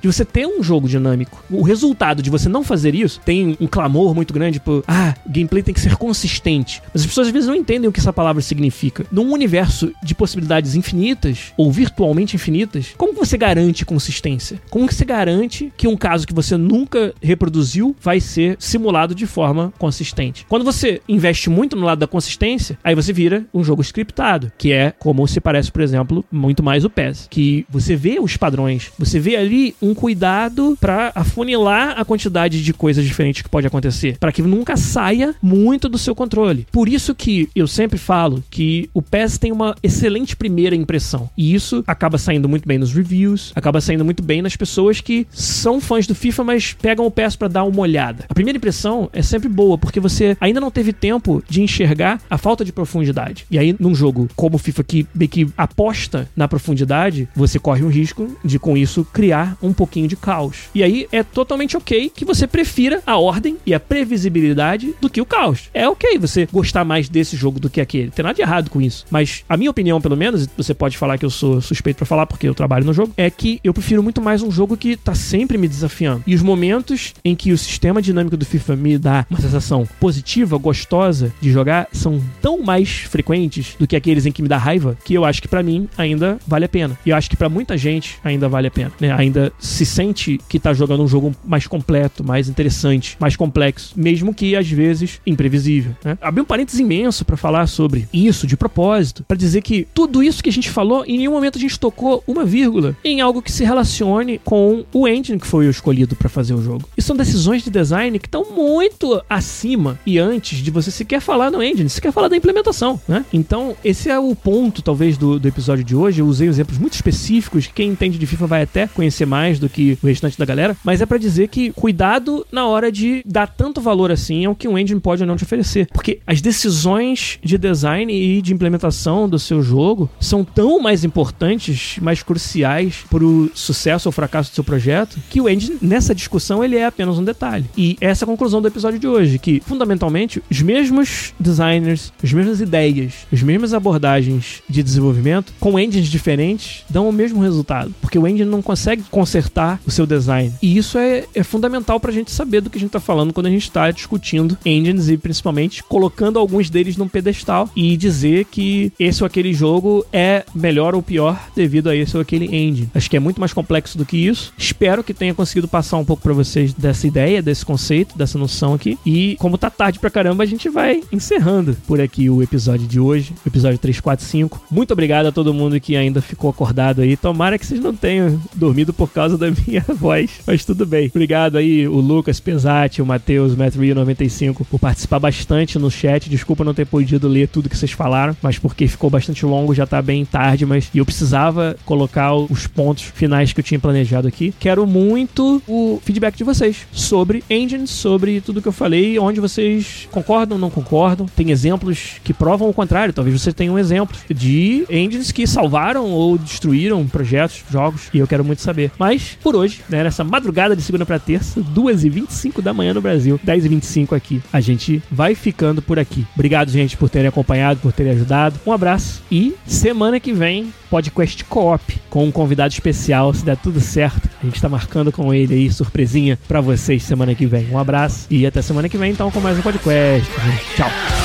de 0.00 0.06
você 0.06 0.24
ter 0.24 0.46
um 0.46 0.62
jogo 0.62 0.88
dinâmico. 0.88 1.44
O 1.50 1.62
resultado 1.62 2.22
de 2.22 2.30
você 2.30 2.48
não 2.48 2.64
fazer 2.64 2.94
isso 2.94 3.20
tem 3.24 3.56
um 3.60 3.66
clamor 3.66 4.14
muito 4.14 4.32
grande 4.32 4.58
por 4.60 4.82
ah, 4.88 5.14
gameplay 5.26 5.62
tem 5.62 5.74
que 5.74 5.80
ser 5.80 5.96
consistente. 5.96 6.82
Mas 6.92 7.02
as 7.02 7.06
pessoas 7.06 7.26
às 7.26 7.32
vezes 7.32 7.48
não 7.48 7.54
entendem 7.54 7.88
o 7.88 7.92
que 7.92 8.00
essa 8.00 8.12
palavra 8.12 8.42
significa. 8.42 9.06
Num 9.10 9.32
universo 9.32 9.92
de 10.02 10.14
possibilidades 10.14 10.74
infinitas 10.74 11.52
ou 11.56 11.70
virtualmente 11.70 12.36
infinitas, 12.36 12.94
como 12.96 13.12
você 13.12 13.36
garante 13.36 13.84
consistência? 13.84 14.60
Como 14.70 14.90
você 14.90 15.04
garante 15.04 15.72
que 15.76 15.88
um 15.88 15.96
caso 15.96 16.26
que 16.26 16.34
você 16.34 16.56
nunca 16.56 17.14
reproduziu 17.22 17.94
vai 18.00 18.20
ser 18.20 18.56
simulado 18.58 19.14
de 19.14 19.26
forma 19.26 19.72
consistente? 19.78 20.46
Quando 20.48 20.64
você 20.64 21.00
investe 21.08 21.50
muito 21.50 21.76
no 21.76 21.84
lado 21.84 21.98
da 21.98 22.06
consistência, 22.06 22.78
aí 22.82 22.94
você 22.94 23.12
vira 23.12 23.44
um 23.52 23.62
jogo 23.62 23.82
scriptado, 23.82 24.52
que 24.56 24.72
é 24.72 24.92
como 24.98 25.26
se 25.26 25.40
parece, 25.40 25.70
por 25.70 25.82
exemplo, 25.82 26.24
muito 26.30 26.62
mais 26.62 26.84
o 26.84 26.90
PES, 26.90 27.28
que 27.30 27.66
você 27.68 27.96
vê 27.96 28.18
os 28.20 28.36
padrões, 28.36 28.92
você 28.98 29.18
vê 29.24 29.36
ali 29.36 29.74
um 29.80 29.94
cuidado 29.94 30.76
para 30.78 31.10
afunilar 31.14 31.98
a 31.98 32.04
quantidade 32.04 32.62
de 32.62 32.74
coisas 32.74 33.02
diferentes 33.06 33.40
que 33.40 33.48
pode 33.48 33.66
acontecer, 33.66 34.18
para 34.18 34.30
que 34.30 34.42
nunca 34.42 34.76
saia 34.76 35.34
muito 35.42 35.88
do 35.88 35.96
seu 35.96 36.14
controle. 36.14 36.66
Por 36.70 36.90
isso 36.90 37.14
que 37.14 37.48
eu 37.56 37.66
sempre 37.66 37.96
falo 37.96 38.44
que 38.50 38.90
o 38.92 39.00
PES 39.00 39.38
tem 39.38 39.50
uma 39.50 39.74
excelente 39.82 40.36
primeira 40.36 40.76
impressão. 40.76 41.30
E 41.38 41.54
isso 41.54 41.82
acaba 41.86 42.18
saindo 42.18 42.50
muito 42.50 42.68
bem 42.68 42.76
nos 42.76 42.92
reviews, 42.92 43.50
acaba 43.54 43.80
saindo 43.80 44.04
muito 44.04 44.22
bem 44.22 44.42
nas 44.42 44.56
pessoas 44.56 45.00
que 45.00 45.26
são 45.30 45.80
fãs 45.80 46.06
do 46.06 46.14
FIFA, 46.14 46.44
mas 46.44 46.74
pegam 46.74 47.06
o 47.06 47.10
PES 47.10 47.36
para 47.36 47.48
dar 47.48 47.64
uma 47.64 47.80
olhada. 47.80 48.26
A 48.28 48.34
primeira 48.34 48.58
impressão 48.58 49.08
é 49.10 49.22
sempre 49.22 49.48
boa, 49.48 49.78
porque 49.78 50.00
você 50.00 50.36
ainda 50.38 50.60
não 50.60 50.70
teve 50.70 50.92
tempo 50.92 51.42
de 51.48 51.62
enxergar 51.62 52.20
a 52.28 52.36
falta 52.36 52.62
de 52.62 52.72
profundidade. 52.72 53.46
E 53.50 53.58
aí, 53.58 53.74
num 53.80 53.94
jogo 53.94 54.28
como 54.36 54.56
o 54.56 54.58
FIFA 54.58 54.84
que 54.84 55.06
que 55.28 55.48
aposta 55.56 56.28
na 56.36 56.46
profundidade, 56.46 57.26
você 57.34 57.58
corre 57.58 57.82
um 57.82 57.88
risco 57.88 58.36
de 58.44 58.58
com 58.58 58.76
isso 58.76 59.06
criar 59.14 59.56
um 59.62 59.72
pouquinho 59.72 60.08
de 60.08 60.16
caos. 60.16 60.68
E 60.74 60.82
aí 60.82 61.06
é 61.12 61.22
totalmente 61.22 61.76
ok 61.76 62.10
que 62.14 62.24
você 62.24 62.46
prefira 62.46 63.00
a 63.06 63.16
ordem 63.16 63.56
e 63.64 63.72
a 63.72 63.80
previsibilidade 63.80 64.92
do 65.00 65.08
que 65.08 65.20
o 65.20 65.24
caos. 65.24 65.70
É 65.72 65.88
ok 65.88 66.18
você 66.18 66.46
gostar 66.52 66.84
mais 66.84 67.08
desse 67.08 67.36
jogo 67.36 67.60
do 67.60 67.70
que 67.70 67.80
aquele. 67.80 68.06
Não 68.06 68.12
tem 68.12 68.22
nada 68.24 68.34
de 68.34 68.42
errado 68.42 68.68
com 68.68 68.82
isso. 68.82 69.06
Mas 69.10 69.44
a 69.48 69.56
minha 69.56 69.70
opinião, 69.70 70.00
pelo 70.00 70.16
menos, 70.16 70.48
você 70.56 70.74
pode 70.74 70.98
falar 70.98 71.16
que 71.16 71.24
eu 71.24 71.30
sou 71.30 71.60
suspeito 71.60 71.98
para 71.98 72.06
falar 72.06 72.26
porque 72.26 72.48
eu 72.48 72.54
trabalho 72.54 72.84
no 72.84 72.92
jogo, 72.92 73.12
é 73.16 73.30
que 73.30 73.60
eu 73.62 73.72
prefiro 73.72 74.02
muito 74.02 74.20
mais 74.20 74.42
um 74.42 74.50
jogo 74.50 74.76
que 74.76 74.96
tá 74.96 75.14
sempre 75.14 75.56
me 75.56 75.68
desafiando. 75.68 76.24
E 76.26 76.34
os 76.34 76.42
momentos 76.42 77.14
em 77.24 77.36
que 77.36 77.52
o 77.52 77.58
sistema 77.58 78.02
dinâmico 78.02 78.36
do 78.36 78.44
FIFA 78.44 78.74
me 78.74 78.98
dá 78.98 79.24
uma 79.30 79.40
sensação 79.40 79.86
positiva, 80.00 80.58
gostosa 80.58 81.32
de 81.40 81.52
jogar, 81.52 81.86
são 81.92 82.20
tão 82.42 82.60
mais 82.62 82.90
frequentes 82.90 83.76
do 83.78 83.86
que 83.86 83.94
aqueles 83.94 84.26
em 84.26 84.32
que 84.32 84.42
me 84.42 84.48
dá 84.48 84.58
raiva, 84.58 84.98
que 85.04 85.14
eu 85.14 85.24
acho 85.24 85.40
que 85.40 85.48
para 85.48 85.62
mim 85.62 85.88
ainda 85.96 86.38
vale 86.46 86.64
a 86.64 86.68
pena. 86.68 86.98
E 87.06 87.10
eu 87.10 87.16
acho 87.16 87.30
que 87.30 87.36
para 87.36 87.48
muita 87.48 87.78
gente 87.78 88.18
ainda 88.24 88.48
vale 88.48 88.66
a 88.66 88.70
pena. 88.70 88.92
Né, 89.04 89.14
ainda 89.16 89.52
se 89.58 89.84
sente 89.84 90.40
que 90.48 90.58
tá 90.58 90.72
jogando 90.72 91.02
um 91.02 91.08
jogo 91.08 91.34
mais 91.44 91.66
completo, 91.66 92.24
mais 92.24 92.48
interessante, 92.48 93.16
mais 93.20 93.36
complexo, 93.36 93.92
mesmo 93.96 94.34
que 94.34 94.56
às 94.56 94.68
vezes 94.68 95.20
imprevisível. 95.26 95.94
Né? 96.02 96.16
Abri 96.20 96.40
um 96.40 96.44
parênteses 96.44 96.80
imenso 96.80 97.24
para 97.24 97.36
falar 97.36 97.66
sobre 97.66 98.08
isso 98.12 98.46
de 98.46 98.56
propósito, 98.56 99.24
para 99.24 99.36
dizer 99.36 99.62
que 99.62 99.86
tudo 99.92 100.22
isso 100.22 100.42
que 100.42 100.48
a 100.48 100.52
gente 100.52 100.70
falou, 100.70 101.04
em 101.06 101.18
nenhum 101.18 101.32
momento 101.32 101.58
a 101.58 101.60
gente 101.60 101.78
tocou 101.78 102.22
uma 102.26 102.44
vírgula 102.44 102.96
em 103.04 103.20
algo 103.20 103.42
que 103.42 103.52
se 103.52 103.64
relacione 103.64 104.40
com 104.42 104.84
o 104.92 105.06
engine 105.06 105.38
que 105.38 105.46
foi 105.46 105.68
escolhido 105.68 106.16
para 106.16 106.28
fazer 106.28 106.54
o 106.54 106.62
jogo. 106.62 106.88
E 106.96 107.02
são 107.02 107.16
decisões 107.16 107.62
de 107.62 107.70
design 107.70 108.18
que 108.18 108.26
estão 108.26 108.44
muito 108.54 109.22
acima 109.28 109.98
e 110.06 110.18
antes 110.18 110.58
de 110.58 110.70
você 110.70 110.90
sequer 110.90 111.20
falar 111.20 111.50
no 111.50 111.62
engine, 111.62 111.88
você 111.88 112.00
quer 112.00 112.12
falar 112.12 112.28
da 112.28 112.36
implementação, 112.36 113.00
né? 113.06 113.24
Então, 113.32 113.76
esse 113.84 114.08
é 114.08 114.18
o 114.18 114.34
ponto, 114.34 114.82
talvez, 114.82 115.18
do, 115.18 115.38
do 115.38 115.48
episódio 115.48 115.84
de 115.84 115.94
hoje. 115.94 116.20
Eu 116.20 116.26
usei 116.26 116.48
exemplos 116.48 116.78
muito 116.78 116.94
específicos, 116.94 117.66
quem 117.66 117.90
entende 117.90 118.18
de 118.18 118.26
FIFA 118.26 118.46
vai 118.46 118.62
até 118.62 118.86
conhecer 118.94 119.26
mais 119.26 119.58
do 119.58 119.68
que 119.68 119.98
o 120.02 120.06
restante 120.06 120.38
da 120.38 120.44
galera, 120.44 120.76
mas 120.84 121.00
é 121.00 121.06
para 121.06 121.18
dizer 121.18 121.48
que 121.48 121.70
cuidado 121.72 122.46
na 122.50 122.66
hora 122.66 122.90
de 122.90 123.22
dar 123.26 123.46
tanto 123.46 123.80
valor 123.80 124.10
assim 124.10 124.44
ao 124.44 124.54
que 124.54 124.68
um 124.68 124.78
engine 124.78 125.00
pode 125.00 125.22
ou 125.22 125.26
não 125.26 125.36
te 125.36 125.44
oferecer. 125.44 125.86
Porque 125.92 126.20
as 126.26 126.40
decisões 126.40 127.38
de 127.42 127.58
design 127.58 128.12
e 128.12 128.40
de 128.40 128.54
implementação 128.54 129.28
do 129.28 129.38
seu 129.38 129.62
jogo 129.62 130.08
são 130.20 130.44
tão 130.44 130.80
mais 130.80 131.04
importantes, 131.04 131.98
mais 132.00 132.22
cruciais 132.22 133.04
para 133.10 133.24
o 133.24 133.50
sucesso 133.54 134.08
ou 134.08 134.12
fracasso 134.12 134.50
do 134.50 134.54
seu 134.54 134.64
projeto, 134.64 135.18
que 135.28 135.40
o 135.40 135.48
engine, 135.48 135.76
nessa 135.82 136.14
discussão, 136.14 136.64
ele 136.64 136.76
é 136.76 136.86
apenas 136.86 137.18
um 137.18 137.24
detalhe. 137.24 137.64
E 137.76 137.96
essa 138.00 138.24
é 138.24 138.26
a 138.26 138.28
conclusão 138.28 138.62
do 138.62 138.68
episódio 138.68 138.98
de 138.98 139.06
hoje, 139.06 139.38
que 139.38 139.60
fundamentalmente 139.64 140.42
os 140.50 140.62
mesmos 140.62 141.34
designers, 141.38 142.12
as 142.22 142.32
mesmas 142.32 142.60
ideias, 142.60 143.26
as 143.32 143.42
mesmas 143.42 143.74
abordagens 143.74 144.62
de 144.68 144.82
desenvolvimento 144.82 145.52
com 145.58 145.78
engines 145.78 146.08
diferentes 146.08 146.84
dão 146.88 147.08
o 147.08 147.12
mesmo 147.12 147.42
resultado, 147.42 147.94
porque 148.00 148.18
o 148.18 148.26
engine 148.26 148.48
não 148.48 148.62
consegue 148.62 148.83
consertar 149.10 149.80
o 149.86 149.90
seu 149.90 150.06
design. 150.06 150.52
E 150.60 150.76
isso 150.76 150.98
é, 150.98 151.24
é 151.34 151.42
fundamental 151.42 151.98
para 151.98 152.10
a 152.10 152.14
gente 152.14 152.30
saber 152.30 152.60
do 152.60 152.70
que 152.70 152.76
a 152.76 152.80
gente 152.80 152.88
está 152.88 153.00
falando 153.00 153.32
quando 153.32 153.46
a 153.46 153.50
gente 153.50 153.62
está 153.62 153.90
discutindo 153.90 154.56
engines 154.64 155.08
e 155.08 155.16
principalmente 155.16 155.82
colocando 155.82 156.38
alguns 156.38 156.70
deles 156.70 156.96
num 156.96 157.08
pedestal 157.08 157.68
e 157.74 157.96
dizer 157.96 158.46
que 158.46 158.92
esse 158.98 159.22
ou 159.22 159.26
aquele 159.26 159.52
jogo 159.52 160.04
é 160.12 160.44
melhor 160.54 160.94
ou 160.94 161.02
pior 161.02 161.48
devido 161.54 161.88
a 161.88 161.96
esse 161.96 162.16
ou 162.16 162.20
aquele 162.20 162.46
engine. 162.46 162.88
Acho 162.94 163.10
que 163.10 163.16
é 163.16 163.20
muito 163.20 163.40
mais 163.40 163.52
complexo 163.52 163.96
do 163.96 164.04
que 164.04 164.16
isso. 164.16 164.52
Espero 164.56 165.02
que 165.02 165.14
tenha 165.14 165.34
conseguido 165.34 165.68
passar 165.68 165.96
um 165.96 166.04
pouco 166.04 166.22
para 166.22 166.32
vocês 166.32 166.72
dessa 166.72 167.06
ideia, 167.06 167.42
desse 167.42 167.64
conceito, 167.64 168.16
dessa 168.16 168.38
noção 168.38 168.74
aqui. 168.74 168.98
E 169.04 169.36
como 169.38 169.58
tá 169.58 169.70
tarde 169.70 169.98
pra 169.98 170.10
caramba, 170.10 170.42
a 170.42 170.46
gente 170.46 170.68
vai 170.68 171.02
encerrando 171.12 171.76
por 171.86 172.00
aqui 172.00 172.28
o 172.28 172.42
episódio 172.42 172.86
de 172.86 173.00
hoje, 173.00 173.32
o 173.44 173.48
episódio 173.48 173.78
345. 173.78 174.64
Muito 174.70 174.92
obrigado 174.92 175.26
a 175.26 175.32
todo 175.32 175.54
mundo 175.54 175.80
que 175.80 175.96
ainda 175.96 176.20
ficou 176.20 176.50
acordado 176.50 177.00
aí. 177.00 177.16
Tomara 177.16 177.58
que 177.58 177.66
vocês 177.66 177.80
não 177.80 177.94
tenham 177.94 178.40
dormido 178.54 178.73
por 178.92 179.10
causa 179.10 179.38
da 179.38 179.50
minha 179.66 179.84
voz, 179.88 180.40
mas 180.46 180.64
tudo 180.64 180.84
bem. 180.84 181.06
Obrigado 181.06 181.56
aí 181.56 181.86
o 181.86 182.00
Lucas 182.00 182.40
Pesati, 182.40 183.00
o 183.00 183.06
Matheus, 183.06 183.54
MattRio95 183.54 184.66
por 184.68 184.78
participar 184.80 185.18
bastante 185.18 185.78
no 185.78 185.90
chat. 185.90 186.28
Desculpa 186.28 186.64
não 186.64 186.74
ter 186.74 186.86
podido 186.86 187.28
ler 187.28 187.48
tudo 187.48 187.68
que 187.68 187.76
vocês 187.76 187.92
falaram, 187.92 188.36
mas 188.42 188.58
porque 188.58 188.88
ficou 188.88 189.10
bastante 189.10 189.44
longo, 189.46 189.74
já 189.74 189.86
tá 189.86 190.00
bem 190.02 190.24
tarde, 190.24 190.66
mas 190.66 190.90
eu 190.94 191.04
precisava 191.04 191.76
colocar 191.84 192.34
os 192.34 192.66
pontos 192.66 193.04
finais 193.04 193.52
que 193.52 193.60
eu 193.60 193.64
tinha 193.64 193.78
planejado 193.78 194.26
aqui. 194.26 194.54
Quero 194.58 194.86
muito 194.86 195.62
o 195.68 196.00
feedback 196.02 196.36
de 196.36 196.44
vocês 196.44 196.86
sobre 196.92 197.44
engines, 197.48 197.90
sobre 197.90 198.40
tudo 198.40 198.62
que 198.62 198.68
eu 198.68 198.72
falei, 198.72 199.18
onde 199.18 199.40
vocês 199.40 200.08
concordam 200.10 200.58
não 200.58 200.70
concordam. 200.70 201.26
Tem 201.26 201.50
exemplos 201.50 202.16
que 202.22 202.32
provam 202.32 202.68
o 202.68 202.74
contrário. 202.74 203.12
Talvez 203.12 203.40
você 203.40 203.52
tenha 203.52 203.72
um 203.72 203.78
exemplo 203.78 204.16
de 204.28 204.84
engines 204.90 205.30
que 205.30 205.46
salvaram 205.46 206.10
ou 206.10 206.38
destruíram 206.38 207.06
projetos, 207.06 207.62
jogos, 207.70 208.08
e 208.12 208.18
eu 208.18 208.26
quero 208.26 208.44
muito 208.44 208.62
saber. 208.64 208.90
Mas, 208.98 209.38
por 209.42 209.54
hoje, 209.54 209.80
né, 209.88 210.02
nessa 210.02 210.24
madrugada 210.24 210.74
de 210.74 210.82
segunda 210.82 211.06
para 211.06 211.18
terça, 211.18 211.60
2h25 211.60 212.60
da 212.60 212.72
manhã 212.72 212.94
no 212.94 213.00
Brasil, 213.00 213.38
10h25 213.44 214.16
aqui, 214.16 214.42
a 214.52 214.60
gente 214.60 215.02
vai 215.10 215.34
ficando 215.34 215.82
por 215.82 215.98
aqui. 215.98 216.26
Obrigado, 216.34 216.70
gente, 216.70 216.96
por 216.96 217.08
terem 217.08 217.28
acompanhado, 217.28 217.80
por 217.80 217.92
terem 217.92 218.12
ajudado. 218.12 218.58
Um 218.66 218.72
abraço 218.72 219.22
e 219.30 219.54
semana 219.66 220.18
que 220.18 220.32
vem 220.32 220.72
podcast 220.90 221.44
co-op 221.44 222.00
com 222.08 222.24
um 222.24 222.30
convidado 222.30 222.72
especial, 222.72 223.34
se 223.34 223.44
der 223.44 223.56
tudo 223.56 223.80
certo. 223.80 224.28
A 224.40 224.46
gente 224.46 224.60
tá 224.60 224.68
marcando 224.68 225.10
com 225.10 225.34
ele 225.34 225.54
aí, 225.54 225.72
surpresinha 225.72 226.38
para 226.46 226.60
vocês 226.60 227.02
semana 227.02 227.34
que 227.34 227.46
vem. 227.46 227.68
Um 227.70 227.78
abraço 227.78 228.26
e 228.30 228.46
até 228.46 228.62
semana 228.62 228.88
que 228.88 228.96
vem, 228.96 229.10
então, 229.10 229.30
com 229.30 229.40
mais 229.40 229.58
um 229.58 229.62
podcast. 229.62 230.28
Tchau. 230.76 231.23